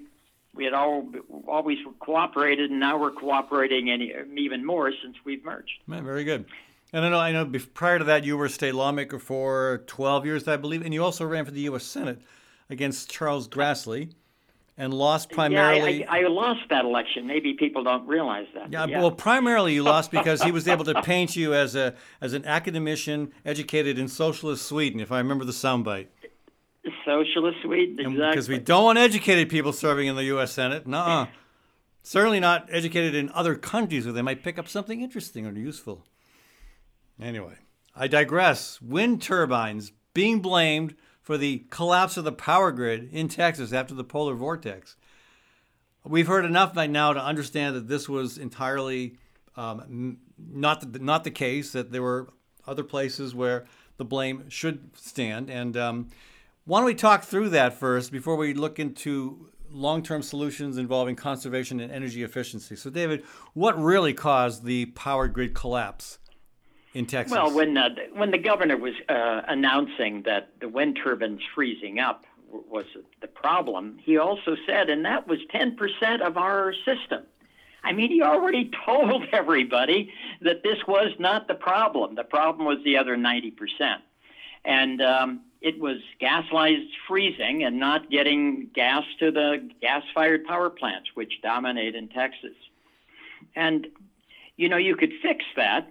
we 0.54 0.64
had 0.64 0.74
all 0.74 1.08
always 1.46 1.78
cooperated, 2.00 2.70
and 2.70 2.80
now 2.80 2.98
we're 2.98 3.12
cooperating 3.12 3.90
any, 3.90 4.12
even 4.36 4.66
more 4.66 4.92
since 5.02 5.16
we've 5.24 5.44
merged. 5.44 5.70
Man, 5.86 6.04
very 6.04 6.24
good. 6.24 6.44
And 6.92 7.04
I 7.04 7.08
know, 7.10 7.18
I 7.18 7.32
know. 7.32 7.50
Prior 7.74 7.98
to 7.98 8.04
that, 8.04 8.24
you 8.24 8.36
were 8.36 8.46
a 8.46 8.50
state 8.50 8.74
lawmaker 8.74 9.18
for 9.18 9.84
12 9.86 10.26
years, 10.26 10.48
I 10.48 10.56
believe, 10.56 10.82
and 10.84 10.92
you 10.92 11.04
also 11.04 11.24
ran 11.24 11.44
for 11.44 11.52
the 11.52 11.60
U.S. 11.62 11.84
Senate 11.84 12.20
against 12.68 13.10
Charles 13.10 13.46
Grassley 13.46 14.12
and 14.78 14.94
lost 14.94 15.30
primarily. 15.30 16.00
Yeah, 16.00 16.10
I, 16.10 16.20
I, 16.20 16.24
I, 16.24 16.28
lost 16.28 16.60
that 16.70 16.84
election. 16.84 17.26
Maybe 17.26 17.54
people 17.54 17.82
don't 17.82 18.06
realize 18.06 18.46
that. 18.54 18.72
Yeah, 18.72 18.86
yeah, 18.86 19.00
well, 19.00 19.10
primarily 19.10 19.74
you 19.74 19.82
lost 19.82 20.10
because 20.12 20.40
he 20.42 20.52
was 20.52 20.68
able 20.68 20.84
to 20.84 21.02
paint 21.02 21.36
you 21.36 21.52
as 21.52 21.74
a 21.74 21.94
as 22.20 22.32
an 22.32 22.46
academician 22.46 23.32
educated 23.44 23.98
in 23.98 24.08
socialist 24.08 24.64
Sweden, 24.64 25.00
if 25.00 25.12
I 25.12 25.18
remember 25.18 25.44
the 25.44 25.52
soundbite. 25.52 26.06
Socialist 27.04 27.58
Sweden, 27.62 27.98
exactly. 27.98 28.30
Because 28.30 28.48
we 28.48 28.58
don't 28.58 28.84
want 28.84 28.98
educated 28.98 29.50
people 29.50 29.72
serving 29.72 30.06
in 30.06 30.16
the 30.16 30.24
U.S. 30.24 30.52
Senate. 30.52 30.86
Nuh-uh. 30.86 31.26
Certainly 32.02 32.40
not 32.40 32.68
educated 32.70 33.14
in 33.14 33.28
other 33.30 33.56
countries 33.56 34.06
where 34.06 34.14
they 34.14 34.22
might 34.22 34.42
pick 34.42 34.58
up 34.58 34.68
something 34.68 35.02
interesting 35.02 35.44
or 35.44 35.52
useful. 35.52 36.06
Anyway, 37.20 37.56
I 37.94 38.06
digress. 38.06 38.80
Wind 38.80 39.20
turbines 39.20 39.92
being 40.14 40.40
blamed 40.40 40.94
for 41.28 41.36
the 41.36 41.62
collapse 41.68 42.16
of 42.16 42.24
the 42.24 42.32
power 42.32 42.72
grid 42.72 43.10
in 43.12 43.28
Texas 43.28 43.70
after 43.70 43.92
the 43.92 44.02
polar 44.02 44.32
vortex. 44.32 44.96
We've 46.02 46.26
heard 46.26 46.46
enough 46.46 46.72
by 46.72 46.86
now 46.86 47.12
to 47.12 47.22
understand 47.22 47.76
that 47.76 47.86
this 47.86 48.08
was 48.08 48.38
entirely 48.38 49.18
um, 49.54 50.16
not 50.38 50.90
the, 50.90 50.98
not 50.98 51.24
the 51.24 51.30
case. 51.30 51.72
That 51.72 51.92
there 51.92 52.00
were 52.00 52.30
other 52.66 52.82
places 52.82 53.34
where 53.34 53.66
the 53.98 54.06
blame 54.06 54.48
should 54.48 54.96
stand. 54.96 55.50
And 55.50 55.76
um, 55.76 56.08
why 56.64 56.78
don't 56.78 56.86
we 56.86 56.94
talk 56.94 57.24
through 57.24 57.50
that 57.50 57.74
first 57.74 58.10
before 58.10 58.36
we 58.36 58.54
look 58.54 58.78
into 58.78 59.50
long-term 59.70 60.22
solutions 60.22 60.78
involving 60.78 61.14
conservation 61.14 61.78
and 61.78 61.92
energy 61.92 62.22
efficiency? 62.22 62.74
So, 62.74 62.88
David, 62.88 63.22
what 63.52 63.78
really 63.78 64.14
caused 64.14 64.64
the 64.64 64.86
power 64.86 65.28
grid 65.28 65.52
collapse? 65.52 66.20
In 66.98 67.06
Texas? 67.06 67.32
Well, 67.32 67.54
when 67.54 67.76
uh, 67.76 67.90
when 68.12 68.32
the 68.32 68.38
governor 68.38 68.76
was 68.76 68.94
uh, 69.08 69.42
announcing 69.46 70.22
that 70.24 70.50
the 70.60 70.68
wind 70.68 70.98
turbines 71.02 71.40
freezing 71.54 72.00
up 72.00 72.24
was 72.50 72.86
the 73.20 73.28
problem, 73.28 73.98
he 74.02 74.18
also 74.18 74.56
said, 74.66 74.90
and 74.90 75.04
that 75.04 75.28
was 75.28 75.38
10% 75.54 76.22
of 76.22 76.36
our 76.36 76.72
system. 76.84 77.24
I 77.84 77.92
mean, 77.92 78.10
he 78.10 78.22
already 78.22 78.70
told 78.86 79.24
everybody 79.32 80.12
that 80.40 80.62
this 80.62 80.78
was 80.88 81.12
not 81.18 81.46
the 81.46 81.54
problem. 81.54 82.16
The 82.16 82.24
problem 82.24 82.66
was 82.66 82.78
the 82.84 82.96
other 82.96 83.16
90%. 83.16 83.52
And 84.64 85.00
um, 85.02 85.40
it 85.60 85.78
was 85.78 85.98
gas 86.20 86.44
lines 86.52 86.90
freezing 87.06 87.64
and 87.64 87.78
not 87.78 88.10
getting 88.10 88.70
gas 88.74 89.04
to 89.20 89.30
the 89.30 89.68
gas 89.80 90.02
fired 90.14 90.46
power 90.46 90.70
plants, 90.70 91.10
which 91.14 91.34
dominate 91.42 91.94
in 91.94 92.08
Texas. 92.08 92.56
And, 93.54 93.86
you 94.56 94.70
know, 94.70 94.78
you 94.78 94.96
could 94.96 95.12
fix 95.22 95.44
that 95.56 95.86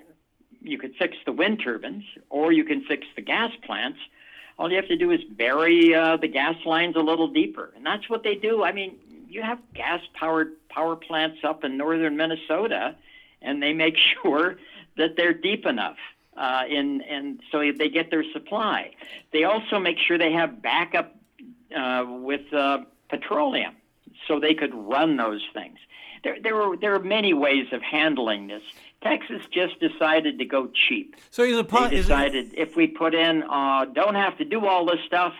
you 0.68 0.78
could 0.78 0.96
fix 0.96 1.18
the 1.26 1.32
wind 1.32 1.62
turbines 1.64 2.04
or 2.30 2.52
you 2.52 2.64
can 2.64 2.84
fix 2.84 3.06
the 3.16 3.22
gas 3.22 3.52
plants. 3.66 4.00
All 4.60 4.70
you 4.70 4.78
have 4.78 4.88
to 4.88 4.98
do 4.98 5.12
is 5.12 5.24
bury 5.24 5.94
uh, 5.94 6.18
the 6.18 6.28
gas 6.28 6.56
lines 6.66 6.96
a 6.96 7.02
little 7.02 7.28
deeper, 7.28 7.72
and 7.76 7.86
that's 7.86 8.10
what 8.10 8.24
they 8.24 8.36
do. 8.36 8.64
I 8.64 8.72
mean, 8.72 8.98
you 9.30 9.44
have 9.44 9.60
gas-powered 9.74 10.54
power 10.70 10.96
plants 10.96 11.40
up 11.44 11.64
in 11.64 11.78
northern 11.78 12.18
Minnesota, 12.18 12.96
and 13.42 13.62
they 13.62 13.74
make 13.74 13.98
sure 14.22 14.58
that 14.98 15.16
they're 15.16 15.34
deep 15.34 15.66
enough. 15.66 15.98
Uh, 16.36 16.62
in, 16.70 17.02
and 17.02 17.40
so 17.52 17.72
they 17.76 17.90
get 17.90 18.12
their 18.12 18.24
supply. 18.32 18.92
They 19.34 19.44
also 19.44 19.80
make 19.80 19.98
sure 19.98 20.20
they 20.20 20.34
have 20.34 20.62
backup 20.62 21.16
uh, 21.76 22.06
with 22.08 22.54
uh, 22.54 22.84
petroleum 23.10 23.76
so 24.28 24.40
they 24.40 24.54
could 24.54 24.74
run 24.74 25.18
those 25.18 25.44
things. 25.52 25.80
There, 26.24 26.38
there, 26.40 26.62
are, 26.62 26.78
there 26.78 26.94
are 26.94 27.00
many 27.00 27.34
ways 27.34 27.68
of 27.72 27.82
handling 27.82 28.48
this. 28.48 28.62
Texas 29.04 29.42
just 29.52 29.80
decided 29.80 30.40
to 30.40 30.46
go 30.46 30.70
cheap. 30.88 31.16
So 31.30 31.44
is 31.44 31.58
it 31.58 31.70
they 31.70 31.90
decided 31.90 32.54
if 32.56 32.76
we 32.76 32.88
put 32.88 33.14
in, 33.14 33.44
uh, 33.44 33.86
don't 33.86 34.16
have 34.16 34.38
to 34.40 34.46
do 34.46 34.66
all 34.66 34.86
this 34.86 35.00
stuff, 35.06 35.34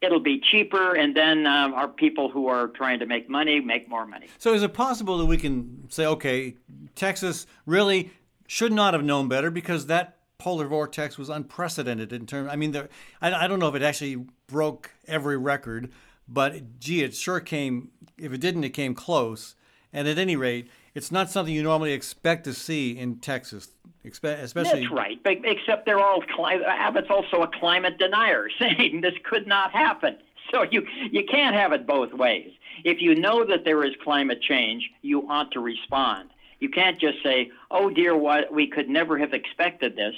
it'll 0.00 0.20
be 0.20 0.40
cheaper, 0.40 0.94
and 0.94 1.14
then 1.14 1.46
um, 1.46 1.74
our 1.74 1.88
people 1.88 2.28
who 2.30 2.48
are 2.48 2.68
trying 2.68 2.98
to 2.98 3.06
make 3.06 3.28
money 3.28 3.60
make 3.60 3.88
more 3.88 4.06
money. 4.06 4.26
So 4.38 4.54
is 4.54 4.62
it 4.62 4.72
possible 4.74 5.18
that 5.18 5.26
we 5.26 5.36
can 5.36 5.88
say, 5.90 6.06
okay, 6.06 6.56
Texas 6.94 7.46
really 7.66 8.10
should 8.46 8.72
not 8.72 8.94
have 8.94 9.04
known 9.04 9.28
better 9.28 9.50
because 9.50 9.86
that 9.86 10.18
polar 10.38 10.66
vortex 10.66 11.16
was 11.16 11.28
unprecedented 11.28 12.12
in 12.12 12.26
terms. 12.26 12.48
I 12.50 12.56
mean, 12.56 12.72
there, 12.72 12.88
I, 13.20 13.32
I 13.32 13.46
don't 13.46 13.60
know 13.60 13.68
if 13.68 13.76
it 13.76 13.82
actually 13.82 14.26
broke 14.48 14.90
every 15.06 15.36
record, 15.38 15.92
but 16.26 16.80
gee, 16.80 17.02
it 17.02 17.14
sure 17.14 17.38
came. 17.40 17.90
If 18.18 18.32
it 18.32 18.40
didn't, 18.40 18.64
it 18.64 18.70
came 18.70 18.94
close. 18.94 19.54
And 19.92 20.08
at 20.08 20.18
any 20.18 20.34
rate, 20.34 20.68
it's 20.94 21.10
not 21.10 21.30
something 21.30 21.54
you 21.54 21.62
normally 21.62 21.92
expect 21.92 22.44
to 22.44 22.54
see 22.54 22.96
in 22.98 23.16
Texas, 23.16 23.68
especially. 24.04 24.80
That's 24.80 24.92
right, 24.92 25.18
except 25.24 25.86
they're 25.86 26.00
all 26.00 26.22
Abbott's 26.22 27.10
also 27.10 27.42
a 27.42 27.48
climate 27.48 27.98
denier, 27.98 28.48
saying 28.58 29.00
this 29.00 29.14
could 29.24 29.46
not 29.46 29.72
happen. 29.72 30.16
So 30.50 30.64
you 30.70 30.86
you 31.10 31.24
can't 31.24 31.54
have 31.54 31.72
it 31.72 31.86
both 31.86 32.12
ways. 32.12 32.50
If 32.84 33.00
you 33.00 33.14
know 33.14 33.44
that 33.44 33.64
there 33.64 33.84
is 33.84 33.92
climate 34.02 34.42
change, 34.42 34.90
you 35.00 35.28
ought 35.28 35.50
to 35.52 35.60
respond. 35.60 36.30
You 36.60 36.68
can't 36.68 37.00
just 37.00 37.22
say, 37.22 37.50
"Oh 37.70 37.90
dear, 37.90 38.16
what 38.16 38.52
we 38.52 38.66
could 38.66 38.88
never 38.88 39.18
have 39.18 39.32
expected 39.32 39.96
this," 39.96 40.14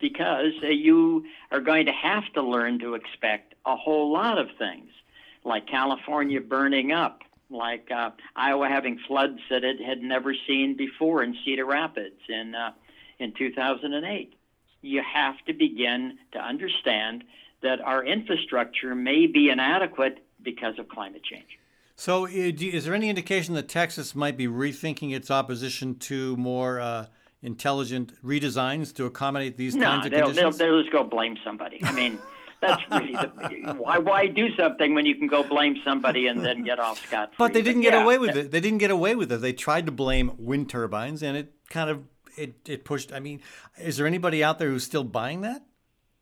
because 0.00 0.52
uh, 0.62 0.68
you 0.68 1.24
are 1.50 1.60
going 1.60 1.86
to 1.86 1.92
have 1.92 2.30
to 2.34 2.42
learn 2.42 2.78
to 2.80 2.94
expect 2.94 3.54
a 3.64 3.74
whole 3.74 4.12
lot 4.12 4.38
of 4.38 4.48
things, 4.58 4.90
like 5.44 5.66
California 5.66 6.40
burning 6.40 6.92
up, 6.92 7.22
like 7.50 7.90
uh, 7.90 8.10
Iowa 8.34 8.68
having 8.68 8.98
floods 9.06 9.38
that 9.50 9.64
it 9.64 9.80
had 9.80 10.02
never 10.02 10.34
seen 10.46 10.76
before 10.76 11.22
in 11.22 11.36
Cedar 11.44 11.66
Rapids 11.66 12.20
in 12.28 12.54
uh, 12.54 12.72
in 13.18 13.32
2008. 13.32 14.34
You 14.82 15.02
have 15.02 15.36
to 15.46 15.54
begin 15.54 16.18
to 16.32 16.38
understand 16.38 17.24
that 17.62 17.80
our 17.80 18.04
infrastructure 18.04 18.94
may 18.94 19.26
be 19.26 19.48
inadequate 19.48 20.18
because 20.42 20.78
of 20.78 20.88
climate 20.88 21.22
change. 21.24 21.58
So, 21.96 22.26
is 22.26 22.84
there 22.84 22.94
any 22.94 23.08
indication 23.08 23.54
that 23.54 23.68
Texas 23.68 24.14
might 24.14 24.36
be 24.36 24.48
rethinking 24.48 25.14
its 25.14 25.30
opposition 25.30 25.96
to 26.00 26.36
more 26.36 26.80
uh, 26.80 27.06
intelligent 27.40 28.12
redesigns 28.22 28.92
to 28.96 29.04
accommodate 29.04 29.56
these 29.56 29.76
no, 29.76 29.86
kinds 29.86 30.06
of 30.06 30.12
they'll, 30.12 30.26
conditions? 30.26 30.58
They'll, 30.58 30.72
they'll 30.72 30.82
just 30.82 30.92
go 30.92 31.04
blame 31.04 31.36
somebody. 31.44 31.80
I 31.84 31.92
mean, 31.92 32.18
that's 32.66 32.82
really 32.90 33.12
the, 33.12 33.74
why 33.78 33.98
why 33.98 34.26
do 34.26 34.54
something 34.56 34.94
when 34.94 35.06
you 35.06 35.14
can 35.14 35.26
go 35.26 35.42
blame 35.42 35.76
somebody 35.84 36.26
and 36.26 36.44
then 36.44 36.64
get 36.64 36.78
off 36.78 37.04
scot 37.06 37.28
free. 37.28 37.36
But 37.38 37.52
they 37.52 37.62
didn't 37.62 37.82
get 37.82 37.92
yeah, 37.92 38.02
away 38.02 38.18
with 38.18 38.36
it. 38.36 38.50
They 38.50 38.60
didn't 38.60 38.78
get 38.78 38.90
away 38.90 39.14
with 39.14 39.30
it. 39.32 39.40
They 39.40 39.52
tried 39.52 39.86
to 39.86 39.92
blame 39.92 40.32
wind 40.38 40.68
turbines, 40.68 41.22
and 41.22 41.36
it 41.36 41.52
kind 41.68 41.90
of 41.90 42.04
it, 42.36 42.68
it 42.68 42.84
pushed. 42.84 43.12
I 43.12 43.20
mean, 43.20 43.40
is 43.78 43.96
there 43.96 44.06
anybody 44.06 44.42
out 44.42 44.58
there 44.58 44.68
who's 44.68 44.84
still 44.84 45.04
buying 45.04 45.42
that? 45.42 45.64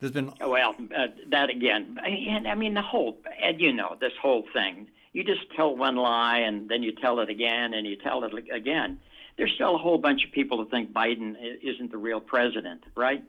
There's 0.01 0.12
been 0.12 0.32
Well, 0.40 0.74
uh, 0.97 1.07
that 1.30 1.49
again, 1.51 1.97
and 2.05 2.49
I 2.49 2.57
mean 2.57 2.74
the 2.74 2.82
whole, 2.82 3.18
and 3.40 3.61
you 3.61 3.72
know 3.72 3.97
this 4.01 4.12
whole 4.20 4.45
thing. 4.53 4.88
You 5.12 5.22
just 5.22 5.43
tell 5.55 5.76
one 5.76 5.97
lie 5.97 6.38
and 6.38 6.68
then 6.68 6.82
you 6.82 6.93
tell 6.93 7.20
it 7.20 7.28
again 7.28 7.74
and 7.74 7.86
you 7.86 7.97
tell 7.97 8.24
it 8.24 8.32
again. 8.53 8.99
There's 9.36 9.53
still 9.55 9.74
a 9.74 9.78
whole 9.78 9.99
bunch 9.99 10.24
of 10.24 10.32
people 10.32 10.59
who 10.59 10.68
think 10.68 10.93
Biden 10.93 11.36
isn't 11.62 11.93
the 11.93 11.99
real 11.99 12.20
president, 12.20 12.82
right? 12.97 13.22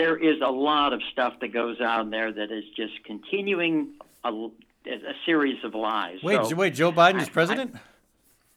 There 0.00 0.16
is 0.16 0.40
a 0.40 0.50
lot 0.50 0.94
of 0.94 1.02
stuff 1.12 1.34
that 1.42 1.48
goes 1.52 1.78
out 1.78 2.10
there 2.10 2.32
that 2.32 2.50
is 2.50 2.64
just 2.74 3.04
continuing 3.04 3.88
a, 4.24 4.30
a 4.30 5.14
series 5.26 5.62
of 5.62 5.74
lies. 5.74 6.22
wait, 6.22 6.42
So- 6.46 6.56
wait. 6.56 6.72
Joe 6.72 6.90
Biden 6.90 7.20
is 7.20 7.28
I- 7.28 7.32
president. 7.32 7.74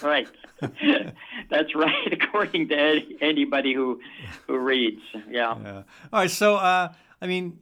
right. 0.00 0.28
That's 1.50 1.74
right, 1.74 2.12
according 2.12 2.68
to 2.68 2.76
any- 2.78 3.16
anybody 3.20 3.74
who 3.74 4.00
who 4.46 4.58
reads. 4.58 5.00
Yeah. 5.28 5.56
Yeah. 5.60 5.72
All 6.12 6.20
right. 6.20 6.30
So, 6.30 6.54
uh, 6.56 6.92
I 7.20 7.26
mean, 7.26 7.58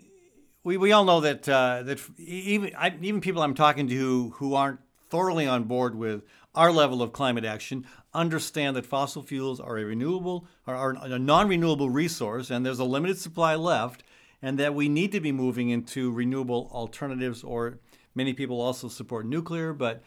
we, 0.65 0.77
we 0.77 0.93
all 0.93 1.05
know 1.07 1.21
that 1.23 1.49
uh, 1.49 1.83
that 1.85 1.99
even 2.19 2.75
I, 2.77 2.95
even 3.01 3.23
people 3.23 3.41
I'm 3.43 3.55
talking 3.55 3.89
to 3.89 3.95
who, 3.95 4.31
who 4.37 4.55
aren't 4.55 4.81
thoroughly 5.09 5.47
on 5.47 5.65
board 5.65 5.95
with 5.95 6.25
our 6.59 6.73
level 6.73 7.01
of 7.01 7.13
climate 7.13 7.45
action 7.45 7.87
understand 8.13 8.75
that 8.75 8.85
fossil 8.85 9.23
fuels 9.23 9.61
are 9.61 9.79
a 9.79 9.85
renewable 9.85 10.45
are, 10.67 10.75
are 10.75 10.97
a 11.05 11.19
non-renewable 11.19 11.89
resource, 11.89 12.51
and 12.51 12.67
there's 12.67 12.81
a 12.81 12.85
limited 12.85 13.17
supply 13.17 13.55
left, 13.55 14.03
and 14.43 14.59
that 14.59 14.75
we 14.75 14.89
need 14.89 15.13
to 15.13 15.21
be 15.21 15.31
moving 15.31 15.71
into 15.71 16.11
renewable 16.11 16.69
alternatives. 16.73 17.45
Or 17.45 17.79
many 18.13 18.33
people 18.35 18.61
also 18.61 18.89
support 18.89 19.25
nuclear, 19.25 19.73
but 19.73 20.03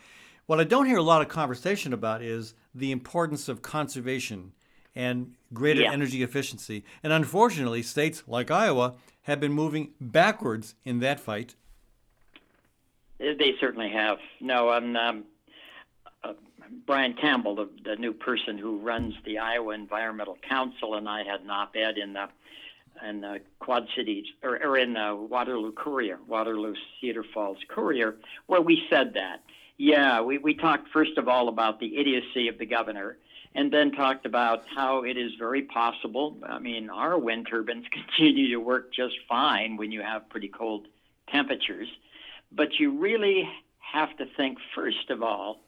what 0.45 0.59
I 0.59 0.65
don't 0.65 0.87
hear 0.87 0.97
a 0.97 1.03
lot 1.03 1.21
of 1.21 1.29
conversation 1.29 1.93
about 1.93 2.21
is 2.21 2.53
the 2.75 2.91
importance 2.91 3.47
of 3.47 3.61
conservation 3.61 4.51
and 4.93 5.35
greater 5.53 5.83
Yeah. 5.83 5.93
energy 5.93 6.21
efficiency. 6.21 6.83
And 7.01 7.13
unfortunately, 7.13 7.81
states 7.81 8.23
like 8.27 8.51
Iowa 8.51 8.95
have 9.21 9.39
been 9.39 9.53
moving 9.53 9.93
backwards 10.01 10.75
in 10.83 10.99
that 10.99 11.21
fight. 11.21 11.55
They 13.19 13.53
certainly 13.61 13.89
have. 13.91 14.17
No, 14.41 14.71
um, 14.71 14.95
um, 14.97 15.23
Brian 16.85 17.13
Campbell, 17.13 17.55
the, 17.55 17.69
the 17.83 17.95
new 17.95 18.13
person 18.13 18.57
who 18.57 18.77
runs 18.79 19.13
the 19.25 19.39
Iowa 19.39 19.73
Environmental 19.73 20.37
Council, 20.47 20.95
and 20.95 21.07
I 21.07 21.23
had 21.23 21.41
an 21.41 21.49
op-ed 21.49 21.97
in 21.97 22.13
the 22.13 22.27
in 23.07 23.21
the 23.21 23.39
Quad 23.59 23.87
Cities 23.95 24.25
or, 24.43 24.61
or 24.63 24.77
in 24.77 24.93
the 24.93 25.15
Waterloo 25.15 25.71
Courier, 25.71 26.19
Waterloo 26.27 26.75
Cedar 26.99 27.23
Falls 27.33 27.57
Courier, 27.67 28.17
where 28.47 28.61
we 28.61 28.83
said 28.89 29.13
that. 29.15 29.43
Yeah, 29.77 30.21
we, 30.21 30.37
we 30.37 30.53
talked 30.53 30.89
first 30.89 31.17
of 31.17 31.27
all 31.27 31.47
about 31.47 31.79
the 31.79 31.97
idiocy 31.97 32.47
of 32.47 32.57
the 32.57 32.65
governor, 32.65 33.17
and 33.55 33.71
then 33.71 33.91
talked 33.91 34.25
about 34.25 34.65
how 34.75 35.03
it 35.03 35.17
is 35.17 35.31
very 35.39 35.63
possible. 35.63 36.37
I 36.43 36.59
mean, 36.59 36.89
our 36.89 37.17
wind 37.17 37.47
turbines 37.49 37.85
continue 37.91 38.49
to 38.51 38.59
work 38.59 38.93
just 38.93 39.15
fine 39.27 39.77
when 39.77 39.91
you 39.91 40.01
have 40.01 40.29
pretty 40.29 40.49
cold 40.49 40.87
temperatures, 41.29 41.87
but 42.51 42.79
you 42.79 42.99
really 42.99 43.49
have 43.79 44.15
to 44.17 44.25
think 44.37 44.57
first 44.75 45.09
of 45.09 45.23
all 45.23 45.61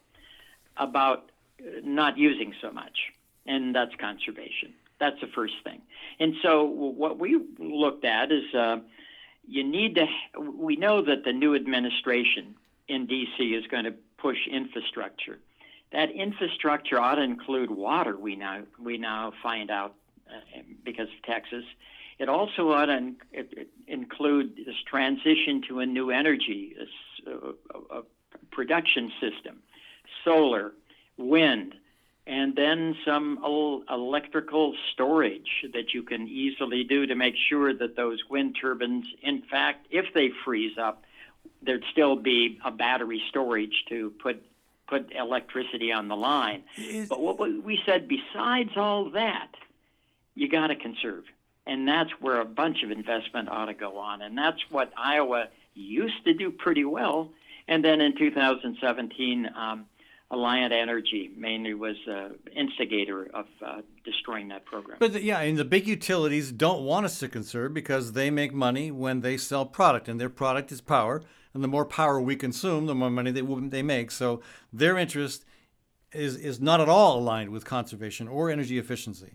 about 0.76 1.30
uh, 1.60 1.80
not 1.82 2.18
using 2.18 2.54
so 2.60 2.70
much, 2.70 3.12
and 3.46 3.74
that's 3.74 3.94
conservation. 4.00 4.74
That's 5.00 5.20
the 5.20 5.26
first 5.28 5.54
thing. 5.64 5.82
And 6.20 6.34
so 6.42 6.64
what 6.64 7.18
we 7.18 7.40
looked 7.58 8.04
at 8.04 8.30
is 8.30 8.54
uh, 8.54 8.76
you 9.46 9.64
need 9.64 9.96
to. 9.96 10.06
We 10.40 10.76
know 10.76 11.02
that 11.02 11.24
the 11.24 11.32
new 11.32 11.54
administration 11.54 12.54
in 12.88 13.06
D.C. 13.06 13.42
is 13.42 13.66
going 13.66 13.84
to 13.84 13.94
push 14.18 14.38
infrastructure. 14.50 15.38
That 15.92 16.10
infrastructure 16.10 17.00
ought 17.00 17.16
to 17.16 17.22
include 17.22 17.70
water. 17.70 18.16
We 18.16 18.36
now 18.36 18.62
we 18.80 18.98
now 18.98 19.32
find 19.42 19.70
out 19.70 19.94
uh, 20.28 20.60
because 20.84 21.08
of 21.08 21.22
Texas. 21.24 21.64
It 22.18 22.28
also 22.28 22.70
ought 22.70 22.86
to 22.86 22.96
in, 22.96 23.16
it, 23.32 23.48
it 23.56 23.68
include 23.86 24.56
this 24.56 24.76
transition 24.88 25.62
to 25.68 25.80
a 25.80 25.86
new 25.86 26.10
energy 26.10 26.76
uh, 27.26 27.52
uh, 27.90 28.02
production 28.50 29.12
system, 29.20 29.62
solar, 30.24 30.72
wind, 31.16 31.74
and 32.26 32.56
then 32.56 32.96
some 33.04 33.38
electrical 33.90 34.74
storage 34.92 35.66
that 35.74 35.92
you 35.92 36.02
can 36.02 36.26
easily 36.26 36.82
do 36.84 37.06
to 37.06 37.14
make 37.14 37.34
sure 37.36 37.74
that 37.74 37.96
those 37.96 38.18
wind 38.28 38.56
turbines, 38.60 39.06
in 39.22 39.42
fact, 39.42 39.86
if 39.90 40.06
they 40.14 40.30
freeze 40.44 40.78
up, 40.78 41.04
there'd 41.62 41.84
still 41.92 42.16
be 42.16 42.58
a 42.64 42.70
battery 42.70 43.22
storage 43.28 43.84
to 43.88 44.10
put 44.18 44.42
put 44.86 45.10
electricity 45.12 45.90
on 45.92 46.08
the 46.08 46.16
line. 46.16 46.62
Is- 46.76 47.08
But 47.08 47.18
what 47.18 47.38
we- 47.38 47.58
we 47.58 47.80
said, 47.86 48.06
besides 48.06 48.76
all 48.76 49.06
that, 49.10 49.48
you 50.34 50.46
got 50.46 50.66
to 50.66 50.76
conserve. 50.76 51.24
And 51.66 51.88
that's 51.88 52.10
where 52.20 52.38
a 52.38 52.44
bunch 52.44 52.82
of 52.82 52.90
investment 52.90 53.48
ought 53.48 53.64
to 53.66 53.72
go 53.72 53.96
on. 53.96 54.20
And 54.20 54.36
that's 54.36 54.60
what 54.70 54.92
Iowa 54.94 55.48
used 55.74 56.22
to 56.26 56.34
do 56.34 56.50
pretty 56.50 56.84
well. 56.84 57.32
And 57.66 57.82
then 57.82 58.02
in 58.02 58.14
2017, 58.14 59.48
um, 59.56 59.86
Alliant 60.34 60.72
Energy 60.72 61.30
mainly 61.36 61.74
was 61.74 61.96
the 62.06 62.36
instigator 62.54 63.28
of 63.32 63.46
uh, 63.64 63.82
destroying 64.04 64.48
that 64.48 64.64
program. 64.64 64.96
But 64.98 65.12
the- 65.14 65.22
yeah, 65.22 65.40
and 65.40 65.56
the 65.56 65.64
big 65.64 65.86
utilities 65.86 66.52
don't 66.52 66.82
want 66.84 67.06
us 67.06 67.18
to 67.20 67.28
conserve 67.28 67.72
because 67.72 68.12
they 68.12 68.30
make 68.30 68.52
money 68.52 68.90
when 68.90 69.20
they 69.20 69.36
sell 69.36 69.64
product, 69.64 70.08
and 70.08 70.20
their 70.20 70.30
product 70.30 70.72
is 70.72 70.80
power. 70.80 71.22
And 71.52 71.62
the 71.62 71.68
more 71.68 71.84
power 71.84 72.20
we 72.20 72.34
consume, 72.34 72.86
the 72.86 72.96
more 72.96 73.10
money 73.10 73.30
they 73.30 73.42
they 73.68 73.82
make. 73.82 74.10
So 74.10 74.42
their 74.72 74.98
interest 74.98 75.44
is 76.12 76.36
is 76.36 76.60
not 76.60 76.80
at 76.80 76.88
all 76.88 77.18
aligned 77.18 77.50
with 77.50 77.64
conservation 77.64 78.26
or 78.26 78.50
energy 78.50 78.76
efficiency. 78.76 79.34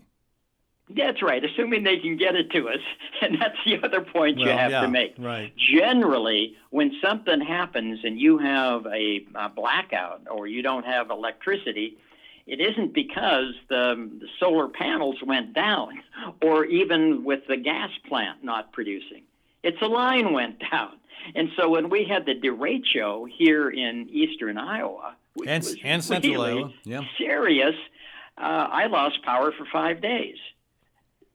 That's 0.96 1.22
right, 1.22 1.44
assuming 1.44 1.84
they 1.84 1.98
can 1.98 2.16
get 2.16 2.34
it 2.34 2.50
to 2.52 2.68
us. 2.68 2.78
And 3.22 3.38
that's 3.38 3.56
the 3.66 3.78
other 3.84 4.00
point 4.00 4.38
you 4.38 4.48
have 4.48 4.70
yeah, 4.70 4.80
to 4.80 4.88
make. 4.88 5.14
right. 5.18 5.52
Generally, 5.56 6.56
when 6.70 6.90
something 7.04 7.38
happens 7.40 8.00
and 8.02 8.18
you 8.18 8.38
have 8.38 8.86
a, 8.86 9.26
a 9.34 9.48
blackout 9.50 10.22
or 10.30 10.46
you 10.46 10.62
don't 10.62 10.86
have 10.86 11.10
electricity, 11.10 11.98
it 12.46 12.60
isn't 12.60 12.94
because 12.94 13.52
the, 13.68 14.10
the 14.20 14.26
solar 14.38 14.68
panels 14.68 15.16
went 15.24 15.52
down 15.52 16.02
or 16.42 16.64
even 16.64 17.24
with 17.24 17.40
the 17.46 17.58
gas 17.58 17.90
plant 18.08 18.42
not 18.42 18.72
producing. 18.72 19.22
It's 19.62 19.80
a 19.82 19.86
line 19.86 20.32
went 20.32 20.58
down. 20.72 20.92
And 21.34 21.50
so 21.58 21.68
when 21.68 21.90
we 21.90 22.04
had 22.04 22.24
the 22.24 22.34
derecho 22.34 23.28
here 23.28 23.68
in 23.68 24.08
eastern 24.08 24.56
Iowa, 24.56 25.14
which 25.34 25.46
And- 25.48 25.62
was 25.62 25.76
and 25.84 26.02
central 26.02 26.32
really 26.32 26.58
Iowa, 26.60 26.72
yeah. 26.84 27.02
serious, 27.18 27.74
uh, 28.38 28.68
I 28.72 28.86
lost 28.86 29.22
power 29.22 29.52
for 29.52 29.66
five 29.70 30.00
days. 30.00 30.36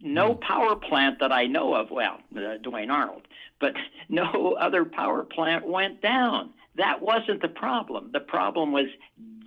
No 0.05 0.33
Hmm. 0.33 0.39
power 0.39 0.75
plant 0.75 1.19
that 1.19 1.31
I 1.31 1.47
know 1.47 1.73
of, 1.73 1.89
well, 1.91 2.19
uh, 2.37 2.57
Duane 2.61 2.89
Arnold, 2.91 3.23
but 3.59 3.73
no 4.09 4.53
other 4.59 4.85
power 4.85 5.23
plant 5.23 5.67
went 5.67 6.01
down. 6.01 6.51
That 6.75 7.01
wasn't 7.01 7.41
the 7.41 7.47
problem. 7.47 8.11
The 8.13 8.19
problem 8.19 8.71
was 8.71 8.87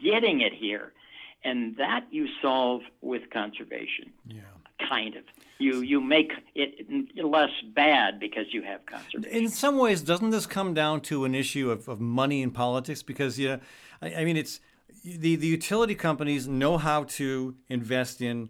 getting 0.02 0.40
it 0.40 0.52
here. 0.52 0.92
And 1.44 1.76
that 1.76 2.04
you 2.10 2.26
solve 2.42 2.82
with 3.00 3.30
conservation, 3.30 4.12
Yeah. 4.26 4.40
kind 4.88 5.14
of. 5.14 5.22
You, 5.60 5.80
you 5.82 6.00
make 6.00 6.32
it 6.56 6.70
less 7.24 7.50
bad 7.74 8.18
because 8.18 8.46
you 8.52 8.62
have 8.62 8.84
conservation. 8.86 9.36
In 9.44 9.48
some 9.48 9.78
ways, 9.78 10.02
doesn't 10.02 10.30
this 10.30 10.46
come 10.46 10.74
down 10.74 11.00
to 11.02 11.24
an 11.24 11.34
issue 11.34 11.70
of, 11.70 11.88
of 11.88 12.00
money 12.00 12.42
in 12.42 12.50
politics? 12.50 13.02
Because 13.04 13.38
yeah, 13.38 13.58
I, 14.02 14.14
I 14.16 14.24
mean, 14.24 14.36
it's 14.36 14.60
the 15.04 15.36
the 15.36 15.46
utility 15.46 15.94
companies 15.94 16.46
know 16.48 16.76
how 16.78 17.04
to 17.04 17.54
invest 17.68 18.20
in 18.20 18.48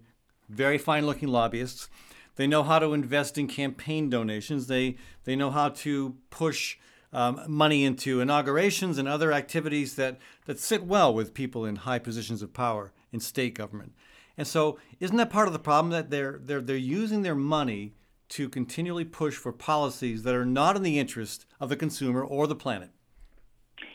very 0.48 0.78
fine-looking 0.78 1.28
lobbyists. 1.28 1.88
They 2.36 2.46
know 2.46 2.62
how 2.62 2.78
to 2.78 2.94
invest 2.94 3.36
in 3.36 3.48
campaign 3.48 4.08
donations. 4.08 4.66
They 4.66 4.96
they 5.24 5.34
know 5.34 5.50
how 5.50 5.70
to 5.70 6.16
push 6.30 6.78
um, 7.12 7.40
money 7.48 7.84
into 7.84 8.20
inaugurations 8.20 8.98
and 8.98 9.08
other 9.08 9.32
activities 9.32 9.96
that 9.96 10.18
that 10.46 10.58
sit 10.58 10.84
well 10.84 11.12
with 11.12 11.34
people 11.34 11.64
in 11.64 11.76
high 11.76 11.98
positions 11.98 12.42
of 12.42 12.52
power 12.52 12.92
in 13.12 13.20
state 13.20 13.54
government. 13.54 13.92
And 14.36 14.46
so, 14.46 14.78
isn't 15.00 15.16
that 15.16 15.30
part 15.30 15.48
of 15.48 15.52
the 15.52 15.58
problem 15.58 15.90
that 15.90 16.10
they're 16.10 16.38
they're 16.40 16.60
they're 16.60 16.76
using 16.76 17.22
their 17.22 17.34
money 17.34 17.94
to 18.30 18.48
continually 18.48 19.04
push 19.04 19.34
for 19.34 19.52
policies 19.52 20.22
that 20.22 20.34
are 20.34 20.46
not 20.46 20.76
in 20.76 20.82
the 20.82 20.98
interest 20.98 21.46
of 21.60 21.68
the 21.68 21.76
consumer 21.76 22.22
or 22.22 22.46
the 22.46 22.54
planet? 22.54 22.90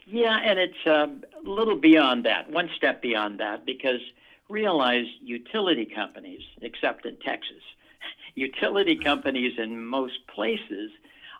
Yeah, 0.06 0.38
and 0.43 0.60
it's 0.60 0.86
a 0.86 1.08
little 1.47 1.78
beyond 1.78 2.26
that, 2.26 2.49
one 2.51 2.70
step 2.76 3.01
beyond 3.01 3.39
that, 3.39 3.66
because 3.66 4.01
realize 4.50 5.06
utility 5.22 5.86
companies, 5.86 6.41
except 6.62 7.06
in 7.06 7.18
Texas, 7.26 7.62
utility 8.36 8.96
companies 8.98 9.54
in 9.58 9.86
most 9.86 10.28
places 10.34 10.91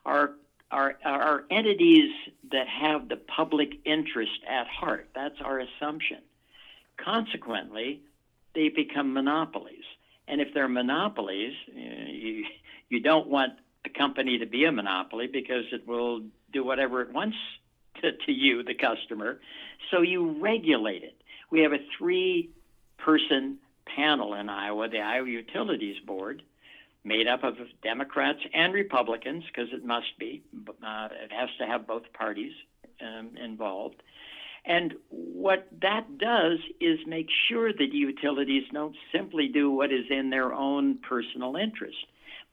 are 0.06 0.32
are 0.72 0.98
are 1.06 1.44
entities 1.52 2.10
that 2.52 2.68
have 2.68 3.08
the 3.10 3.16
public 3.16 3.80
interest 3.86 4.40
at 4.50 4.68
heart. 4.68 5.10
That's 5.14 5.40
our 5.42 5.60
assumption. 5.60 6.20
Consequently, 6.98 8.02
they 8.56 8.70
become 8.70 9.14
monopolies. 9.14 9.84
And 10.28 10.40
if 10.42 10.54
they're 10.54 10.70
monopolies, 10.70 11.54
you, 11.76 12.46
you 12.90 13.00
don't 13.02 13.28
want 13.28 13.54
a 13.86 13.90
company 13.90 14.40
to 14.40 14.46
be 14.46 14.66
a 14.66 14.72
monopoly 14.72 15.28
because 15.28 15.66
it 15.72 15.88
will 15.88 16.22
do 16.52 16.64
whatever 16.64 17.02
it 17.02 17.12
wants 17.12 17.36
to, 18.02 18.12
to 18.12 18.32
you, 18.32 18.64
the 18.64 18.74
customer. 18.74 19.40
So 19.92 20.02
you 20.02 20.40
regulate 20.40 21.04
it. 21.04 21.22
We 21.52 21.62
have 21.62 21.74
a 21.74 21.80
three 21.98 22.52
person 23.04 23.60
panel 23.96 24.34
in 24.34 24.50
Iowa, 24.50 24.88
the 24.90 25.00
Iowa 25.00 25.28
Utilities 25.28 26.00
Board, 26.06 26.42
made 27.04 27.28
up 27.28 27.44
of 27.44 27.56
Democrats 27.84 28.40
and 28.54 28.74
Republicans, 28.74 29.44
because 29.48 29.74
it 29.74 29.86
must 29.86 30.18
be. 30.18 30.42
Uh, 30.68 31.10
it 31.12 31.32
has 31.32 31.50
to 31.60 31.66
have 31.66 31.86
both 31.86 32.04
parties 32.14 32.54
um, 33.02 33.32
involved. 33.38 34.02
And 34.66 34.94
what 35.10 35.68
that 35.82 36.18
does 36.18 36.60
is 36.80 37.00
make 37.06 37.28
sure 37.50 37.74
that 37.74 37.94
utilities 37.94 38.64
don't 38.72 38.96
simply 39.12 39.50
do 39.50 39.70
what 39.70 39.92
is 39.92 40.06
in 40.10 40.30
their 40.30 40.54
own 40.54 41.00
personal 41.00 41.58
interest. 41.58 41.98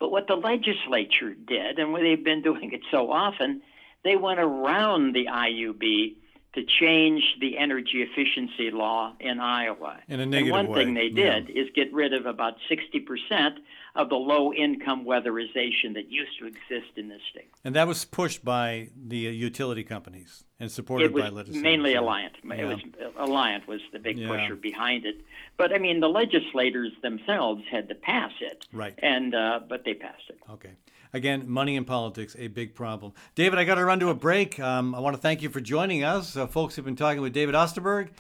But 0.00 0.10
what 0.10 0.26
the 0.26 0.34
legislature 0.34 1.34
did, 1.34 1.78
and 1.78 1.94
they've 1.94 2.24
been 2.24 2.42
doing 2.50 2.72
it 2.72 2.80
so 2.90 3.12
often, 3.12 3.62
they 4.02 4.16
went 4.16 4.40
around 4.40 5.14
the 5.14 5.26
IUB 5.26 6.16
to 6.54 6.64
change 6.64 7.22
the 7.40 7.56
energy 7.58 8.02
efficiency 8.02 8.70
law 8.72 9.14
in 9.20 9.38
Iowa. 9.38 10.00
In 10.08 10.18
a 10.18 10.26
negative 10.26 10.54
and 10.54 10.68
one 10.68 10.76
way. 10.76 10.84
thing 10.84 10.94
they 10.94 11.08
did 11.08 11.48
yeah. 11.48 11.62
is 11.62 11.68
get 11.74 11.92
rid 11.92 12.12
of 12.12 12.26
about 12.26 12.56
60% 12.68 13.56
of 13.94 14.08
the 14.08 14.16
low 14.16 14.52
income 14.52 15.04
weatherization 15.04 15.94
that 15.94 16.10
used 16.10 16.38
to 16.40 16.46
exist 16.46 16.96
in 16.96 17.08
this 17.08 17.20
state. 17.30 17.50
And 17.64 17.76
that 17.76 17.86
was 17.86 18.04
pushed 18.04 18.44
by 18.44 18.88
the 18.96 19.28
uh, 19.28 19.30
utility 19.30 19.84
companies 19.84 20.44
and 20.58 20.70
supported 20.70 21.14
by 21.14 21.28
legislators. 21.28 21.56
Mainly 21.62 21.94
Alliant. 21.94 22.32
Yeah. 22.42 22.54
It 22.54 22.64
was 22.64 22.80
Alliant 23.16 23.66
was 23.68 23.80
the 23.92 24.00
big 24.00 24.18
yeah. 24.18 24.28
pusher 24.28 24.56
behind 24.56 25.06
it. 25.06 25.20
But 25.56 25.72
I 25.72 25.78
mean, 25.78 26.00
the 26.00 26.08
legislators 26.08 26.92
themselves 27.02 27.62
had 27.70 27.88
to 27.90 27.94
pass 27.94 28.32
it. 28.40 28.66
Right. 28.72 28.98
And 28.98 29.34
uh, 29.34 29.60
but 29.68 29.84
they 29.84 29.94
passed 29.94 30.28
it. 30.28 30.38
Okay. 30.50 30.70
Again, 31.12 31.48
money 31.48 31.76
in 31.76 31.84
politics, 31.84 32.36
a 32.38 32.46
big 32.46 32.74
problem. 32.74 33.12
David, 33.34 33.58
I 33.58 33.64
got 33.64 33.74
to 33.74 33.84
run 33.84 33.98
to 34.00 34.10
a 34.10 34.14
break. 34.14 34.60
Um, 34.60 34.94
I 34.94 35.00
want 35.00 35.16
to 35.16 35.20
thank 35.22 35.42
you 35.42 35.50
for 35.50 35.60
joining 35.60 36.04
us. 36.04 36.36
Uh, 36.36 36.46
folks 36.46 36.76
have 36.76 36.84
been 36.84 36.96
talking 36.96 37.20
with 37.20 37.32
David 37.32 37.54
Osterberg. 37.54 38.10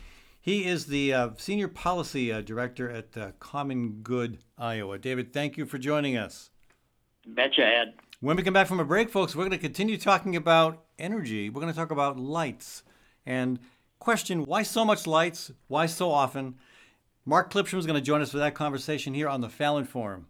He 0.40 0.64
is 0.64 0.86
the 0.86 1.12
uh, 1.12 1.28
Senior 1.36 1.68
Policy 1.68 2.32
uh, 2.32 2.40
Director 2.40 2.90
at 2.90 3.16
uh, 3.16 3.32
Common 3.38 4.00
Good, 4.02 4.38
Iowa. 4.58 4.98
David, 4.98 5.32
thank 5.32 5.56
you 5.56 5.66
for 5.66 5.78
joining 5.78 6.16
us. 6.16 6.50
Betcha, 7.26 7.62
Ed. 7.62 7.94
When 8.20 8.36
we 8.36 8.42
come 8.42 8.54
back 8.54 8.66
from 8.66 8.80
a 8.80 8.84
break, 8.84 9.10
folks, 9.10 9.36
we're 9.36 9.44
going 9.44 9.50
to 9.52 9.58
continue 9.58 9.96
talking 9.96 10.34
about 10.34 10.84
energy. 10.98 11.48
We're 11.48 11.60
going 11.60 11.72
to 11.72 11.78
talk 11.78 11.90
about 11.90 12.18
lights 12.18 12.82
and 13.24 13.58
question 13.98 14.44
why 14.44 14.62
so 14.62 14.84
much 14.84 15.06
lights? 15.06 15.52
Why 15.68 15.86
so 15.86 16.10
often? 16.10 16.56
Mark 17.24 17.52
Clipsham 17.52 17.78
is 17.78 17.86
going 17.86 17.98
to 17.98 18.04
join 18.04 18.22
us 18.22 18.32
for 18.32 18.38
that 18.38 18.54
conversation 18.54 19.14
here 19.14 19.28
on 19.28 19.42
the 19.42 19.48
Fallon 19.48 19.84
Forum. 19.84 20.26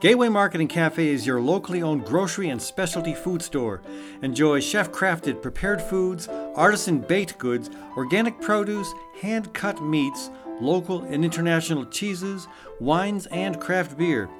Gateway 0.00 0.30
Market 0.30 0.62
and 0.62 0.70
Cafe 0.70 1.06
is 1.06 1.26
your 1.26 1.42
locally 1.42 1.82
owned 1.82 2.06
grocery 2.06 2.48
and 2.48 2.60
specialty 2.60 3.12
food 3.12 3.42
store. 3.42 3.82
Enjoy 4.22 4.58
chef 4.58 4.90
crafted 4.90 5.42
prepared 5.42 5.82
foods, 5.82 6.26
artisan 6.56 7.00
baked 7.00 7.36
goods, 7.36 7.68
organic 7.98 8.40
produce, 8.40 8.94
hand 9.20 9.52
cut 9.52 9.82
meats, 9.82 10.30
local 10.58 11.02
and 11.02 11.22
international 11.22 11.84
cheeses, 11.84 12.48
wines, 12.80 13.26
and 13.26 13.60
craft 13.60 13.98
beer. 13.98 14.30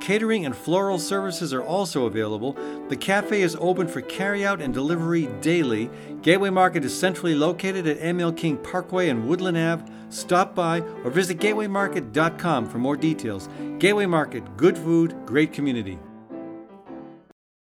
Catering 0.00 0.46
and 0.46 0.54
floral 0.54 0.98
services 0.98 1.52
are 1.52 1.62
also 1.62 2.06
available. 2.06 2.56
The 2.88 2.96
cafe 2.96 3.42
is 3.42 3.56
open 3.60 3.88
for 3.88 4.02
carryout 4.02 4.62
and 4.62 4.72
delivery 4.72 5.26
daily. 5.40 5.90
Gateway 6.22 6.50
Market 6.50 6.84
is 6.84 6.96
centrally 6.96 7.34
located 7.34 7.86
at 7.86 7.98
ML 8.00 8.36
King 8.36 8.56
Parkway 8.58 9.08
and 9.08 9.26
Woodland 9.26 9.58
Ave. 9.58 9.84
Stop 10.10 10.54
by 10.54 10.80
or 11.04 11.10
visit 11.10 11.38
gatewaymarket.com 11.38 12.68
for 12.68 12.78
more 12.78 12.96
details. 12.96 13.48
Gateway 13.78 14.06
Market, 14.06 14.56
good 14.56 14.78
food, 14.78 15.16
great 15.26 15.52
community. 15.52 15.98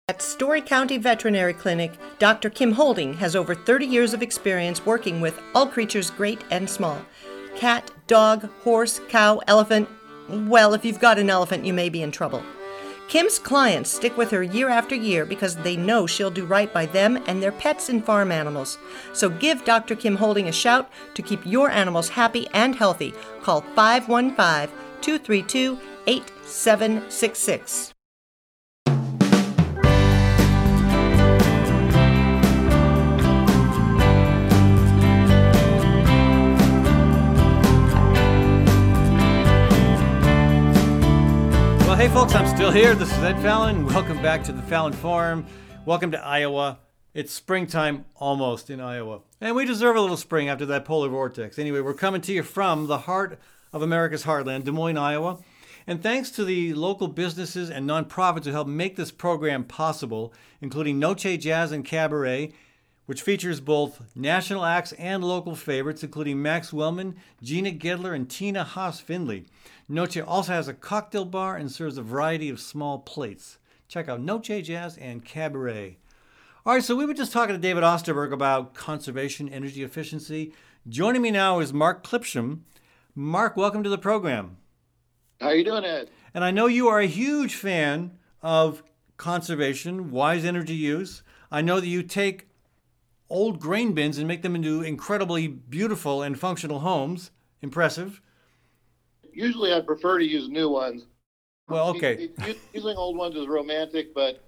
At 0.08 0.24
Story 0.24 0.62
County 0.62 0.98
Veterinary 0.98 1.54
Clinic, 1.54 1.92
Dr. 2.18 2.50
Kim 2.50 2.72
Holding 2.72 3.14
has 3.14 3.36
over 3.36 3.54
30 3.54 3.86
years 3.86 4.14
of 4.14 4.24
experience 4.24 4.84
working 4.86 5.22
with 5.22 5.40
all 5.54 5.68
creatures 5.68 6.10
great 6.10 6.44
and 6.50 6.70
small 6.70 7.00
cat, 7.56 7.92
dog, 8.08 8.50
horse, 8.64 9.02
cow, 9.10 9.42
elephant. 9.46 9.90
Well, 10.30 10.74
if 10.76 10.86
you've 10.86 11.00
got 11.00 11.18
an 11.18 11.30
elephant, 11.30 11.66
you 11.66 11.74
may 11.74 11.90
be 11.90 12.04
in 12.04 12.12
trouble. 12.12 12.44
Kim's 13.08 13.40
clients 13.40 13.90
stick 13.90 14.16
with 14.16 14.30
her 14.30 14.44
year 14.44 14.70
after 14.70 14.94
year 14.94 15.26
because 15.26 15.56
they 15.56 15.76
know 15.76 16.06
she'll 16.06 16.30
do 16.30 16.46
right 16.46 16.72
by 16.72 16.86
them 16.86 17.24
and 17.26 17.42
their 17.42 17.52
pets 17.52 17.90
and 17.90 18.06
farm 18.06 18.32
animals. 18.32 18.78
So 19.14 19.30
give 19.30 19.66
Dr. 19.66 19.96
Kim 19.96 20.16
Holding 20.16 20.48
a 20.48 20.52
shout 20.52 20.92
to 21.16 21.24
keep 21.24 21.44
your 21.44 21.72
animals 21.72 22.10
happy 22.10 22.48
and 22.54 22.76
healthy. 22.76 23.16
Call 23.42 23.62
515 23.62 24.78
232 25.02 25.80
8766. 26.06 27.94
Hey, 42.00 42.08
folks, 42.08 42.34
I'm 42.34 42.48
still 42.56 42.72
here. 42.72 42.96
This 42.96 43.12
is 43.12 43.18
Ed 43.22 43.42
Fallon. 43.42 43.86
Welcome 43.86 44.22
back 44.22 44.42
to 44.46 44.54
the 44.54 44.62
Fallon 44.62 44.94
Forum. 44.94 45.46
Welcome 45.86 46.12
to 46.12 46.26
Iowa. 46.26 46.80
It's 47.14 47.34
springtime 47.34 48.06
almost 48.16 48.70
in 48.70 48.80
Iowa. 48.80 49.20
And 49.42 49.54
we 49.54 49.66
deserve 49.66 49.98
a 49.98 50.00
little 50.00 50.16
spring 50.16 50.48
after 50.48 50.66
that 50.68 50.86
polar 50.86 51.10
vortex. 51.10 51.60
Anyway, 51.60 51.82
we're 51.82 51.94
coming 51.94 52.22
to 52.22 52.32
you 52.32 52.42
from 52.42 52.88
the 52.88 53.00
heart 53.00 53.38
of 53.74 53.82
America's 53.82 54.24
heartland, 54.24 54.64
Des 54.64 54.72
Moines, 54.72 54.96
Iowa. 54.96 55.40
And 55.86 56.02
thanks 56.02 56.32
to 56.32 56.46
the 56.46 56.74
local 56.74 57.10
businesses 57.10 57.70
and 57.70 57.86
nonprofits 57.86 58.46
who 58.46 58.52
help 58.52 58.70
make 58.70 58.96
this 58.96 59.12
program 59.12 59.66
possible, 59.66 60.34
including 60.62 61.02
Noce 61.02 61.38
Jazz 61.38 61.74
and 61.74 61.84
Cabaret, 61.84 62.54
which 63.08 63.24
features 63.24 63.60
both 63.60 64.16
national 64.16 64.64
acts 64.64 64.94
and 64.94 65.22
local 65.22 65.54
favorites, 65.54 66.04
including 66.04 66.42
Max 66.42 66.72
Wellman, 66.72 67.18
Gina 67.44 67.72
Gedler, 67.72 68.16
and 68.16 68.30
Tina 68.30 68.64
Haase 68.64 69.02
Findlay. 69.02 69.44
Noce 69.92 70.24
also 70.26 70.54
has 70.54 70.68
a 70.68 70.74
cocktail 70.76 71.26
bar 71.26 71.56
and 71.56 71.72
serves 71.72 71.98
a 71.98 72.04
variety 72.04 72.48
of 72.48 72.60
small 72.60 73.00
plates. 73.00 73.58
Check 73.88 74.08
out 74.08 74.22
Noce 74.22 74.64
Jazz 74.64 74.96
and 74.98 75.26
Cabaret. 75.26 75.98
All 76.64 76.76
right, 76.76 76.84
so 76.84 76.96
we 76.96 77.08
were 77.08 77.16
just 77.16 77.32
talking 77.32 77.56
to 77.56 77.60
David 77.60 77.82
Osterberg 77.82 78.32
about 78.32 78.76
conservation, 78.76 79.50
energy 79.50 79.82
efficiency. 79.82 80.54
Joining 80.88 81.24
me 81.24 81.32
now 81.32 81.60
is 81.60 81.74
Mark 81.74 82.04
Clipsham. 82.04 82.60
Mark, 83.16 83.58
welcome 83.58 83.82
to 83.82 83.90
the 83.90 83.98
program. 83.98 84.58
How 85.42 85.48
are 85.48 85.56
you 85.56 85.64
doing, 85.64 85.84
Ed? 85.84 86.12
And 86.36 86.44
I 86.44 86.52
know 86.52 86.68
you 86.68 86.88
are 86.88 87.00
a 87.00 87.08
huge 87.08 87.56
fan 87.56 88.12
of 88.44 88.84
conservation, 89.18 90.12
wise 90.12 90.46
energy 90.46 90.76
use. 90.76 91.24
I 91.52 91.62
know 91.62 91.80
that 91.80 91.88
you 91.88 92.04
take 92.04 92.48
old 93.28 93.60
grain 93.60 93.94
bins 93.94 94.20
and 94.20 94.28
make 94.28 94.44
them 94.44 94.56
into 94.56 94.84
incredibly 94.84 95.48
beautiful 95.48 96.22
and 96.22 96.40
functional 96.40 96.82
homes. 96.82 97.32
Impressive. 97.64 98.22
Usually, 99.40 99.74
I 99.74 99.80
prefer 99.80 100.20
to 100.20 100.26
use 100.26 100.50
new 100.50 100.68
ones. 100.68 101.06
Well, 101.70 101.88
okay. 101.92 102.30
Using 102.74 102.98
old 102.98 103.16
ones 103.16 103.38
is 103.38 103.48
romantic, 103.48 104.14
but 104.14 104.44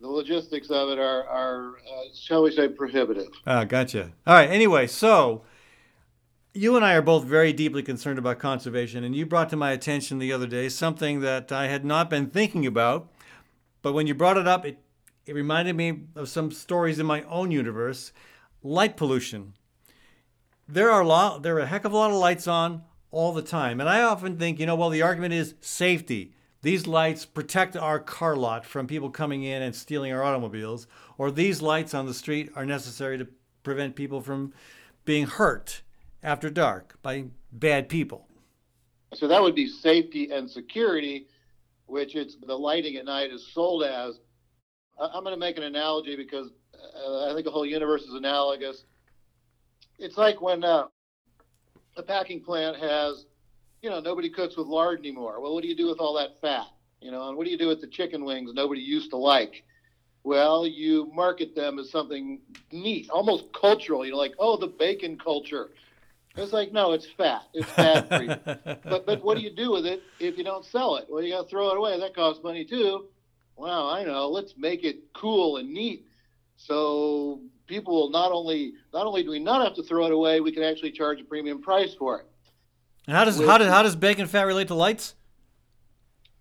the 0.00 0.08
logistics 0.08 0.70
of 0.70 0.88
it 0.88 0.98
are, 0.98 1.24
are 1.28 1.76
uh, 1.76 2.02
shall 2.12 2.42
we 2.42 2.50
say, 2.50 2.66
prohibitive. 2.66 3.28
Ah, 3.46 3.62
gotcha. 3.62 4.12
All 4.26 4.34
right. 4.34 4.50
Anyway, 4.50 4.88
so 4.88 5.44
you 6.52 6.74
and 6.74 6.84
I 6.84 6.94
are 6.94 7.02
both 7.02 7.24
very 7.24 7.52
deeply 7.52 7.84
concerned 7.84 8.18
about 8.18 8.40
conservation, 8.40 9.04
and 9.04 9.14
you 9.14 9.24
brought 9.24 9.50
to 9.50 9.56
my 9.56 9.70
attention 9.70 10.18
the 10.18 10.32
other 10.32 10.48
day 10.48 10.68
something 10.68 11.20
that 11.20 11.52
I 11.52 11.68
had 11.68 11.84
not 11.84 12.10
been 12.10 12.28
thinking 12.28 12.66
about, 12.66 13.12
but 13.82 13.92
when 13.92 14.08
you 14.08 14.16
brought 14.16 14.36
it 14.36 14.48
up, 14.48 14.66
it 14.66 14.78
it 15.26 15.34
reminded 15.36 15.76
me 15.76 16.00
of 16.16 16.28
some 16.28 16.50
stories 16.50 16.98
in 16.98 17.06
my 17.06 17.22
own 17.22 17.52
universe. 17.52 18.10
Light 18.64 18.96
pollution. 18.96 19.54
There 20.66 20.90
are 20.90 21.02
a 21.02 21.06
lot, 21.06 21.44
there 21.44 21.54
are 21.56 21.60
a 21.60 21.66
heck 21.66 21.84
of 21.84 21.92
a 21.92 21.96
lot 21.96 22.10
of 22.10 22.16
lights 22.16 22.48
on 22.48 22.82
all 23.14 23.32
the 23.32 23.42
time. 23.42 23.80
And 23.80 23.88
I 23.88 24.02
often 24.02 24.36
think, 24.36 24.58
you 24.58 24.66
know, 24.66 24.74
well, 24.74 24.90
the 24.90 25.02
argument 25.02 25.34
is 25.34 25.54
safety. 25.60 26.34
These 26.62 26.86
lights 26.86 27.24
protect 27.24 27.76
our 27.76 28.00
car 28.00 28.34
lot 28.34 28.66
from 28.66 28.86
people 28.86 29.10
coming 29.10 29.44
in 29.44 29.62
and 29.62 29.74
stealing 29.74 30.12
our 30.12 30.24
automobiles, 30.24 30.86
or 31.16 31.30
these 31.30 31.62
lights 31.62 31.94
on 31.94 32.06
the 32.06 32.14
street 32.14 32.50
are 32.56 32.66
necessary 32.66 33.16
to 33.18 33.28
prevent 33.62 33.94
people 33.94 34.20
from 34.20 34.52
being 35.04 35.26
hurt 35.26 35.82
after 36.22 36.50
dark 36.50 36.98
by 37.02 37.26
bad 37.52 37.88
people. 37.88 38.26
So 39.12 39.28
that 39.28 39.40
would 39.40 39.54
be 39.54 39.68
safety 39.68 40.30
and 40.32 40.50
security, 40.50 41.28
which 41.86 42.16
it's 42.16 42.36
the 42.44 42.56
lighting 42.56 42.96
at 42.96 43.04
night 43.04 43.30
is 43.30 43.46
sold 43.52 43.84
as. 43.84 44.18
I'm 44.98 45.22
going 45.22 45.34
to 45.34 45.40
make 45.40 45.56
an 45.56 45.64
analogy 45.64 46.16
because 46.16 46.50
uh, 46.74 47.30
I 47.30 47.34
think 47.34 47.44
the 47.44 47.50
whole 47.50 47.66
universe 47.66 48.02
is 48.02 48.14
analogous. 48.14 48.84
It's 49.98 50.16
like 50.16 50.40
when 50.40 50.64
uh, 50.64 50.86
the 51.96 52.02
packing 52.02 52.40
plant 52.40 52.76
has, 52.76 53.26
you 53.82 53.90
know, 53.90 54.00
nobody 54.00 54.30
cooks 54.30 54.56
with 54.56 54.66
lard 54.66 55.00
anymore. 55.00 55.40
Well, 55.40 55.54
what 55.54 55.62
do 55.62 55.68
you 55.68 55.76
do 55.76 55.86
with 55.86 55.98
all 55.98 56.14
that 56.14 56.40
fat? 56.40 56.66
You 57.00 57.10
know, 57.10 57.28
and 57.28 57.36
what 57.36 57.44
do 57.44 57.50
you 57.50 57.58
do 57.58 57.68
with 57.68 57.80
the 57.80 57.86
chicken 57.86 58.24
wings 58.24 58.50
nobody 58.54 58.80
used 58.80 59.10
to 59.10 59.16
like? 59.16 59.64
Well, 60.22 60.66
you 60.66 61.10
market 61.12 61.54
them 61.54 61.78
as 61.78 61.90
something 61.90 62.40
neat, 62.72 63.10
almost 63.10 63.52
cultural. 63.52 64.06
You 64.06 64.12
know, 64.12 64.18
like, 64.18 64.34
oh, 64.38 64.56
the 64.56 64.68
bacon 64.68 65.18
culture. 65.18 65.70
It's 66.36 66.52
like, 66.52 66.72
no, 66.72 66.92
it's 66.92 67.06
fat. 67.06 67.42
It's 67.52 67.70
bad 67.76 68.08
for 68.08 68.22
you. 68.22 68.76
but 68.84 69.06
but 69.06 69.22
what 69.22 69.36
do 69.36 69.42
you 69.42 69.54
do 69.54 69.70
with 69.70 69.86
it 69.86 70.02
if 70.18 70.38
you 70.38 70.44
don't 70.44 70.64
sell 70.64 70.96
it? 70.96 71.06
Well, 71.08 71.22
you 71.22 71.34
got 71.34 71.42
to 71.42 71.48
throw 71.48 71.70
it 71.70 71.76
away. 71.76 72.00
That 72.00 72.14
costs 72.14 72.42
money 72.42 72.64
too. 72.64 73.06
Wow, 73.56 73.88
I 73.88 74.02
know. 74.02 74.28
Let's 74.28 74.54
make 74.56 74.82
it 74.82 75.12
cool 75.12 75.58
and 75.58 75.72
neat, 75.72 76.06
so 76.56 77.40
people 77.66 77.94
will 77.94 78.10
not 78.10 78.32
only 78.32 78.74
not 78.92 79.06
only 79.06 79.22
do 79.22 79.30
we 79.30 79.38
not 79.38 79.64
have 79.64 79.74
to 79.76 79.82
throw 79.82 80.06
it 80.06 80.12
away, 80.12 80.40
we 80.40 80.52
can 80.52 80.62
actually 80.62 80.92
charge 80.92 81.20
a 81.20 81.24
premium 81.24 81.60
price 81.60 81.94
for 81.94 82.20
it. 82.20 82.26
And 83.06 83.16
how 83.16 83.24
does 83.24 83.38
how 83.38 83.58
does 83.58 83.68
how 83.68 83.82
does 83.82 83.96
bacon 83.96 84.26
fat 84.26 84.42
relate 84.42 84.68
to 84.68 84.74
lights? 84.74 85.14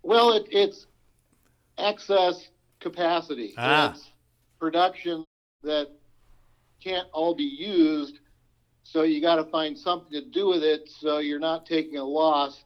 Well, 0.01 0.33
it, 0.33 0.47
it's 0.51 0.87
excess 1.77 2.49
capacity. 2.79 3.53
Ah. 3.57 3.91
It's 3.91 4.11
production 4.59 5.25
that 5.63 5.89
can't 6.83 7.07
all 7.13 7.33
be 7.33 7.43
used. 7.43 8.19
So 8.83 9.03
you 9.03 9.21
got 9.21 9.35
to 9.37 9.45
find 9.45 9.77
something 9.77 10.11
to 10.11 10.21
do 10.21 10.47
with 10.47 10.63
it, 10.63 10.89
so 10.89 11.19
you're 11.19 11.39
not 11.39 11.65
taking 11.65 11.97
a 11.97 12.03
loss 12.03 12.63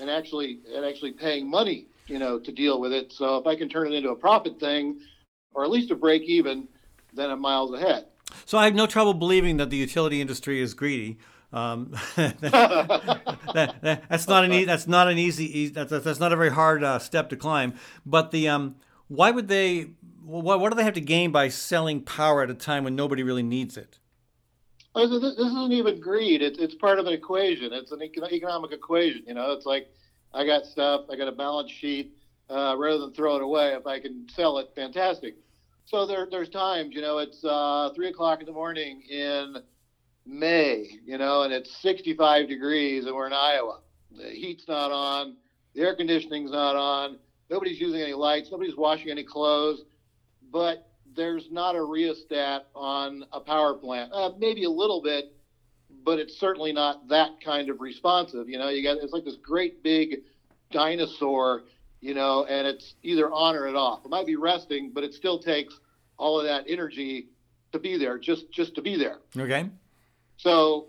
and 0.00 0.08
actually 0.08 0.60
and 0.74 0.84
actually 0.84 1.12
paying 1.12 1.48
money, 1.48 1.86
you 2.06 2.18
know, 2.18 2.38
to 2.38 2.52
deal 2.52 2.80
with 2.80 2.92
it. 2.92 3.12
So 3.12 3.36
if 3.36 3.46
I 3.46 3.56
can 3.56 3.68
turn 3.68 3.92
it 3.92 3.96
into 3.96 4.10
a 4.10 4.16
profit 4.16 4.60
thing, 4.60 5.00
or 5.54 5.64
at 5.64 5.70
least 5.70 5.90
a 5.90 5.96
break 5.96 6.22
even, 6.22 6.68
then 7.16 7.30
I'm 7.30 7.40
miles 7.40 7.72
ahead. 7.72 8.06
So 8.44 8.58
I 8.58 8.64
have 8.64 8.74
no 8.74 8.86
trouble 8.86 9.14
believing 9.14 9.56
that 9.56 9.70
the 9.70 9.76
utility 9.76 10.20
industry 10.20 10.60
is 10.60 10.74
greedy. 10.74 11.18
Um, 11.52 11.92
that, 12.16 13.76
that- 13.82 14.02
that's 14.08 14.28
not 14.28 14.44
an 14.44 14.52
e- 14.52 14.64
that's 14.64 14.86
not 14.86 15.08
an 15.08 15.16
easy 15.18 15.68
that's, 15.68 15.90
that's 15.90 16.20
not 16.20 16.32
a 16.32 16.36
very 16.36 16.50
hard 16.50 16.82
uh, 16.84 16.98
step 16.98 17.28
to 17.30 17.36
climb. 17.36 17.74
But 18.04 18.30
the 18.30 18.48
um, 18.48 18.76
why 19.08 19.30
would 19.30 19.48
they? 19.48 19.90
What, 20.24 20.58
what 20.58 20.70
do 20.72 20.76
they 20.76 20.82
have 20.82 20.94
to 20.94 21.00
gain 21.00 21.30
by 21.30 21.48
selling 21.48 22.02
power 22.02 22.42
at 22.42 22.50
a 22.50 22.54
time 22.54 22.82
when 22.82 22.96
nobody 22.96 23.22
really 23.22 23.44
needs 23.44 23.76
it? 23.76 24.00
Oh, 24.96 25.06
This 25.06 25.20
this 25.36 25.46
isn't 25.46 25.72
even 25.72 26.00
greed. 26.00 26.42
It's 26.42 26.58
it's 26.58 26.74
part 26.74 26.98
of 26.98 27.06
an 27.06 27.12
equation. 27.12 27.72
It's 27.72 27.92
an 27.92 28.02
economic 28.02 28.72
equation. 28.72 29.22
You 29.26 29.34
know, 29.34 29.52
it's 29.52 29.66
like 29.66 29.88
I 30.34 30.44
got 30.44 30.66
stuff. 30.66 31.02
I 31.10 31.16
got 31.16 31.28
a 31.28 31.32
balance 31.32 31.70
sheet. 31.70 32.12
Uh, 32.48 32.76
rather 32.78 32.98
than 32.98 33.12
throw 33.12 33.34
it 33.36 33.42
away, 33.42 33.72
if 33.74 33.86
I 33.88 33.98
can 33.98 34.26
sell 34.32 34.58
it, 34.58 34.68
fantastic. 34.76 35.34
So 35.86 36.04
there 36.04 36.26
there's 36.28 36.48
times. 36.48 36.94
You 36.94 37.00
know, 37.00 37.18
it's 37.18 37.44
uh, 37.44 37.90
three 37.94 38.08
o'clock 38.08 38.40
in 38.40 38.46
the 38.46 38.52
morning 38.52 39.02
in 39.08 39.56
May. 40.26 40.90
You 41.04 41.16
know, 41.16 41.42
and 41.42 41.52
it's 41.52 41.80
65 41.80 42.48
degrees, 42.48 43.06
and 43.06 43.14
we're 43.14 43.28
in 43.28 43.32
Iowa. 43.32 43.80
The 44.10 44.30
heat's 44.30 44.66
not 44.66 44.90
on. 44.90 45.36
The 45.74 45.82
air 45.82 45.94
conditioning's 45.94 46.50
not 46.50 46.74
on. 46.74 47.18
Nobody's 47.48 47.80
using 47.80 48.00
any 48.00 48.14
lights. 48.14 48.48
Nobody's 48.50 48.76
washing 48.76 49.10
any 49.10 49.22
clothes. 49.22 49.82
But 50.52 50.88
there's 51.14 51.46
not 51.52 51.76
a 51.76 51.82
rheostat 51.84 52.66
on 52.74 53.24
a 53.32 53.40
power 53.40 53.74
plant. 53.74 54.12
Uh, 54.12 54.30
maybe 54.38 54.64
a 54.64 54.70
little 54.70 55.00
bit, 55.00 55.32
but 56.04 56.18
it's 56.18 56.38
certainly 56.40 56.72
not 56.72 57.08
that 57.08 57.30
kind 57.44 57.70
of 57.70 57.80
responsive. 57.80 58.48
You 58.48 58.58
know, 58.58 58.70
you 58.70 58.82
got 58.82 59.02
it's 59.02 59.12
like 59.12 59.24
this 59.24 59.36
great 59.36 59.84
big 59.84 60.16
dinosaur, 60.72 61.62
you 62.06 62.14
know, 62.14 62.44
and 62.44 62.68
it's 62.68 62.94
either 63.02 63.32
on 63.32 63.56
or 63.56 63.66
it 63.66 63.74
off. 63.74 64.04
It 64.04 64.10
might 64.10 64.26
be 64.26 64.36
resting, 64.36 64.92
but 64.94 65.02
it 65.02 65.12
still 65.12 65.40
takes 65.40 65.74
all 66.18 66.38
of 66.38 66.46
that 66.46 66.64
energy 66.68 67.26
to 67.72 67.80
be 67.80 67.98
there, 67.98 68.16
just 68.16 68.48
just 68.52 68.76
to 68.76 68.82
be 68.82 68.96
there. 68.96 69.18
Okay. 69.36 69.68
So, 70.36 70.86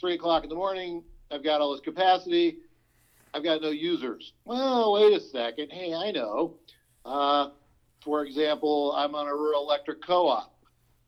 three 0.00 0.14
o'clock 0.14 0.42
in 0.42 0.48
the 0.48 0.56
morning, 0.56 1.04
I've 1.30 1.44
got 1.44 1.60
all 1.60 1.70
this 1.70 1.80
capacity. 1.80 2.58
I've 3.32 3.44
got 3.44 3.62
no 3.62 3.70
users. 3.70 4.32
Well, 4.44 4.94
wait 4.94 5.16
a 5.16 5.20
second. 5.20 5.70
Hey, 5.70 5.94
I 5.94 6.10
know. 6.10 6.56
Uh, 7.04 7.50
for 8.02 8.24
example, 8.24 8.92
I'm 8.96 9.14
on 9.14 9.28
a 9.28 9.34
rural 9.34 9.62
electric 9.62 10.04
co-op. 10.04 10.52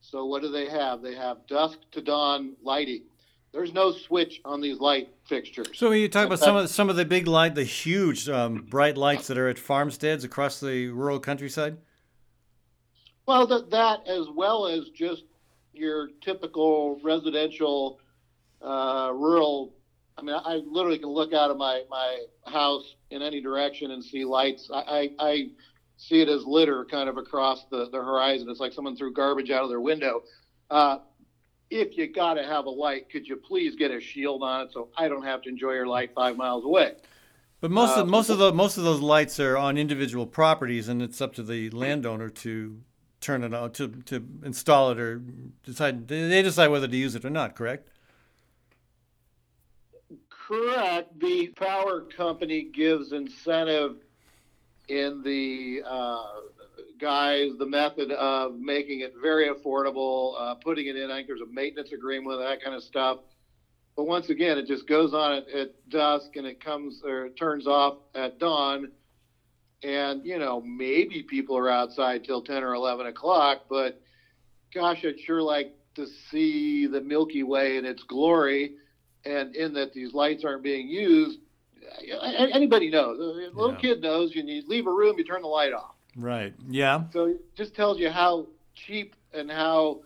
So 0.00 0.26
what 0.26 0.42
do 0.42 0.50
they 0.50 0.68
have? 0.68 1.02
They 1.02 1.16
have 1.16 1.38
dusk 1.48 1.78
to 1.90 2.00
dawn 2.00 2.54
lighting. 2.62 3.02
There's 3.52 3.72
no 3.72 3.90
switch 3.90 4.40
on 4.44 4.60
these 4.60 4.78
light 4.78 5.08
fixtures. 5.30 5.68
So 5.72 5.88
when 5.88 6.00
you 6.00 6.08
talk 6.08 6.26
about 6.26 6.40
some 6.40 6.56
of 6.56 6.68
some 6.68 6.90
of 6.90 6.96
the 6.96 7.06
big 7.06 7.26
light, 7.26 7.54
the 7.54 7.64
huge 7.64 8.28
um, 8.28 8.66
bright 8.68 8.98
lights 8.98 9.28
that 9.28 9.38
are 9.38 9.48
at 9.48 9.58
farmsteads 9.58 10.24
across 10.24 10.60
the 10.60 10.88
rural 10.88 11.20
countryside. 11.20 11.78
Well, 13.26 13.46
that, 13.46 13.70
that 13.70 14.06
as 14.08 14.26
well 14.34 14.66
as 14.66 14.88
just 14.90 15.22
your 15.72 16.08
typical 16.20 17.00
residential, 17.02 18.00
uh, 18.60 19.12
rural. 19.14 19.72
I 20.18 20.22
mean, 20.22 20.36
I 20.44 20.60
literally 20.66 20.98
can 20.98 21.08
look 21.08 21.32
out 21.32 21.50
of 21.50 21.56
my, 21.56 21.84
my 21.88 22.24
house 22.44 22.96
in 23.10 23.22
any 23.22 23.40
direction 23.40 23.92
and 23.92 24.04
see 24.04 24.24
lights. 24.24 24.68
I, 24.74 24.80
I, 24.80 25.10
I 25.20 25.46
see 25.96 26.20
it 26.20 26.28
as 26.28 26.44
litter 26.44 26.84
kind 26.84 27.08
of 27.08 27.16
across 27.16 27.66
the, 27.70 27.88
the 27.90 27.98
horizon. 27.98 28.48
It's 28.50 28.60
like 28.60 28.72
someone 28.72 28.96
threw 28.96 29.12
garbage 29.12 29.50
out 29.50 29.62
of 29.62 29.70
their 29.70 29.80
window. 29.80 30.24
Uh, 30.68 30.98
if 31.70 31.96
you 31.96 32.08
got 32.12 32.34
to 32.34 32.44
have 32.44 32.66
a 32.66 32.70
light, 32.70 33.08
could 33.08 33.26
you 33.26 33.36
please 33.36 33.76
get 33.76 33.90
a 33.90 34.00
shield 34.00 34.42
on 34.42 34.62
it 34.66 34.72
so 34.72 34.88
I 34.96 35.08
don't 35.08 35.24
have 35.24 35.42
to 35.42 35.48
enjoy 35.48 35.72
your 35.72 35.86
light 35.86 36.12
five 36.14 36.36
miles 36.36 36.64
away? 36.64 36.94
But 37.60 37.70
most 37.70 37.96
Uh, 37.96 38.02
of 38.02 38.08
most 38.08 38.28
of 38.30 38.38
the 38.38 38.52
most 38.52 38.76
of 38.78 38.84
those 38.84 39.00
lights 39.00 39.38
are 39.38 39.56
on 39.56 39.76
individual 39.78 40.26
properties, 40.26 40.88
and 40.88 41.02
it's 41.02 41.20
up 41.20 41.34
to 41.34 41.42
the 41.42 41.70
landowner 41.70 42.28
to 42.30 42.80
turn 43.20 43.44
it 43.44 43.52
on 43.52 43.72
to 43.72 43.88
to 44.06 44.26
install 44.42 44.90
it 44.92 44.98
or 44.98 45.22
decide. 45.62 46.08
They 46.08 46.26
they 46.26 46.42
decide 46.42 46.68
whether 46.68 46.88
to 46.88 46.96
use 46.96 47.14
it 47.14 47.24
or 47.24 47.30
not. 47.30 47.54
Correct. 47.54 47.88
Correct. 50.28 51.20
The 51.20 51.48
power 51.48 52.00
company 52.00 52.62
gives 52.62 53.12
incentive 53.12 53.96
in 54.88 55.22
the 55.22 55.82
uh, 55.86 56.40
guys, 57.00 57.48
the 57.58 57.66
method 57.66 58.10
of 58.12 58.52
making 58.58 59.00
it 59.00 59.12
very 59.20 59.48
affordable, 59.48 60.34
uh, 60.38 60.54
putting 60.62 60.86
it 60.86 60.96
in. 60.96 61.10
I 61.10 61.16
think 61.16 61.26
there's 61.26 61.40
a 61.40 61.46
maintenance 61.46 61.92
agreement 61.92 62.38
with 62.38 62.46
that 62.46 62.60
kind 62.60 62.74
of 62.76 62.82
stuff. 62.82 63.18
But 63.96 64.04
once 64.04 64.28
again, 64.28 64.58
it 64.58 64.66
just 64.66 64.86
goes 64.86 65.12
on 65.12 65.32
at, 65.32 65.48
at 65.48 65.68
dusk 65.88 66.36
and 66.36 66.46
it 66.46 66.60
comes 66.60 67.00
or 67.04 67.26
it 67.26 67.36
turns 67.36 67.66
off 67.66 67.94
at 68.14 68.38
dawn. 68.38 68.88
And, 69.82 70.22
you 70.24 70.38
know, 70.38 70.60
maybe 70.60 71.22
people 71.22 71.56
are 71.56 71.70
outside 71.70 72.22
till 72.24 72.42
10 72.42 72.62
or 72.62 72.74
11 72.74 73.06
o'clock, 73.06 73.58
but 73.68 73.94
gosh, 74.74 75.04
I'd 75.04 75.18
sure 75.18 75.42
like 75.42 75.68
to 75.96 76.06
see 76.30 76.86
the 76.86 77.00
Milky 77.00 77.42
Way 77.42 77.78
in 77.78 77.84
its 77.84 78.02
glory 78.04 78.72
and 79.24 79.54
in 79.54 79.72
that 79.74 79.92
these 79.92 80.12
lights 80.12 80.44
aren't 80.44 80.62
being 80.62 80.88
used. 80.88 81.38
Anybody 82.52 82.90
knows. 82.90 83.18
A 83.18 83.22
little 83.22 83.72
Yeah. 83.72 83.78
kid 83.80 84.00
knows. 84.00 84.34
You 84.34 84.42
need 84.42 84.64
leave 84.66 84.86
a 84.86 84.92
room, 84.92 85.18
you 85.18 85.24
turn 85.24 85.42
the 85.42 85.48
light 85.48 85.72
off. 85.72 85.94
Right. 86.16 86.54
Yeah. 86.68 87.04
So 87.12 87.26
it 87.26 87.56
just 87.56 87.74
tells 87.74 87.98
you 87.98 88.10
how 88.10 88.46
cheap 88.74 89.14
and 89.32 89.50
how 89.50 90.00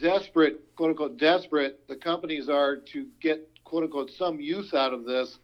desperate, 0.00 0.60
quote 0.76 0.90
unquote, 0.90 1.18
desperate 1.18 1.86
the 1.88 1.96
companies 1.96 2.48
are 2.48 2.76
to 2.92 3.06
get, 3.20 3.48
quote 3.64 3.84
unquote, 3.84 4.10
some 4.18 4.40
use 4.40 4.74
out 4.74 4.92
of 4.92 5.04
this, 5.04 5.38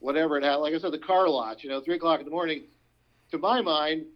whatever 0.00 0.36
it 0.38 0.44
had. 0.44 0.56
Like 0.56 0.74
I 0.74 0.78
said, 0.78 0.92
the 0.92 0.98
car 0.98 1.28
lot, 1.28 1.62
you 1.64 1.70
know, 1.70 1.80
three 1.80 1.96
o'clock 1.96 2.20
in 2.20 2.24
the 2.24 2.30
morning. 2.30 2.64
To 3.32 3.38
my 3.38 3.60
mind, 3.60 4.06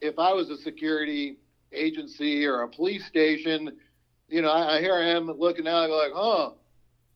if 0.00 0.18
I 0.18 0.32
was 0.32 0.50
a 0.50 0.56
security 0.58 1.36
agency 1.72 2.44
or 2.44 2.62
a 2.62 2.68
police 2.68 3.06
station, 3.06 3.70
you 4.28 4.42
know, 4.42 4.50
I, 4.50 4.76
I 4.76 4.80
here 4.80 4.94
I 4.94 5.10
am 5.10 5.26
looking 5.26 5.66
out, 5.66 5.84
I 5.84 5.86
go 5.86 5.96
like, 5.96 6.12
huh, 6.14 6.50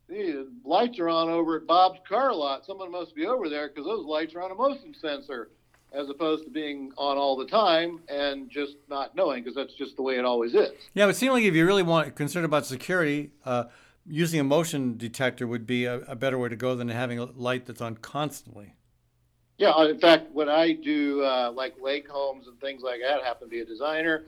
the 0.08 0.48
lights 0.64 0.98
are 0.98 1.08
on 1.08 1.28
over 1.28 1.56
at 1.56 1.66
Bob's 1.66 2.00
car 2.08 2.34
lot. 2.34 2.64
Someone 2.66 2.90
must 2.90 3.14
be 3.14 3.26
over 3.26 3.48
there 3.48 3.68
because 3.68 3.84
those 3.84 4.04
lights 4.04 4.34
are 4.34 4.42
on 4.42 4.50
a 4.50 4.54
motion 4.54 4.94
sensor 5.00 5.50
as 5.94 6.08
opposed 6.08 6.44
to 6.44 6.50
being 6.50 6.92
on 6.96 7.18
all 7.18 7.36
the 7.36 7.46
time 7.46 8.00
and 8.08 8.50
just 8.50 8.76
not 8.88 9.14
knowing 9.14 9.42
because 9.42 9.54
that's 9.54 9.74
just 9.74 9.96
the 9.96 10.02
way 10.02 10.18
it 10.18 10.24
always 10.24 10.54
is. 10.54 10.70
Yeah. 10.94 11.04
It 11.04 11.06
would 11.06 11.16
seem 11.16 11.32
like 11.32 11.44
if 11.44 11.54
you 11.54 11.66
really 11.66 11.82
want 11.82 12.14
concerned 12.14 12.44
about 12.44 12.66
security, 12.66 13.30
uh, 13.44 13.64
using 14.06 14.40
a 14.40 14.44
motion 14.44 14.96
detector 14.96 15.46
would 15.46 15.66
be 15.66 15.84
a, 15.84 16.00
a 16.00 16.16
better 16.16 16.38
way 16.38 16.48
to 16.48 16.56
go 16.56 16.74
than 16.74 16.88
having 16.88 17.18
a 17.18 17.24
light 17.24 17.66
that's 17.66 17.80
on 17.80 17.96
constantly. 17.96 18.74
Yeah, 19.58 19.70
uh, 19.70 19.86
in 19.86 20.00
fact, 20.00 20.32
when 20.32 20.48
I 20.48 20.72
do 20.72 21.22
uh, 21.22 21.52
like 21.52 21.74
lake 21.80 22.08
homes 22.08 22.48
and 22.48 22.58
things 22.60 22.82
like 22.82 23.00
that, 23.00 23.20
I 23.20 23.24
happen 23.24 23.48
to 23.48 23.50
be 23.50 23.60
a 23.60 23.64
designer. 23.64 24.24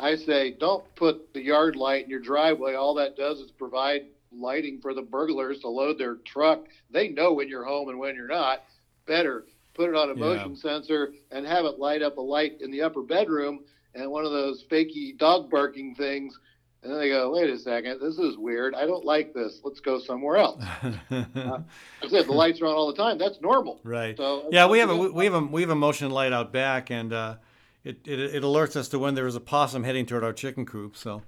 I 0.00 0.16
say, 0.16 0.50
don't 0.50 0.82
put 0.96 1.32
the 1.32 1.40
yard 1.40 1.76
light 1.76 2.04
in 2.04 2.10
your 2.10 2.20
driveway. 2.20 2.74
All 2.74 2.94
that 2.94 3.16
does 3.16 3.38
is 3.38 3.52
provide 3.52 4.06
lighting 4.32 4.80
for 4.80 4.92
the 4.92 5.02
burglars 5.02 5.60
to 5.60 5.68
load 5.68 5.98
their 5.98 6.16
truck. 6.16 6.66
They 6.90 7.08
know 7.08 7.32
when 7.32 7.48
you're 7.48 7.64
home 7.64 7.88
and 7.88 7.98
when 7.98 8.16
you're 8.16 8.26
not. 8.26 8.64
Better 9.06 9.44
put 9.74 9.88
it 9.90 9.96
on 9.96 10.10
a 10.10 10.14
Yeah. 10.14 10.20
motion 10.20 10.56
sensor 10.56 11.12
and 11.30 11.46
have 11.46 11.64
it 11.64 11.78
light 11.78 12.02
up 12.02 12.16
a 12.18 12.20
light 12.20 12.60
in 12.60 12.70
the 12.70 12.82
upper 12.82 13.02
bedroom 13.02 13.64
and 13.94 14.10
one 14.10 14.24
of 14.24 14.32
those 14.32 14.64
fakey 14.70 15.16
dog 15.18 15.50
barking 15.50 15.94
things. 15.94 16.38
And 16.82 16.92
then 16.92 17.00
they 17.00 17.08
go, 17.08 17.32
wait 17.32 17.48
a 17.48 17.58
second, 17.58 17.98
this 18.02 18.18
is 18.18 18.36
weird. 18.36 18.74
I 18.74 18.84
don't 18.86 19.04
like 19.06 19.32
this. 19.32 19.60
Let's 19.64 19.80
go 19.80 19.98
somewhere 19.98 20.36
else. 20.36 20.62
I 21.10 22.08
said 22.08 22.26
the 22.26 22.32
lights 22.32 22.60
are 22.60 22.66
on 22.66 22.74
all 22.74 22.86
the 22.92 22.96
time. 23.02 23.16
That's 23.18 23.40
normal. 23.40 23.80
right. 23.84 24.16
So 24.16 24.48
Yeah, 24.50 24.66
we 24.68 24.78
have 24.80 24.90
a 24.90 24.96
we 24.96 25.24
have 25.24 25.34
a 25.34 25.40
we 25.40 25.62
have 25.62 25.70
a 25.70 25.74
motion 25.74 26.10
light 26.10 26.32
out 26.32 26.52
back, 26.52 26.90
and 26.90 27.12
uh, 27.12 27.36
it, 27.84 28.00
it 28.06 28.18
it 28.20 28.42
alerts 28.42 28.76
us 28.76 28.88
to 28.88 28.98
when 28.98 29.14
there 29.14 29.26
is 29.26 29.34
a 29.34 29.40
possum 29.40 29.84
heading 29.84 30.04
toward 30.06 30.24
our 30.24 30.32
chicken 30.34 30.66
coop. 30.66 30.96
So 30.96 31.22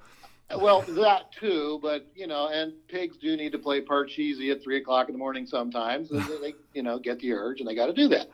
Well, 0.54 0.82
that 0.82 1.32
too, 1.32 1.80
but 1.82 2.06
you 2.14 2.26
know, 2.26 2.48
and 2.48 2.72
pigs 2.88 3.16
do 3.16 3.36
need 3.36 3.52
to 3.52 3.58
play 3.58 3.80
parcheesi 3.80 4.52
at 4.52 4.62
three 4.62 4.76
o'clock 4.76 5.08
in 5.08 5.14
the 5.14 5.18
morning 5.18 5.44
sometimes. 5.44 6.08
They, 6.08 6.54
you 6.72 6.82
know, 6.82 6.98
get 6.98 7.18
the 7.18 7.32
urge, 7.32 7.60
and 7.60 7.68
they 7.68 7.74
got 7.74 7.86
to 7.86 7.92
do 7.92 8.08
that. 8.08 8.28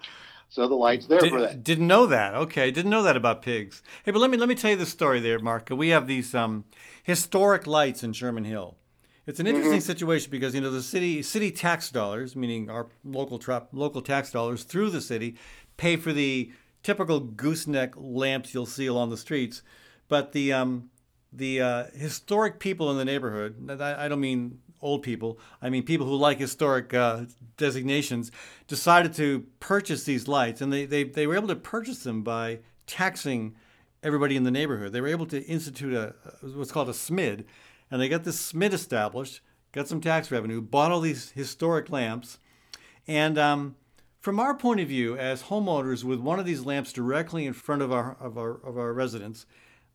So 0.50 0.68
the 0.68 0.74
light's 0.74 1.06
there 1.06 1.20
for 1.20 1.40
that. 1.40 1.64
Did, 1.64 1.80
not 1.80 1.86
know 1.86 2.06
that. 2.08 2.34
Okay, 2.34 2.70
didn't 2.70 2.90
know 2.90 3.02
that 3.04 3.16
about 3.16 3.40
pigs. 3.40 3.82
Hey, 4.04 4.10
but 4.12 4.18
let 4.18 4.30
me 4.30 4.36
let 4.36 4.50
me 4.50 4.54
tell 4.54 4.70
you 4.70 4.76
the 4.76 4.84
story 4.84 5.18
there, 5.18 5.38
Mark. 5.38 5.70
We 5.70 5.88
have 5.88 6.06
these 6.06 6.34
um, 6.34 6.66
historic 7.02 7.66
lights 7.66 8.04
in 8.04 8.12
Sherman 8.12 8.44
Hill, 8.44 8.76
It's 9.26 9.40
an 9.40 9.46
interesting 9.46 9.80
situation 9.80 10.30
because 10.30 10.54
you 10.54 10.60
know 10.60 10.70
the 10.70 10.82
city 10.82 11.22
city 11.22 11.50
tax 11.50 11.88
dollars, 11.88 12.36
meaning 12.36 12.68
our 12.68 12.88
local 13.02 13.38
tra- 13.38 13.68
local 13.72 14.02
tax 14.02 14.30
dollars 14.30 14.64
through 14.64 14.90
the 14.90 15.00
city, 15.00 15.36
pay 15.78 15.96
for 15.96 16.12
the 16.12 16.52
typical 16.82 17.20
gooseneck 17.20 17.94
lamps 17.96 18.52
you'll 18.52 18.66
see 18.66 18.86
along 18.86 19.08
the 19.08 19.16
streets, 19.16 19.62
but 20.08 20.32
the 20.32 20.52
um, 20.52 20.90
the 21.32 21.60
uh, 21.60 21.84
historic 21.94 22.58
people 22.58 22.90
in 22.90 22.98
the 22.98 23.04
neighborhood. 23.04 23.80
I, 23.80 24.08
don't 24.08 24.20
mean 24.20 24.58
old 24.80 25.02
people. 25.02 25.38
I 25.62 25.70
mean 25.70 25.82
people 25.82 26.06
who 26.06 26.16
like 26.16 26.38
historic 26.38 26.92
uh, 26.92 27.24
designations. 27.56 28.30
Decided 28.66 29.14
to 29.14 29.46
purchase 29.60 30.04
these 30.04 30.28
lights, 30.28 30.60
and 30.60 30.72
they, 30.72 30.84
they 30.84 31.04
they 31.04 31.26
were 31.26 31.36
able 31.36 31.48
to 31.48 31.56
purchase 31.56 32.02
them 32.02 32.22
by 32.22 32.60
taxing 32.86 33.54
everybody 34.02 34.36
in 34.36 34.44
the 34.44 34.50
neighborhood. 34.50 34.92
They 34.92 35.00
were 35.00 35.08
able 35.08 35.26
to 35.26 35.42
institute 35.44 35.94
a 35.94 36.14
what's 36.42 36.72
called 36.72 36.88
a 36.88 36.92
SMID, 36.92 37.44
and 37.90 38.00
they 38.00 38.08
got 38.08 38.24
this 38.24 38.52
SMID 38.52 38.72
established, 38.72 39.40
got 39.72 39.88
some 39.88 40.00
tax 40.00 40.30
revenue, 40.30 40.60
bought 40.60 40.90
all 40.90 41.00
these 41.00 41.30
historic 41.30 41.90
lamps, 41.90 42.38
and 43.06 43.38
um, 43.38 43.76
from 44.20 44.38
our 44.38 44.54
point 44.54 44.80
of 44.80 44.88
view 44.88 45.16
as 45.16 45.44
homeowners 45.44 46.04
with 46.04 46.20
one 46.20 46.38
of 46.38 46.46
these 46.46 46.64
lamps 46.64 46.92
directly 46.92 47.46
in 47.46 47.52
front 47.52 47.82
of 47.82 47.92
our 47.92 48.16
of 48.20 48.38
our 48.38 48.60
of 48.64 48.76
our 48.76 48.92
residence, 48.92 49.46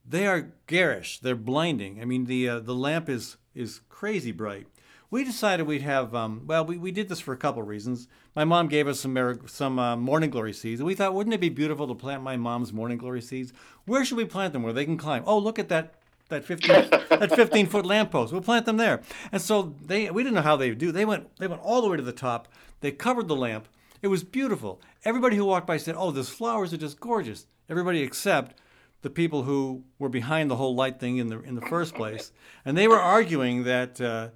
they 0.07 0.25
are 0.25 0.53
garish. 0.67 1.19
They're 1.19 1.35
blinding. 1.35 2.01
I 2.01 2.05
mean, 2.05 2.25
the 2.25 2.47
uh, 2.49 2.59
the 2.59 2.75
lamp 2.75 3.09
is 3.09 3.37
is 3.53 3.81
crazy 3.89 4.31
bright. 4.31 4.67
We 5.09 5.23
decided 5.23 5.67
we'd 5.67 5.81
have 5.81 6.13
um, 6.15 6.43
well, 6.45 6.65
we, 6.65 6.77
we 6.77 6.91
did 6.91 7.09
this 7.09 7.19
for 7.19 7.33
a 7.33 7.37
couple 7.37 7.63
reasons. 7.63 8.07
My 8.35 8.45
mom 8.45 8.67
gave 8.67 8.87
us 8.87 8.99
some 8.99 9.39
some 9.47 9.79
uh, 9.79 9.95
morning 9.95 10.29
glory 10.29 10.53
seeds, 10.53 10.79
and 10.79 10.87
we 10.87 10.95
thought, 10.95 11.13
wouldn't 11.13 11.33
it 11.33 11.41
be 11.41 11.49
beautiful 11.49 11.87
to 11.87 11.95
plant 11.95 12.23
my 12.23 12.37
mom's 12.37 12.73
morning 12.73 12.97
glory 12.97 13.21
seeds? 13.21 13.53
Where 13.85 14.03
should 14.05 14.17
we 14.17 14.25
plant 14.25 14.53
them? 14.53 14.63
Where 14.63 14.73
they 14.73 14.85
can 14.85 14.97
climb? 14.97 15.23
Oh, 15.25 15.37
look 15.37 15.59
at 15.59 15.69
that 15.69 15.95
that 16.29 16.43
15 16.43 16.89
that 17.09 17.35
15 17.35 17.67
foot 17.67 17.85
lamppost. 17.85 18.33
We'll 18.33 18.41
plant 18.41 18.65
them 18.65 18.77
there. 18.77 19.01
And 19.31 19.41
so 19.41 19.75
they 19.85 20.09
we 20.09 20.23
didn't 20.23 20.35
know 20.35 20.41
how 20.41 20.55
they 20.55 20.69
would 20.69 20.77
do. 20.77 20.91
They 20.91 21.05
went 21.05 21.35
they 21.37 21.47
went 21.47 21.61
all 21.61 21.81
the 21.81 21.89
way 21.89 21.97
to 21.97 22.03
the 22.03 22.11
top. 22.11 22.47
They 22.81 22.91
covered 22.91 23.27
the 23.27 23.35
lamp. 23.35 23.67
It 24.01 24.07
was 24.07 24.23
beautiful. 24.23 24.79
Everybody 25.03 25.35
who 25.35 25.45
walked 25.45 25.67
by 25.67 25.77
said, 25.77 25.95
"Oh, 25.97 26.11
those 26.11 26.29
flowers 26.29 26.73
are 26.73 26.77
just 26.77 26.99
gorgeous." 26.99 27.47
Everybody 27.69 28.01
except 28.01 28.55
the 29.01 29.09
people 29.09 29.43
who 29.43 29.83
were 29.99 30.09
behind 30.09 30.49
the 30.49 30.55
whole 30.55 30.75
light 30.75 30.99
thing 30.99 31.17
in 31.17 31.27
the 31.27 31.39
in 31.41 31.55
the 31.55 31.61
first 31.61 31.95
place, 31.95 32.31
and 32.65 32.77
they 32.77 32.87
were 32.87 32.99
arguing 32.99 33.63
that 33.63 34.01
uh, 34.01 34.29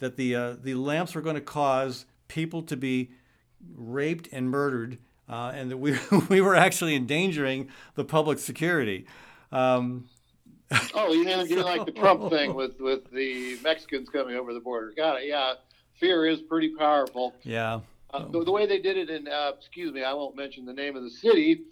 that 0.00 0.16
the 0.16 0.34
uh, 0.34 0.56
the 0.60 0.74
lamps 0.74 1.14
were 1.14 1.20
going 1.22 1.36
to 1.36 1.40
cause 1.40 2.04
people 2.28 2.62
to 2.62 2.76
be 2.76 3.10
raped 3.74 4.28
and 4.32 4.50
murdered, 4.50 4.98
uh, 5.28 5.52
and 5.54 5.70
that 5.70 5.78
we 5.78 5.96
we 6.28 6.40
were 6.40 6.54
actually 6.56 6.94
endangering 6.94 7.68
the 7.94 8.04
public 8.04 8.38
security. 8.38 9.06
Um, 9.52 10.08
Oh, 10.94 11.12
you 11.12 11.24
know, 11.24 11.42
you 11.44 11.56
know, 11.56 11.64
like 11.64 11.86
the 11.86 11.92
Trump 11.92 12.28
thing 12.30 12.54
with 12.54 12.78
with 12.78 13.10
the 13.10 13.58
Mexicans 13.62 14.10
coming 14.10 14.36
over 14.36 14.52
the 14.52 14.60
border. 14.60 14.92
Got 14.94 15.22
it. 15.22 15.28
Yeah, 15.28 15.54
fear 15.98 16.26
is 16.26 16.42
pretty 16.42 16.74
powerful. 16.74 17.34
yeah. 17.42 17.80
Uh, 18.10 18.26
the, 18.28 18.42
the 18.42 18.50
way 18.50 18.64
they 18.64 18.78
did 18.78 18.96
it 18.96 19.10
in, 19.10 19.28
uh, 19.28 19.52
excuse 19.58 19.92
me, 19.92 20.02
I 20.02 20.14
won't 20.14 20.34
mention 20.34 20.64
the 20.64 20.72
name 20.72 20.96
of 20.96 21.02
the 21.02 21.10
city, 21.10 21.64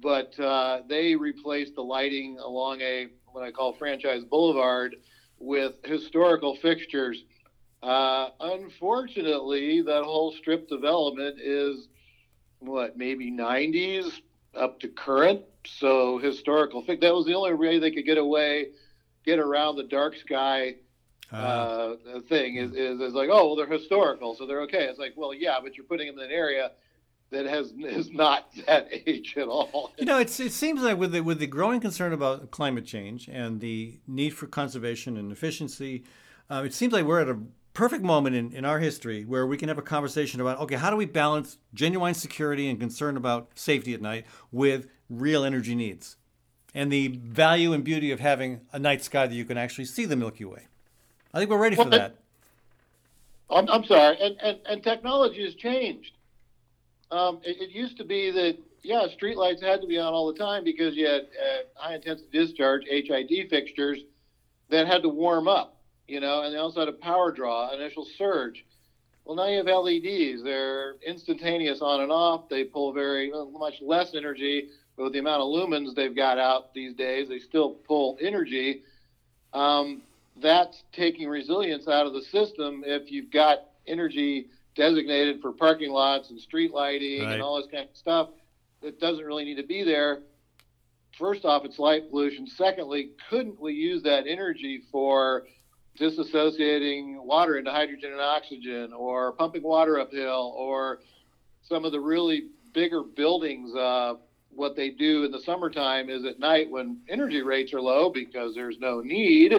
but 0.00 0.38
uh, 0.38 0.80
they 0.86 1.16
replaced 1.16 1.74
the 1.76 1.82
lighting 1.82 2.38
along 2.38 2.80
a 2.82 3.06
what 3.26 3.44
I 3.44 3.50
call 3.52 3.72
Franchise 3.72 4.24
Boulevard 4.24 4.96
with 5.38 5.74
historical 5.84 6.54
fixtures. 6.54 7.24
Uh, 7.82 8.28
unfortunately, 8.40 9.82
that 9.82 10.04
whole 10.04 10.32
strip 10.32 10.66
development 10.68 11.36
is 11.40 11.88
what 12.60 12.96
maybe 12.96 13.30
90s 13.30 14.20
up 14.54 14.78
to 14.80 14.88
current. 14.88 15.40
So 15.66 16.18
historical. 16.18 16.82
fi- 16.82 16.96
That 16.96 17.14
was 17.14 17.26
the 17.26 17.34
only 17.34 17.54
way 17.54 17.78
they 17.78 17.90
could 17.90 18.04
get 18.06 18.18
away, 18.18 18.68
get 19.24 19.38
around 19.38 19.76
the 19.76 19.84
dark 19.84 20.16
sky 20.16 20.76
Uh, 21.38 21.94
uh, 22.14 22.20
thing 22.28 22.56
is, 22.56 22.72
is, 22.72 23.00
is 23.00 23.14
like, 23.14 23.28
oh, 23.30 23.46
well, 23.46 23.56
they're 23.56 23.66
historical, 23.66 24.34
so 24.34 24.46
they're 24.46 24.62
okay. 24.62 24.84
It's 24.84 24.98
like, 24.98 25.12
well, 25.16 25.34
yeah, 25.34 25.58
but 25.62 25.76
you're 25.76 25.84
putting 25.84 26.06
them 26.06 26.18
in 26.18 26.24
an 26.26 26.30
area 26.32 26.70
that 27.30 27.46
has 27.46 27.72
is 27.78 28.10
not 28.10 28.52
that 28.66 28.88
age 29.06 29.34
at 29.36 29.48
all. 29.48 29.92
You 29.98 30.04
know, 30.04 30.18
it's, 30.18 30.38
it 30.40 30.52
seems 30.52 30.82
like 30.82 30.98
with 30.98 31.12
the, 31.12 31.20
with 31.20 31.38
the 31.38 31.46
growing 31.46 31.80
concern 31.80 32.12
about 32.12 32.50
climate 32.50 32.84
change 32.84 33.28
and 33.28 33.60
the 33.60 34.00
need 34.06 34.30
for 34.30 34.46
conservation 34.46 35.16
and 35.16 35.30
efficiency, 35.30 36.04
uh, 36.50 36.62
it 36.64 36.74
seems 36.74 36.92
like 36.92 37.04
we're 37.04 37.20
at 37.20 37.28
a 37.28 37.38
perfect 37.72 38.02
moment 38.02 38.34
in, 38.34 38.52
in 38.52 38.64
our 38.64 38.80
history 38.80 39.24
where 39.24 39.46
we 39.46 39.56
can 39.56 39.68
have 39.68 39.78
a 39.78 39.82
conversation 39.82 40.40
about 40.40 40.58
okay, 40.58 40.74
how 40.74 40.90
do 40.90 40.96
we 40.96 41.06
balance 41.06 41.58
genuine 41.72 42.14
security 42.14 42.68
and 42.68 42.80
concern 42.80 43.16
about 43.16 43.48
safety 43.54 43.94
at 43.94 44.02
night 44.02 44.26
with 44.50 44.88
real 45.08 45.44
energy 45.44 45.74
needs 45.74 46.16
and 46.74 46.92
the 46.92 47.08
value 47.08 47.72
and 47.72 47.84
beauty 47.84 48.10
of 48.10 48.20
having 48.20 48.60
a 48.72 48.78
night 48.78 49.02
sky 49.02 49.26
that 49.26 49.34
you 49.34 49.44
can 49.44 49.56
actually 49.56 49.84
see 49.84 50.04
the 50.04 50.16
Milky 50.16 50.44
Way? 50.44 50.66
I 51.32 51.38
think 51.38 51.50
we're 51.50 51.58
ready 51.58 51.76
for 51.76 51.84
that. 51.90 52.16
I'm, 53.48 53.68
I'm 53.68 53.84
sorry, 53.84 54.16
and, 54.20 54.36
and, 54.40 54.58
and 54.68 54.82
technology 54.82 55.44
has 55.44 55.54
changed. 55.54 56.12
Um, 57.10 57.40
it, 57.44 57.60
it 57.60 57.70
used 57.70 57.96
to 57.98 58.04
be 58.04 58.30
that 58.30 58.56
yeah, 58.82 59.06
streetlights 59.20 59.62
had 59.62 59.80
to 59.80 59.86
be 59.86 59.98
on 59.98 60.12
all 60.12 60.32
the 60.32 60.38
time 60.38 60.64
because 60.64 60.96
you 60.96 61.06
had 61.06 61.22
uh, 61.22 61.62
high 61.74 61.94
intensity 61.96 62.28
discharge 62.32 62.84
(HID) 62.88 63.48
fixtures 63.50 64.00
that 64.70 64.86
had 64.86 65.02
to 65.02 65.08
warm 65.08 65.48
up, 65.48 65.80
you 66.08 66.20
know, 66.20 66.42
and 66.42 66.54
they 66.54 66.58
also 66.58 66.80
had 66.80 66.88
a 66.88 66.92
power 66.92 67.32
draw, 67.32 67.74
initial 67.74 68.06
surge. 68.16 68.64
Well, 69.24 69.36
now 69.36 69.46
you 69.46 69.58
have 69.58 69.66
LEDs. 69.66 70.42
They're 70.42 70.94
instantaneous 71.06 71.80
on 71.82 72.00
and 72.00 72.10
off. 72.10 72.48
They 72.48 72.64
pull 72.64 72.92
very 72.92 73.32
uh, 73.32 73.44
much 73.44 73.74
less 73.82 74.14
energy, 74.14 74.68
but 74.96 75.04
with 75.04 75.12
the 75.12 75.18
amount 75.18 75.42
of 75.42 75.48
lumens 75.48 75.94
they've 75.94 76.16
got 76.16 76.38
out 76.38 76.72
these 76.72 76.94
days, 76.94 77.28
they 77.28 77.38
still 77.38 77.70
pull 77.86 78.16
energy. 78.20 78.82
Um, 79.52 80.02
that's 80.40 80.84
taking 80.92 81.28
resilience 81.28 81.86
out 81.86 82.06
of 82.06 82.14
the 82.14 82.22
system 82.22 82.82
if 82.86 83.10
you've 83.10 83.30
got 83.30 83.58
energy 83.86 84.46
designated 84.74 85.40
for 85.40 85.52
parking 85.52 85.90
lots 85.90 86.30
and 86.30 86.40
street 86.40 86.72
lighting 86.72 87.22
Right. 87.24 87.34
and 87.34 87.42
all 87.42 87.56
this 87.56 87.70
kind 87.70 87.88
of 87.88 87.96
stuff 87.96 88.30
that 88.82 89.00
doesn't 89.00 89.24
really 89.24 89.44
need 89.44 89.56
to 89.56 89.66
be 89.66 89.82
there. 89.82 90.22
First 91.18 91.44
off, 91.44 91.64
it's 91.64 91.78
light 91.78 92.08
pollution. 92.08 92.46
Secondly, 92.46 93.10
couldn't 93.28 93.60
we 93.60 93.74
use 93.74 94.02
that 94.04 94.26
energy 94.26 94.82
for 94.90 95.44
disassociating 95.98 97.22
water 97.22 97.58
into 97.58 97.70
hydrogen 97.70 98.12
and 98.12 98.20
oxygen 98.20 98.92
or 98.92 99.32
pumping 99.32 99.62
water 99.62 99.98
uphill 99.98 100.54
or 100.56 101.00
some 101.62 101.84
of 101.84 101.92
the 101.92 102.00
really 102.00 102.48
bigger 102.72 103.02
buildings? 103.02 103.74
Uh, 103.74 104.14
what 104.50 104.74
they 104.76 104.90
do 104.90 105.24
in 105.24 105.30
the 105.30 105.40
summertime 105.40 106.10
is 106.10 106.24
at 106.24 106.38
night 106.40 106.68
when 106.70 106.98
energy 107.08 107.42
rates 107.42 107.72
are 107.72 107.80
low 107.80 108.10
because 108.10 108.54
there's 108.54 108.78
no 108.78 109.00
need, 109.00 109.52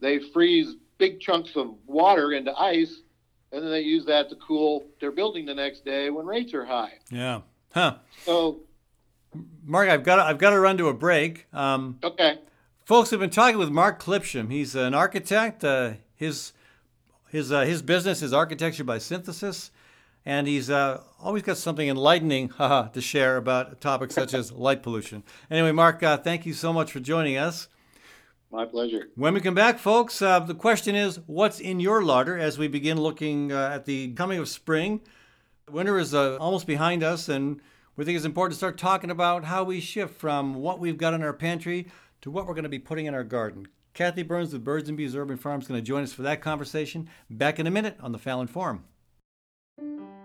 they 0.00 0.18
freeze 0.32 0.74
big 0.98 1.20
chunks 1.20 1.50
of 1.56 1.74
water 1.86 2.32
into 2.32 2.52
ice 2.58 3.01
and 3.52 3.62
then 3.62 3.70
they 3.70 3.80
use 3.80 4.04
that 4.06 4.28
to 4.30 4.36
cool 4.36 4.86
their 5.00 5.12
building 5.12 5.44
the 5.44 5.54
next 5.54 5.84
day 5.84 6.10
when 6.10 6.26
rates 6.26 6.54
are 6.54 6.64
high. 6.64 6.94
Yeah. 7.10 7.42
Huh. 7.74 7.96
So, 8.24 8.60
Mark, 9.64 9.88
I've 9.88 10.04
got 10.04 10.16
to, 10.16 10.22
I've 10.22 10.38
got 10.38 10.50
to 10.50 10.60
run 10.60 10.78
to 10.78 10.88
a 10.88 10.94
break. 10.94 11.46
Um, 11.52 11.98
okay. 12.02 12.38
Folks, 12.84 13.10
we've 13.10 13.20
been 13.20 13.30
talking 13.30 13.58
with 13.58 13.70
Mark 13.70 14.02
Clipsham. 14.02 14.50
He's 14.50 14.74
an 14.74 14.94
architect. 14.94 15.62
Uh, 15.64 15.92
his 16.16 16.52
his 17.28 17.52
uh, 17.52 17.62
his 17.62 17.80
business 17.82 18.22
is 18.22 18.32
architecture 18.32 18.84
by 18.84 18.98
synthesis, 18.98 19.70
and 20.26 20.46
he's 20.46 20.68
uh, 20.68 21.00
always 21.20 21.42
got 21.42 21.56
something 21.56 21.88
enlightening 21.88 22.48
haha, 22.50 22.88
to 22.92 23.00
share 23.00 23.36
about 23.36 23.80
topics 23.80 24.14
such 24.14 24.34
as 24.34 24.52
light 24.52 24.82
pollution. 24.82 25.22
Anyway, 25.50 25.72
Mark, 25.72 26.02
uh, 26.02 26.16
thank 26.16 26.44
you 26.44 26.52
so 26.52 26.72
much 26.72 26.92
for 26.92 27.00
joining 27.00 27.36
us. 27.36 27.68
My 28.52 28.66
pleasure. 28.66 29.08
When 29.14 29.32
we 29.32 29.40
come 29.40 29.54
back, 29.54 29.78
folks, 29.78 30.20
uh, 30.20 30.38
the 30.40 30.54
question 30.54 30.94
is, 30.94 31.18
what's 31.24 31.58
in 31.58 31.80
your 31.80 32.02
larder 32.02 32.36
as 32.36 32.58
we 32.58 32.68
begin 32.68 33.00
looking 33.00 33.50
uh, 33.50 33.70
at 33.74 33.86
the 33.86 34.12
coming 34.12 34.38
of 34.38 34.46
spring? 34.46 35.00
Winter 35.70 35.98
is 35.98 36.12
uh, 36.12 36.36
almost 36.36 36.66
behind 36.66 37.02
us, 37.02 37.30
and 37.30 37.62
we 37.96 38.04
think 38.04 38.14
it's 38.14 38.26
important 38.26 38.52
to 38.52 38.58
start 38.58 38.76
talking 38.76 39.10
about 39.10 39.44
how 39.44 39.64
we 39.64 39.80
shift 39.80 40.20
from 40.20 40.54
what 40.54 40.78
we've 40.78 40.98
got 40.98 41.14
in 41.14 41.22
our 41.22 41.32
pantry 41.32 41.88
to 42.20 42.30
what 42.30 42.46
we're 42.46 42.52
going 42.52 42.64
to 42.64 42.68
be 42.68 42.78
putting 42.78 43.06
in 43.06 43.14
our 43.14 43.24
garden. 43.24 43.68
Kathy 43.94 44.22
Byrnes 44.22 44.52
with 44.52 44.64
Birds 44.64 44.86
and 44.90 44.98
Bees 44.98 45.16
Urban 45.16 45.38
Farm 45.38 45.62
is 45.62 45.66
going 45.66 45.80
to 45.80 45.86
join 45.86 46.02
us 46.02 46.12
for 46.12 46.22
that 46.22 46.42
conversation. 46.42 47.08
Back 47.30 47.58
in 47.58 47.66
a 47.66 47.70
minute 47.70 47.96
on 48.00 48.12
the 48.12 48.18
Fallon 48.18 48.48
Forum. 48.48 48.84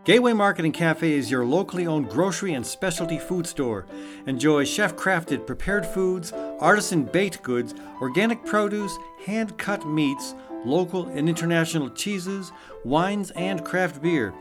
Gateway 0.03 0.31
Market 0.31 0.63
and 0.63 0.73
Cafe 0.73 1.11
is 1.11 1.29
your 1.29 1.45
locally 1.45 1.85
owned 1.85 2.09
grocery 2.09 2.53
and 2.53 2.65
specialty 2.65 3.19
food 3.19 3.45
store. 3.45 3.85
Enjoy 4.25 4.63
chef 4.63 4.95
crafted 4.95 5.45
prepared 5.45 5.85
foods, 5.85 6.31
artisan 6.59 7.03
baked 7.03 7.43
goods, 7.43 7.75
organic 8.01 8.45
produce, 8.45 8.97
hand 9.25 9.57
cut 9.57 9.85
meats, 9.85 10.33
local 10.63 11.07
and 11.07 11.27
international 11.27 11.89
cheeses, 11.89 12.51
wines, 12.85 13.31
and 13.31 13.65
craft 13.65 14.01
beer. 14.01 14.33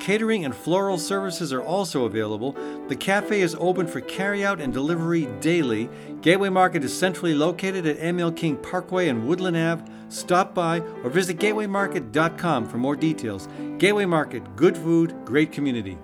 Catering 0.00 0.44
and 0.44 0.54
floral 0.54 0.98
services 0.98 1.52
are 1.52 1.62
also 1.62 2.04
available. 2.04 2.52
The 2.88 2.96
cafe 2.96 3.40
is 3.40 3.56
open 3.58 3.86
for 3.86 4.00
carryout 4.00 4.60
and 4.60 4.72
delivery 4.72 5.26
daily. 5.40 5.90
Gateway 6.20 6.48
Market 6.48 6.84
is 6.84 6.96
centrally 6.96 7.34
located 7.34 7.86
at 7.86 7.98
ML 7.98 8.34
King 8.36 8.56
Parkway 8.56 9.08
and 9.08 9.26
Woodland 9.26 9.56
Ave. 9.56 9.84
Stop 10.08 10.54
by 10.54 10.80
or 10.80 11.10
visit 11.10 11.38
gatewaymarket.com 11.38 12.68
for 12.68 12.78
more 12.78 12.96
details. 12.96 13.48
Gateway 13.78 14.06
Market, 14.06 14.56
good 14.56 14.76
food, 14.76 15.14
great 15.24 15.52
community. 15.52 15.98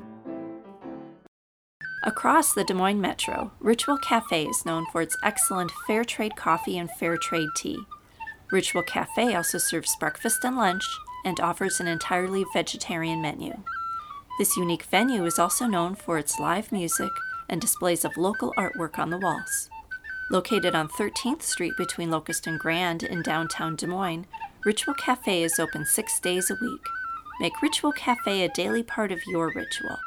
Across 2.02 2.52
the 2.52 2.64
Des 2.64 2.74
Moines 2.74 3.00
Metro, 3.00 3.52
Ritual 3.60 3.96
Cafe 3.96 4.44
is 4.44 4.66
known 4.66 4.84
for 4.92 5.00
its 5.00 5.16
excellent 5.22 5.70
fair 5.86 6.04
trade 6.04 6.36
coffee 6.36 6.76
and 6.76 6.90
fair 6.90 7.16
trade 7.16 7.48
tea. 7.56 7.78
Ritual 8.52 8.82
Cafe 8.82 9.34
also 9.34 9.56
serves 9.56 9.96
breakfast 9.98 10.44
and 10.44 10.56
lunch 10.56 10.84
and 11.24 11.40
offers 11.40 11.80
an 11.80 11.86
entirely 11.86 12.44
vegetarian 12.52 13.22
menu. 13.22 13.54
This 14.36 14.56
unique 14.56 14.82
venue 14.84 15.24
is 15.26 15.38
also 15.38 15.66
known 15.66 15.94
for 15.94 16.18
its 16.18 16.40
live 16.40 16.72
music 16.72 17.10
and 17.48 17.60
displays 17.60 18.04
of 18.04 18.16
local 18.16 18.52
artwork 18.58 18.98
on 18.98 19.10
the 19.10 19.18
walls. 19.18 19.70
Located 20.28 20.74
on 20.74 20.88
13th 20.88 21.42
Street 21.42 21.74
between 21.76 22.10
Locust 22.10 22.48
and 22.48 22.58
Grand 22.58 23.04
in 23.04 23.22
downtown 23.22 23.76
Des 23.76 23.86
Moines, 23.86 24.26
Ritual 24.64 24.94
Cafe 24.94 25.44
is 25.44 25.60
open 25.60 25.86
six 25.86 26.18
days 26.18 26.50
a 26.50 26.56
week. 26.60 26.80
Make 27.40 27.62
Ritual 27.62 27.92
Cafe 27.92 28.42
a 28.42 28.52
daily 28.54 28.82
part 28.82 29.12
of 29.12 29.20
your 29.26 29.52
ritual. 29.54 29.98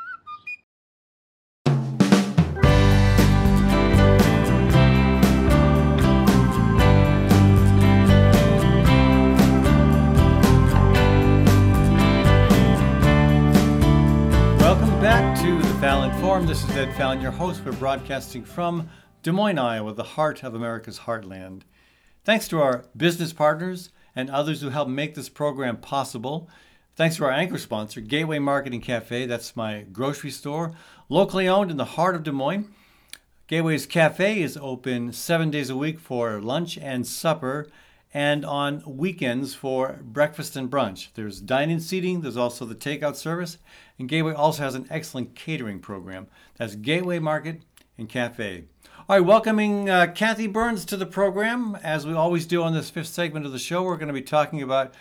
This 16.07 16.63
is 16.63 16.77
Ed 16.77 16.95
Fallon, 16.95 17.19
your 17.19 17.31
host. 17.31 17.61
We're 17.65 17.73
broadcasting 17.73 18.45
from 18.45 18.89
Des 19.23 19.33
Moines, 19.33 19.59
Iowa, 19.59 19.93
the 19.93 20.03
heart 20.03 20.41
of 20.41 20.55
America's 20.55 20.99
heartland. 20.99 21.63
Thanks 22.23 22.47
to 22.47 22.61
our 22.61 22.85
business 22.95 23.33
partners 23.33 23.89
and 24.15 24.29
others 24.29 24.61
who 24.61 24.69
help 24.69 24.87
make 24.87 25.15
this 25.15 25.27
program 25.27 25.77
possible. 25.77 26.49
Thanks 26.95 27.17
to 27.17 27.25
our 27.25 27.31
anchor 27.31 27.57
sponsor, 27.57 27.99
Gateway 27.99 28.39
Market 28.39 28.71
and 28.71 28.81
Cafe. 28.81 29.25
That's 29.25 29.57
my 29.57 29.81
grocery 29.91 30.31
store, 30.31 30.73
locally 31.09 31.47
owned 31.49 31.71
in 31.71 31.77
the 31.77 31.85
heart 31.85 32.15
of 32.15 32.23
Des 32.23 32.31
Moines. 32.31 32.69
Gateway's 33.47 33.85
Cafe 33.85 34.41
is 34.41 34.57
open 34.57 35.11
seven 35.11 35.51
days 35.51 35.69
a 35.69 35.75
week 35.75 35.99
for 35.99 36.39
lunch 36.39 36.77
and 36.77 37.05
supper, 37.05 37.67
and 38.13 38.45
on 38.45 38.81
weekends 38.85 39.53
for 39.53 39.99
breakfast 40.01 40.55
and 40.55 40.71
brunch. 40.71 41.09
There's 41.13 41.41
dine-in 41.41 41.81
seating. 41.81 42.21
There's 42.21 42.37
also 42.37 42.63
the 42.63 42.73
takeout 42.73 43.17
service, 43.17 43.57
and 43.99 44.07
Gateway 44.07 44.33
also 44.33 44.63
has 44.63 44.75
an 44.75 44.87
excellent 44.89 45.35
catering 45.35 45.79
program. 45.79 46.27
That's 46.57 46.75
Gateway 46.75 47.19
Market 47.19 47.61
and 47.97 48.07
Cafe. 48.07 48.65
All 49.09 49.17
right, 49.17 49.25
welcoming 49.25 49.89
uh, 49.89 50.11
Kathy 50.13 50.47
Byrnes 50.47 50.85
to 50.85 50.97
the 50.97 51.05
program. 51.05 51.77
As 51.81 52.05
we 52.05 52.13
always 52.13 52.45
do 52.45 52.61
on 52.61 52.73
this 52.73 52.89
fifth 52.89 53.07
segment 53.07 53.45
of 53.45 53.51
the 53.51 53.59
show, 53.59 53.83
we're 53.83 53.95
going 53.95 54.09
to 54.09 54.13
be 54.13 54.21
talking 54.21 54.61
about 54.61 54.93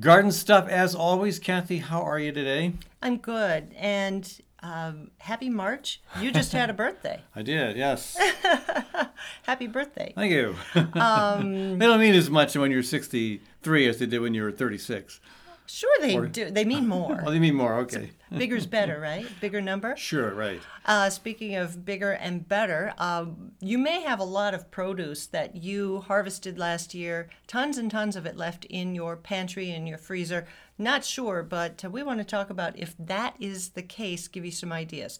garden 0.00 0.32
stuff 0.32 0.68
as 0.68 0.94
always. 0.94 1.38
Kathy, 1.38 1.78
how 1.78 2.02
are 2.02 2.18
you 2.18 2.32
today? 2.32 2.72
I'm 3.00 3.18
good. 3.18 3.72
And 3.78 4.40
um, 4.60 5.10
happy 5.18 5.50
March. 5.50 6.00
You 6.20 6.32
just 6.32 6.52
had 6.52 6.68
a 6.68 6.72
birthday. 6.72 7.22
I 7.36 7.42
did, 7.42 7.76
yes. 7.76 8.16
happy 9.42 9.66
birthday. 9.68 10.12
Thank 10.16 10.32
you. 10.32 10.56
Um, 10.94 11.78
they 11.78 11.86
don't 11.86 12.00
mean 12.00 12.14
as 12.14 12.28
much 12.30 12.56
when 12.56 12.70
you're 12.70 12.82
63 12.82 13.86
as 13.86 13.98
they 13.98 14.06
did 14.06 14.20
when 14.20 14.34
you 14.34 14.42
were 14.42 14.52
36. 14.52 15.20
Sure, 15.66 15.90
they 16.00 16.18
do. 16.28 16.50
They 16.50 16.64
mean 16.64 16.86
more. 16.86 17.22
Oh, 17.26 17.30
they 17.30 17.38
mean 17.38 17.54
more. 17.54 17.74
Okay. 17.80 18.10
Bigger's 18.38 18.66
better, 18.66 19.00
right? 19.00 19.26
Bigger 19.40 19.60
number. 19.60 19.96
Sure, 19.96 20.34
right. 20.34 20.60
Uh, 20.84 21.10
speaking 21.10 21.56
of 21.56 21.84
bigger 21.84 22.12
and 22.12 22.46
better, 22.48 22.92
um, 22.98 23.52
you 23.60 23.78
may 23.78 24.02
have 24.02 24.20
a 24.20 24.24
lot 24.24 24.54
of 24.54 24.70
produce 24.70 25.26
that 25.26 25.56
you 25.56 26.00
harvested 26.00 26.58
last 26.58 26.94
year, 26.94 27.28
tons 27.46 27.78
and 27.78 27.90
tons 27.90 28.16
of 28.16 28.26
it 28.26 28.36
left 28.36 28.64
in 28.66 28.94
your 28.94 29.16
pantry 29.16 29.70
and 29.70 29.88
your 29.88 29.98
freezer. 29.98 30.46
Not 30.78 31.04
sure, 31.04 31.42
but 31.42 31.84
uh, 31.84 31.90
we 31.90 32.02
want 32.02 32.18
to 32.18 32.24
talk 32.24 32.50
about 32.50 32.78
if 32.78 32.94
that 32.98 33.36
is 33.38 33.70
the 33.70 33.82
case, 33.82 34.28
give 34.28 34.44
you 34.44 34.50
some 34.50 34.72
ideas. 34.72 35.18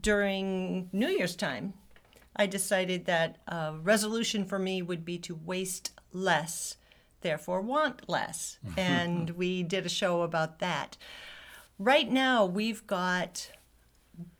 During 0.00 0.88
New 0.92 1.08
Year's 1.08 1.36
time, 1.36 1.74
I 2.36 2.46
decided 2.46 3.04
that 3.06 3.38
a 3.46 3.74
resolution 3.80 4.44
for 4.44 4.58
me 4.58 4.80
would 4.82 5.04
be 5.04 5.18
to 5.18 5.34
waste 5.34 5.90
less, 6.12 6.76
therefore 7.20 7.60
want 7.60 8.08
less. 8.08 8.58
and 8.76 9.30
we 9.30 9.62
did 9.62 9.84
a 9.86 9.90
show 9.90 10.22
about 10.22 10.58
that. 10.60 10.96
Right 11.82 12.08
now, 12.08 12.46
we've 12.46 12.86
got 12.86 13.50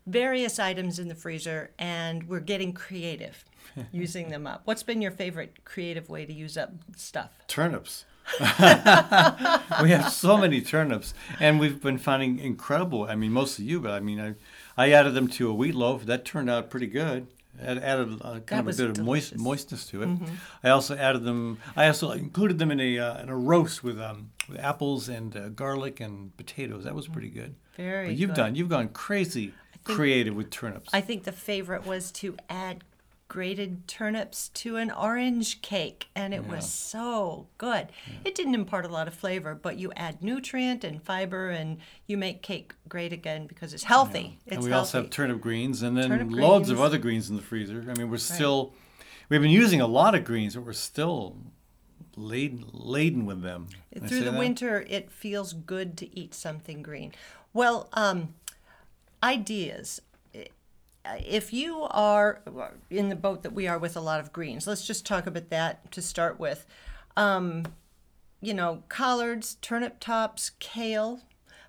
various 0.07 0.59
items 0.59 0.97
in 0.97 1.09
the 1.09 1.15
freezer 1.15 1.71
and 1.77 2.29
we're 2.29 2.39
getting 2.39 2.71
creative 2.71 3.43
using 3.91 4.29
them 4.29 4.47
up. 4.47 4.61
What's 4.63 4.81
been 4.81 5.01
your 5.01 5.11
favorite 5.11 5.65
creative 5.65 6.07
way 6.07 6.25
to 6.25 6.31
use 6.31 6.55
up 6.55 6.71
stuff? 6.95 7.31
Turnips. 7.49 8.05
we 8.39 9.89
have 9.89 10.09
so 10.09 10.37
many 10.37 10.61
turnips, 10.61 11.13
and 11.41 11.59
we've 11.59 11.81
been 11.81 11.97
finding 11.97 12.39
incredible. 12.39 13.03
I 13.03 13.15
mean, 13.15 13.33
most 13.33 13.59
of 13.59 13.65
you, 13.65 13.81
but 13.81 13.91
I 13.91 13.99
mean, 13.99 14.21
I, 14.21 14.35
I 14.81 14.93
added 14.93 15.13
them 15.13 15.27
to 15.27 15.49
a 15.49 15.53
wheat 15.53 15.75
loaf. 15.75 16.05
That 16.05 16.23
turned 16.23 16.49
out 16.49 16.69
pretty 16.69 16.87
good. 16.87 17.27
Add, 17.61 17.77
added 17.77 18.19
uh, 18.21 18.39
kind 18.39 18.67
That 18.67 18.71
of 18.73 18.79
a 18.79 18.87
bit 18.87 18.99
of 18.99 19.05
moist. 19.05 19.33
Mm-hmm. 19.33 19.43
moistness 19.43 19.85
to 19.87 20.01
it. 20.03 20.09
I 20.63 20.69
also 20.69 20.95
added 20.97 21.23
them. 21.23 21.59
I 21.75 21.87
also 21.87 22.11
included 22.11 22.57
them 22.57 22.71
in 22.71 22.79
a 22.79 22.97
uh, 22.99 23.21
in 23.21 23.29
a 23.29 23.35
roast 23.37 23.83
with 23.83 23.99
um 24.01 24.31
with 24.49 24.59
apples 24.59 25.07
and 25.07 25.35
uh, 25.37 25.49
garlic 25.49 25.99
and 25.99 26.35
potatoes. 26.35 26.83
That 26.83 26.95
was 26.95 27.07
pretty 27.07 27.29
good. 27.29 27.55
Very 27.77 28.07
But 28.07 28.15
you've 28.17 28.31
good. 28.31 28.35
done. 28.35 28.55
You've 28.55 28.69
gone 28.69 28.89
crazy 28.89 29.53
creative 29.83 30.35
with 30.35 30.49
turnips. 30.49 30.89
I 30.93 31.01
think 31.01 31.23
the 31.25 31.31
favorite 31.31 31.85
was 31.85 32.11
to 32.13 32.35
add 32.49 32.83
grated 33.33 33.87
turnips 33.87 34.49
to 34.49 34.75
an 34.75 34.91
orange 34.91 35.59
cake, 35.63 36.05
and 36.15 36.35
it 36.35 36.45
was 36.47 36.69
so 36.69 37.47
good. 37.57 37.87
It 38.23 38.35
didn't 38.35 38.53
impart 38.53 38.85
a 38.85 38.89
lot 38.89 39.07
of 39.07 39.15
flavor, 39.15 39.55
but 39.55 39.79
you 39.79 39.91
add 39.95 40.21
nutrient 40.21 40.83
and 40.83 41.01
fiber, 41.01 41.49
and 41.49 41.79
you 42.05 42.15
make 42.15 42.43
cake 42.43 42.75
great 42.87 43.11
again 43.11 43.47
because 43.47 43.73
it's 43.73 43.85
healthy. 43.85 44.37
It's 44.45 44.57
and 44.57 44.63
we 44.63 44.69
healthy. 44.69 44.79
also 44.79 45.01
have 45.01 45.09
turnip 45.09 45.41
greens 45.41 45.81
and 45.81 45.97
then 45.97 46.09
Turnip 46.09 46.31
loads 46.31 46.69
of 46.69 46.79
other 46.79 46.99
greens 46.99 47.27
in 47.31 47.35
the 47.35 47.41
freezer. 47.41 47.83
I 47.89 47.95
mean, 47.95 48.11
we're 48.11 48.17
still, 48.17 48.75
we've 49.29 49.41
been 49.41 49.49
using 49.49 49.81
a 49.81 49.87
lot 49.87 50.13
of 50.13 50.23
greens, 50.25 50.53
but 50.53 50.63
we're 50.63 50.73
still 50.73 51.35
laden, 52.15 52.65
laden 52.71 53.25
with 53.25 53.41
them. 53.41 53.67
Can 53.91 54.07
Through 54.07 54.25
the 54.25 54.29
that? 54.29 54.37
winter, 54.37 54.85
it 54.87 55.09
feels 55.09 55.53
good 55.53 55.97
to 55.97 56.15
eat 56.15 56.35
something 56.35 56.83
green. 56.83 57.13
Well, 57.51 57.89
um, 57.93 58.35
ideas. 59.23 60.02
If 61.05 61.51
you 61.51 61.81
are 61.89 62.41
in 62.89 63.09
the 63.09 63.15
boat 63.15 63.43
that 63.43 63.53
we 63.53 63.67
are 63.67 63.77
with 63.77 63.97
a 63.97 64.01
lot 64.01 64.19
of 64.19 64.31
greens, 64.31 64.67
let's 64.67 64.87
just 64.87 65.05
talk 65.05 65.27
about 65.27 65.49
that 65.49 65.91
to 65.91 66.01
start 66.01 66.39
with. 66.39 66.65
Um, 67.17 67.65
you 68.41 68.53
know, 68.53 68.83
collards, 68.89 69.55
turnip 69.61 69.99
tops, 69.99 70.51
kale. 70.59 71.21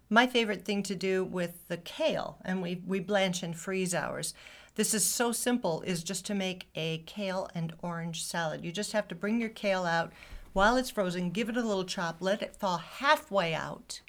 My 0.09 0.27
favorite 0.27 0.65
thing 0.65 0.83
to 0.85 0.95
do 0.95 1.25
with 1.25 1.67
the 1.69 1.77
kale, 1.77 2.39
and 2.45 2.63
we, 2.63 2.83
we 2.87 3.01
blanch 3.01 3.43
and 3.43 3.57
freeze 3.57 3.95
ours. 3.95 4.35
This 4.77 4.93
is 4.93 5.05
so 5.05 5.33
simple, 5.33 5.83
is 5.83 6.03
just 6.03 6.27
to 6.27 6.35
make 6.35 6.69
a 6.75 6.99
kale 7.07 7.49
and 7.55 7.73
orange 7.81 8.25
salad. 8.25 8.65
You 8.65 8.73
just 8.73 8.93
have 8.93 9.09
to 9.09 9.15
bring 9.15 9.41
your 9.41 9.51
kale 9.51 9.85
out 9.85 10.13
while 10.53 10.77
it's 10.77 10.91
frozen, 10.91 11.31
give 11.31 11.49
it 11.49 11.57
a 11.57 11.63
little 11.63 11.85
chop, 11.85 12.17
let 12.21 12.43
it 12.43 12.55
thaw 12.57 12.79
halfway 12.79 13.55
out, 13.55 14.01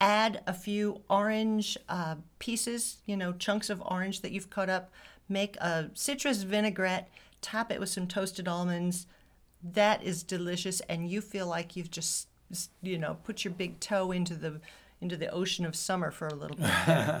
add 0.00 0.42
a 0.46 0.52
few 0.52 1.00
orange 1.08 1.76
uh, 1.88 2.16
pieces, 2.38 2.98
you 3.06 3.16
know, 3.16 3.32
chunks 3.32 3.70
of 3.70 3.82
orange 3.86 4.20
that 4.20 4.32
you've 4.32 4.50
cut 4.50 4.68
up, 4.68 4.90
make 5.28 5.56
a 5.56 5.90
citrus 5.94 6.42
vinaigrette, 6.42 7.08
top 7.40 7.70
it 7.72 7.80
with 7.80 7.88
some 7.88 8.06
toasted 8.06 8.46
almonds. 8.48 9.06
That 9.62 10.02
is 10.02 10.22
delicious, 10.22 10.80
and 10.82 11.10
you 11.10 11.20
feel 11.20 11.46
like 11.46 11.76
you've 11.76 11.90
just, 11.90 12.28
you 12.82 12.98
know, 12.98 13.16
put 13.24 13.44
your 13.44 13.52
big 13.54 13.80
toe 13.80 14.12
into 14.12 14.34
the 14.34 14.60
into 14.98 15.14
the 15.16 15.28
ocean 15.30 15.66
of 15.66 15.76
summer 15.76 16.10
for 16.10 16.26
a 16.26 16.34
little 16.34 16.56
bit. 16.56 16.66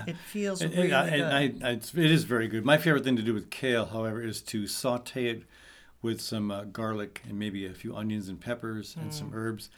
It 0.06 0.16
feels 0.32 0.62
And- 0.62 0.72
really 0.74 0.90
and 0.92 1.60
good. 1.60 1.62
I, 1.62 1.68
I, 1.68 1.72
it 1.72 1.94
is 2.10 2.24
very 2.24 2.48
good. 2.48 2.64
My 2.64 2.78
favorite 2.78 3.04
thing 3.04 3.16
to 3.16 3.22
do 3.22 3.34
with 3.34 3.50
kale, 3.50 3.84
however, 3.84 4.22
is 4.22 4.40
to 4.42 4.66
saute 4.66 5.28
it 5.28 5.42
with 6.00 6.20
some 6.22 6.50
uh, 6.50 6.64
garlic 6.64 7.20
and 7.28 7.38
maybe 7.38 7.66
a 7.66 7.74
few 7.74 7.94
onions 7.94 8.30
and 8.30 8.40
peppers 8.40 8.96
and 8.98 9.12
some 9.12 9.30
Mm. 9.30 9.34
herbs. 9.34 9.68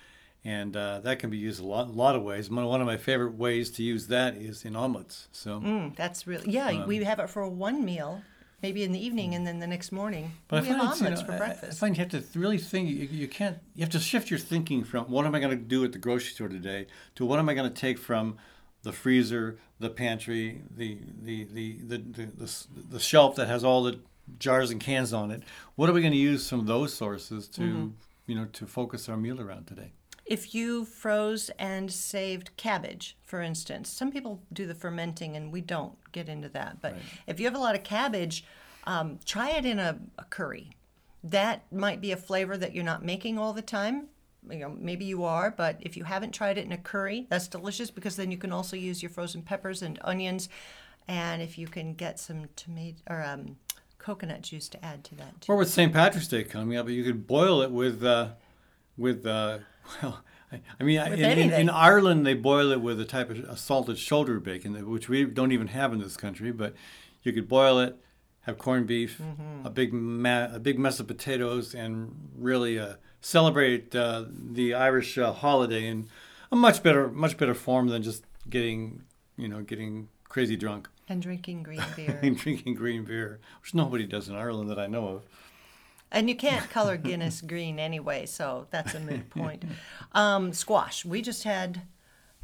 And 0.44 0.76
uh, 0.76 1.00
that 1.00 1.18
can 1.18 1.30
be 1.30 1.36
used 1.36 1.60
a 1.60 1.66
lot, 1.66 1.94
lot 1.94 2.14
of 2.14 2.22
ways. 2.22 2.48
One 2.48 2.64
one 2.64 2.80
of 2.80 2.86
my 2.86 2.96
favorite 2.96 3.34
ways 3.34 3.70
to 3.72 3.82
use 3.82 4.06
that 4.06 4.36
is 4.36 4.64
in 4.64 4.76
omelets. 4.76 5.28
So, 5.32 5.60
Mm, 5.60 5.96
that's 5.96 6.26
really 6.26 6.50
yeah. 6.50 6.68
Um, 6.68 6.86
we 6.86 7.02
have 7.04 7.18
it 7.18 7.28
for 7.28 7.46
one 7.48 7.84
meal, 7.84 8.22
maybe 8.62 8.82
in 8.84 8.92
the 8.92 9.04
evening, 9.04 9.34
and 9.34 9.44
then 9.46 9.58
the 9.58 9.66
next 9.66 9.90
morning 9.92 10.32
But 10.46 10.62
we 10.62 10.70
I 10.70 10.72
have 10.72 10.90
it's, 10.92 11.00
you 11.00 11.06
omelets 11.06 11.22
know, 11.22 11.26
for 11.32 11.36
breakfast. 11.38 11.72
I 11.72 11.80
find 11.80 11.96
you 11.96 12.04
have 12.04 12.12
to 12.32 12.38
really 12.38 12.58
think. 12.58 12.88
You, 12.88 13.08
you 13.10 13.28
can't. 13.28 13.58
You 13.74 13.82
have 13.82 13.90
to 13.90 13.98
shift 14.00 14.30
your 14.30 14.38
thinking 14.38 14.84
from 14.84 15.04
what 15.10 15.26
am 15.26 15.34
I 15.34 15.40
going 15.40 15.50
to 15.58 15.64
do 15.64 15.84
at 15.84 15.92
the 15.92 15.98
grocery 15.98 16.30
store 16.32 16.48
today 16.48 16.86
to 17.16 17.26
what 17.26 17.38
am 17.40 17.48
I 17.48 17.54
going 17.54 17.68
to 17.72 17.80
take 17.80 17.98
from 17.98 18.36
the 18.84 18.92
freezer, 18.92 19.58
the 19.80 19.90
pantry, 19.90 20.62
the 20.74 20.98
the 21.20 21.44
the 21.52 21.78
the 21.84 21.96
the, 21.98 22.26
the, 22.26 22.66
the 22.92 23.00
shelf 23.00 23.34
that 23.36 23.48
has 23.48 23.64
all 23.64 23.82
the 23.82 23.98
jars 24.38 24.70
and 24.70 24.80
cans 24.80 25.12
on 25.12 25.30
it. 25.32 25.42
What 25.74 25.90
are 25.90 25.92
we 25.92 26.00
going 26.00 26.12
to 26.12 26.18
use 26.18 26.48
from 26.48 26.66
those 26.66 26.94
sources 26.94 27.48
to 27.48 27.60
Mm-hmm. 27.60 27.88
you 28.28 28.34
know 28.36 28.46
to 28.52 28.66
focus 28.66 29.08
our 29.08 29.16
meal 29.16 29.40
around 29.40 29.66
today? 29.66 29.92
If 30.28 30.54
you 30.54 30.84
froze 30.84 31.50
and 31.58 31.90
saved 31.90 32.50
cabbage, 32.58 33.16
for 33.24 33.40
instance, 33.40 33.88
some 33.88 34.12
people 34.12 34.42
do 34.52 34.66
the 34.66 34.74
fermenting 34.74 35.36
and 35.36 35.50
we 35.50 35.62
don't 35.62 35.94
get 36.12 36.28
into 36.28 36.50
that. 36.50 36.82
But 36.82 36.96
if 37.26 37.40
you 37.40 37.46
have 37.46 37.54
a 37.54 37.58
lot 37.58 37.74
of 37.74 37.82
cabbage, 37.82 38.44
um, 38.84 39.18
try 39.24 39.50
it 39.50 39.64
in 39.64 39.78
a, 39.78 39.98
a 40.18 40.24
curry. 40.24 40.70
That 41.24 41.64
might 41.72 42.02
be 42.02 42.12
a 42.12 42.16
flavor 42.16 42.58
that 42.58 42.74
you're 42.74 42.84
not 42.84 43.02
making 43.02 43.38
all 43.38 43.54
the 43.54 43.62
time. 43.62 44.08
You 44.50 44.58
know, 44.58 44.76
maybe 44.78 45.06
you 45.06 45.24
are, 45.24 45.50
but 45.50 45.78
if 45.80 45.96
you 45.96 46.04
haven't 46.04 46.32
tried 46.32 46.58
it 46.58 46.66
in 46.66 46.72
a 46.72 46.78
curry, 46.78 47.26
that's 47.30 47.48
delicious 47.48 47.90
because 47.90 48.16
then 48.16 48.30
you 48.30 48.38
can 48.38 48.52
also 48.52 48.76
use 48.76 49.02
your 49.02 49.10
frozen 49.10 49.40
peppers 49.42 49.82
and 49.82 49.98
onions, 50.04 50.48
and 51.06 51.42
if 51.42 51.58
you 51.58 51.66
can 51.66 51.94
get 51.94 52.20
some 52.20 52.46
tomato 52.54 52.98
or 53.10 53.22
um, 53.24 53.56
coconut 53.98 54.42
juice 54.42 54.68
to 54.70 54.84
add 54.84 55.04
to 55.04 55.14
that 55.16 55.40
too. 55.40 55.52
Or 55.52 55.56
with 55.56 55.70
St. 55.70 55.92
Patrick's 55.92 56.28
Day 56.28 56.44
coming 56.44 56.78
up, 56.78 56.88
you 56.88 57.02
could 57.02 57.26
boil 57.26 57.62
it 57.62 57.70
with 57.70 58.04
uh, 58.04 58.30
with 58.96 59.26
uh, 59.26 59.58
well, 60.02 60.22
I, 60.52 60.60
I 60.80 60.82
mean, 60.84 60.98
in, 61.00 61.52
in, 61.52 61.70
Ireland 61.70 62.26
they 62.26 62.34
boil 62.34 62.70
it 62.72 62.80
with 62.80 63.00
a 63.00 63.04
type 63.04 63.30
of 63.30 63.38
a 63.40 63.56
salted 63.56 63.98
shoulder 63.98 64.40
bacon, 64.40 64.88
which 64.90 65.08
we 65.08 65.24
don't 65.24 65.52
even 65.52 65.68
have 65.68 65.92
in 65.92 65.98
this 66.00 66.16
country. 66.16 66.52
But 66.52 66.74
you 67.22 67.32
could 67.32 67.48
boil 67.48 67.78
it, 67.80 67.96
have 68.42 68.58
corned 68.58 68.86
beef, 68.86 69.18
Mm-hmm. 69.18 69.66
a 69.66 69.70
big 69.70 69.92
ma- 69.92 70.48
a 70.54 70.58
big 70.58 70.78
mess 70.78 71.00
of 71.00 71.06
potatoes, 71.06 71.74
and 71.74 72.14
really 72.36 72.78
uh, 72.78 72.94
celebrate 73.20 73.94
uh, 73.94 74.24
the 74.30 74.74
Irish 74.74 75.18
uh, 75.18 75.32
holiday 75.32 75.86
in 75.86 76.08
a 76.50 76.56
much 76.56 76.82
better 76.82 77.08
much 77.08 77.36
better 77.36 77.54
form 77.54 77.88
than 77.88 78.02
just 78.02 78.24
getting 78.48 79.02
you 79.36 79.48
know 79.48 79.60
getting 79.62 80.08
crazy 80.28 80.56
drunk 80.56 80.88
And 81.08 81.20
drinking 81.22 81.62
green 81.62 81.82
beer. 81.96 82.18
and 82.22 82.36
drinking 82.38 82.74
green 82.74 83.04
beer, 83.04 83.40
which 83.62 83.74
nobody 83.74 84.06
does 84.06 84.28
in 84.28 84.34
Ireland 84.36 84.70
that 84.70 84.78
I 84.78 84.86
know 84.86 85.08
of. 85.08 85.22
And 86.10 86.28
you 86.28 86.34
can't 86.36 86.68
color 86.70 86.96
Guinness 86.96 87.40
green 87.46 87.78
anyway, 87.78 88.26
so 88.26 88.66
that's 88.70 88.94
a 88.94 89.00
moot 89.00 89.28
point. 89.30 89.62
Um, 90.12 90.52
squash. 90.52 91.04
We 91.04 91.20
just 91.22 91.44
had 91.44 91.82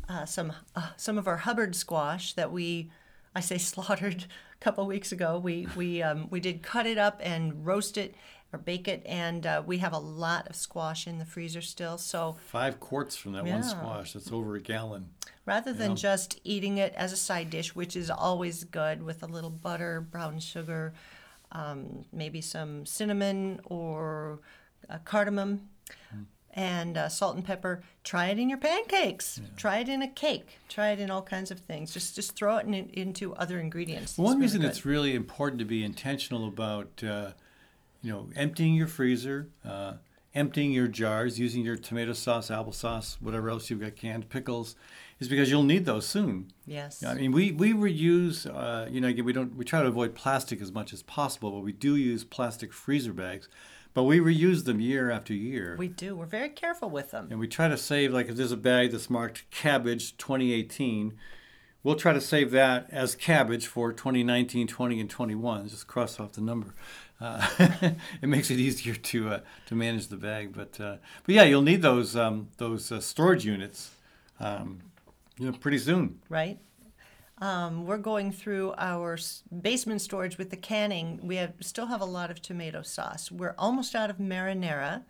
uh, 0.08 0.26
some 0.26 0.52
uh, 0.76 0.90
some 0.96 1.16
of 1.18 1.26
our 1.26 1.38
Hubbard 1.38 1.74
squash 1.74 2.34
that 2.34 2.52
we, 2.52 2.90
I 3.34 3.40
say 3.40 3.56
slaughtered 3.72 4.26
a 4.54 4.64
couple 4.64 4.84
weeks 4.86 5.12
ago. 5.12 5.38
We 5.38 5.66
we 5.76 6.02
um, 6.02 6.28
we 6.30 6.40
did 6.40 6.62
cut 6.62 6.86
it 6.86 6.98
up 6.98 7.20
and 7.24 7.64
roast 7.64 7.96
it 7.96 8.14
or 8.52 8.58
bake 8.58 8.86
it, 8.86 9.02
and 9.06 9.46
uh, 9.46 9.62
we 9.66 9.78
have 9.78 9.92
a 9.94 9.98
lot 9.98 10.46
of 10.48 10.54
squash 10.56 11.06
in 11.06 11.18
the 11.18 11.24
freezer 11.24 11.62
still. 11.62 11.96
So 11.98 12.36
Five 12.48 12.78
quarts 12.80 13.16
from 13.16 13.32
that 13.32 13.46
Yeah. 13.46 13.54
one 13.54 13.62
squash. 13.64 14.12
That's 14.12 14.30
over 14.30 14.54
a 14.56 14.60
gallon. 14.60 15.08
rather 15.46 15.72
than 15.72 15.96
just 15.96 16.38
eating 16.44 16.78
it 16.78 16.92
as 16.96 17.12
a 17.12 17.16
side 17.16 17.50
dish, 17.50 17.74
which 17.74 17.96
is 17.96 18.10
always 18.10 18.62
good 18.64 19.02
with 19.02 19.22
a 19.22 19.26
little 19.26 19.50
butter, 19.50 20.00
brown 20.00 20.38
sugar, 20.38 20.92
um, 21.52 22.04
maybe 22.12 22.40
some 22.40 22.86
cinnamon 22.86 23.60
or 23.64 24.40
uh, 24.90 24.98
cardamom, 25.04 25.68
and 26.54 26.96
uh, 26.96 27.08
salt 27.08 27.34
and 27.34 27.44
pepper. 27.44 27.82
Try 28.04 28.26
it 28.26 28.38
in 28.38 28.48
your 28.48 28.58
pancakes. 28.58 29.40
Try 29.56 29.78
it 29.78 29.88
in 29.88 30.02
a 30.02 30.08
cake. 30.08 30.58
Try 30.68 30.90
it 30.90 31.00
in 31.00 31.10
all 31.10 31.22
kinds 31.22 31.50
of 31.50 31.60
things. 31.60 31.92
Just 31.92 32.14
just 32.14 32.36
throw 32.36 32.58
it 32.58 32.66
in, 32.66 32.74
into 32.74 33.34
other 33.34 33.58
ingredients. 33.58 34.16
One 34.16 34.34
really 34.34 34.42
reason 34.42 34.60
good. 34.60 34.70
it's 34.70 34.84
really 34.84 35.14
important 35.14 35.58
to 35.58 35.64
be 35.64 35.84
intentional 35.84 36.46
about, 36.46 37.02
uh, 37.02 37.32
you 38.02 38.12
know, 38.12 38.28
emptying 38.36 38.74
your 38.74 38.86
freezer, 38.86 39.48
uh, 39.64 39.94
emptying 40.34 40.72
your 40.72 40.88
jars, 40.88 41.38
using 41.38 41.64
your 41.64 41.76
tomato 41.76 42.12
sauce, 42.12 42.50
applesauce, 42.50 43.14
whatever 43.20 43.48
else 43.50 43.70
you've 43.70 43.80
got 43.80 43.94
canned, 43.96 44.28
pickles, 44.28 44.74
is 45.20 45.28
because 45.28 45.50
you'll 45.50 45.62
need 45.62 45.84
those 45.84 46.06
soon. 46.06 46.50
yes. 46.66 47.02
I 47.04 47.14
mean, 47.14 47.32
we 47.32 47.52
we 47.52 47.72
reuse. 47.72 48.46
Uh, 48.46 48.88
you 48.90 49.00
know, 49.00 49.08
again, 49.08 49.24
we 49.24 49.32
don't. 49.32 49.56
We 49.56 49.64
try 49.64 49.80
to 49.82 49.88
avoid 49.88 50.14
plastic 50.14 50.60
as 50.60 50.72
much 50.72 50.92
as 50.92 51.02
possible, 51.02 51.50
but 51.52 51.60
we 51.64 51.72
do 51.72 51.94
use 51.96 52.24
plastic 52.24 52.72
freezer 52.72 53.12
bags. 53.12 53.48
But 53.94 54.02
we 54.04 54.18
reuse 54.18 54.64
them 54.64 54.80
year 54.80 55.08
after 55.12 55.32
year. 55.32 55.76
we 55.78 55.86
do. 55.86 56.16
We're 56.16 56.26
very 56.26 56.48
careful 56.48 56.90
with 56.90 57.12
them. 57.12 57.28
and 57.30 57.38
we 57.38 57.46
try 57.46 57.68
to 57.68 57.76
save 57.76 58.12
like 58.12 58.28
if 58.28 58.34
there's 58.34 58.50
a 58.50 58.56
bag 58.56 58.90
that's 58.90 59.08
marked 59.08 59.48
cabbage 59.52 60.16
2018 60.16 61.14
we'll 61.84 61.94
try 61.94 62.12
to 62.12 62.20
save 62.20 62.50
that 62.50 62.88
as 62.90 63.14
cabbage 63.14 63.66
for 63.68 63.92
2019 63.92 64.66
20 64.66 65.00
and 65.00 65.10
21 65.10 65.68
just 65.68 65.86
cross 65.86 66.18
off 66.18 66.32
the 66.32 66.40
number 66.40 66.74
uh, 67.20 67.46
it 68.22 68.26
makes 68.26 68.50
it 68.50 68.58
easier 68.58 68.94
to 68.94 69.28
uh, 69.28 69.40
to 69.66 69.74
manage 69.74 70.08
the 70.08 70.16
bag 70.16 70.52
but 70.52 70.80
uh, 70.80 70.96
but 71.24 71.34
yeah 71.34 71.44
you'll 71.44 71.62
need 71.62 71.82
those 71.82 72.16
um, 72.16 72.48
those 72.58 72.90
uh, 72.90 73.00
storage 73.00 73.44
units 73.44 73.92
um, 74.40 74.80
you 75.38 75.46
know 75.46 75.56
pretty 75.58 75.78
soon 75.78 76.18
right? 76.28 76.58
Um, 77.38 77.84
we're 77.84 77.98
going 77.98 78.30
through 78.30 78.74
our 78.78 79.18
basement 79.60 80.00
storage 80.00 80.38
with 80.38 80.50
the 80.50 80.56
canning. 80.56 81.20
We 81.22 81.36
have 81.36 81.54
still 81.60 81.86
have 81.86 82.00
a 82.00 82.06
lot 82.06 82.30
of 82.30 82.40
tomato 82.40 82.82
sauce. 82.82 83.30
We're 83.30 83.56
almost 83.58 83.94
out 83.94 84.08
of 84.08 84.18
marinara, 84.18 85.02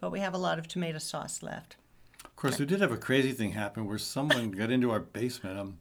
but 0.00 0.10
we 0.10 0.20
have 0.20 0.34
a 0.34 0.38
lot 0.38 0.58
of 0.58 0.66
tomato 0.66 0.98
sauce 0.98 1.42
left. 1.42 1.76
Of 2.24 2.34
course, 2.34 2.58
we 2.58 2.66
did 2.66 2.80
have 2.80 2.90
a 2.90 2.96
crazy 2.96 3.32
thing 3.32 3.52
happen 3.52 3.86
where 3.86 3.98
someone 3.98 4.50
got 4.62 4.70
into 4.70 4.90
our 4.90 5.00
basement. 5.00 5.58
Um, 5.58 5.78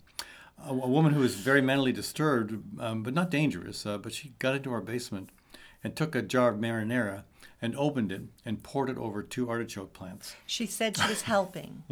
a, 0.64 0.70
a 0.70 0.88
woman 0.88 1.14
who 1.14 1.22
was 1.22 1.36
very 1.36 1.62
mentally 1.62 1.92
disturbed, 1.92 2.80
um, 2.80 3.02
but 3.02 3.14
not 3.14 3.32
dangerous, 3.32 3.86
uh, 3.86 3.98
but 3.98 4.14
she 4.14 4.34
got 4.40 4.56
into 4.56 4.72
our 4.72 4.82
basement 4.82 5.30
and 5.84 5.96
took 5.96 6.16
a 6.16 6.22
jar 6.22 6.50
of 6.50 6.60
marinara 6.60 7.24
and 7.62 7.76
opened 7.76 8.12
it 8.12 8.22
and 8.46 8.64
poured 8.64 8.90
it 8.90 8.98
over 8.98 9.22
two 9.22 9.50
artichoke 9.50 9.94
plants. 9.94 10.36
She 10.46 10.66
said 10.66 10.98
she 10.98 11.08
was 11.08 11.24
helping. 11.24 11.84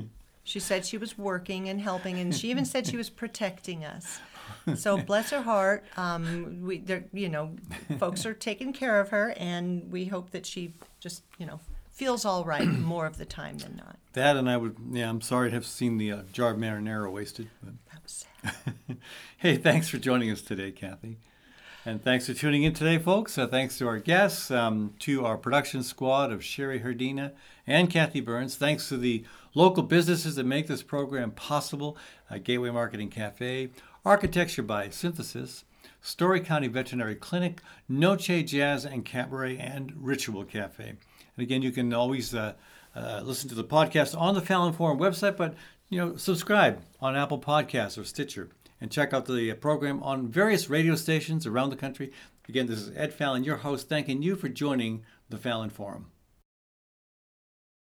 She 0.43 0.59
said 0.59 0.85
she 0.85 0.97
was 0.97 1.17
working 1.17 1.67
and 1.67 1.81
helping, 1.81 2.19
and 2.19 2.33
she 2.33 2.49
even 2.49 2.63
said 2.63 2.87
she 2.87 2.95
was 2.95 3.09
protecting 3.09 3.83
us. 3.83 4.19
So 4.75 4.97
bless 4.97 5.31
her 5.31 5.41
heart. 5.41 5.83
Um, 5.97 6.61
we, 6.61 6.77
there, 6.77 7.03
you 7.11 7.27
know, 7.27 7.55
folks 7.99 8.25
are 8.25 8.33
taking 8.33 8.71
care 8.71 8.99
of 9.01 9.09
her, 9.09 9.33
and 9.35 9.91
we 9.91 10.05
hope 10.05 10.31
that 10.31 10.45
she 10.45 10.73
just, 11.01 11.23
you 11.37 11.45
know, 11.45 11.59
feels 11.91 12.23
all 12.23 12.45
right 12.45 12.65
more 12.79 13.05
of 13.05 13.17
the 13.17 13.25
time 13.25 13.57
than 13.57 13.75
not. 13.75 13.97
That 14.13 14.37
and 14.37 14.49
I 14.49 14.55
would, 14.55 14.77
yeah, 14.91 15.09
I'm 15.09 15.19
sorry 15.19 15.49
to 15.49 15.53
have 15.53 15.65
seen 15.65 15.97
the 15.97 16.11
uh, 16.11 16.21
jar 16.31 16.51
of 16.51 16.57
marinara 16.57 17.11
wasted. 17.11 17.49
But 17.61 17.73
That 17.91 18.03
was 18.03 18.25
sad. 18.41 18.97
hey, 19.37 19.57
thanks 19.57 19.89
for 19.89 19.97
joining 19.97 20.31
us 20.31 20.41
today, 20.41 20.71
Kathy. 20.71 21.17
And 21.87 22.03
thanks 22.03 22.27
for 22.27 22.33
tuning 22.33 22.63
in 22.63 22.73
today, 22.73 22.97
folks. 22.97 23.37
Uh, 23.37 23.47
thanks 23.47 23.77
to 23.77 23.87
our 23.87 23.97
guests, 23.97 24.51
um, 24.51 24.93
to 24.99 25.25
our 25.25 25.37
production 25.37 25.83
squad 25.83 26.33
of 26.33 26.43
Sherry 26.43 26.81
Herdina 26.81 27.31
and 27.65 27.89
Kathy 27.89 28.19
Byrnes. 28.19 28.57
Thanks 28.57 28.89
to 28.89 28.97
the 28.97 29.23
local 29.53 29.83
businesses 29.83 30.35
that 30.35 30.43
make 30.43 30.67
this 30.67 30.83
program 30.83 31.31
possible 31.31 31.95
uh, 32.29 32.39
Gateway 32.39 32.71
Market 32.71 32.99
and 32.99 33.09
Cafe, 33.09 33.69
Architecture 34.03 34.63
by 34.63 34.89
Synthesis, 34.89 35.63
Story 36.01 36.41
County 36.41 36.67
Veterinary 36.67 37.15
Clinic, 37.15 37.61
Noce 37.87 38.43
Jazz 38.45 38.83
and 38.83 39.05
Cabaret, 39.05 39.57
and 39.57 39.93
Ritual 39.95 40.43
Cafe. 40.43 40.89
And 40.89 40.97
again, 41.37 41.61
you 41.61 41.71
can 41.71 41.93
always 41.93 42.35
uh, 42.35 42.55
uh, 42.97 43.21
listen 43.23 43.47
to 43.47 43.55
the 43.55 43.63
podcast 43.63 44.13
on 44.19 44.35
the 44.35 44.41
Fallon 44.41 44.73
Forum 44.73 44.99
website, 44.99 45.37
but 45.37 45.55
you 45.87 45.97
know, 45.97 46.17
subscribe 46.17 46.81
on 46.99 47.15
Apple 47.15 47.39
Podcasts 47.39 47.97
or 47.97 48.03
Stitcher 48.03 48.49
and 48.79 48.91
check 48.91 49.13
out 49.13 49.25
the 49.25 49.51
uh, 49.51 49.55
program 49.55 50.01
on 50.03 50.27
various 50.27 50.69
radio 50.69 50.95
stations 50.95 51.45
around 51.45 51.69
the 51.69 51.75
country. 51.75 52.11
Again, 52.49 52.67
this 52.67 52.79
is 52.79 52.95
Ed 52.95 53.13
Fallon, 53.13 53.43
your 53.43 53.57
host, 53.57 53.89
thanking 53.89 54.21
you 54.21 54.35
for 54.35 54.49
joining 54.49 55.03
the 55.29 55.37
Fallon 55.37 55.69
Forum. 55.69 56.11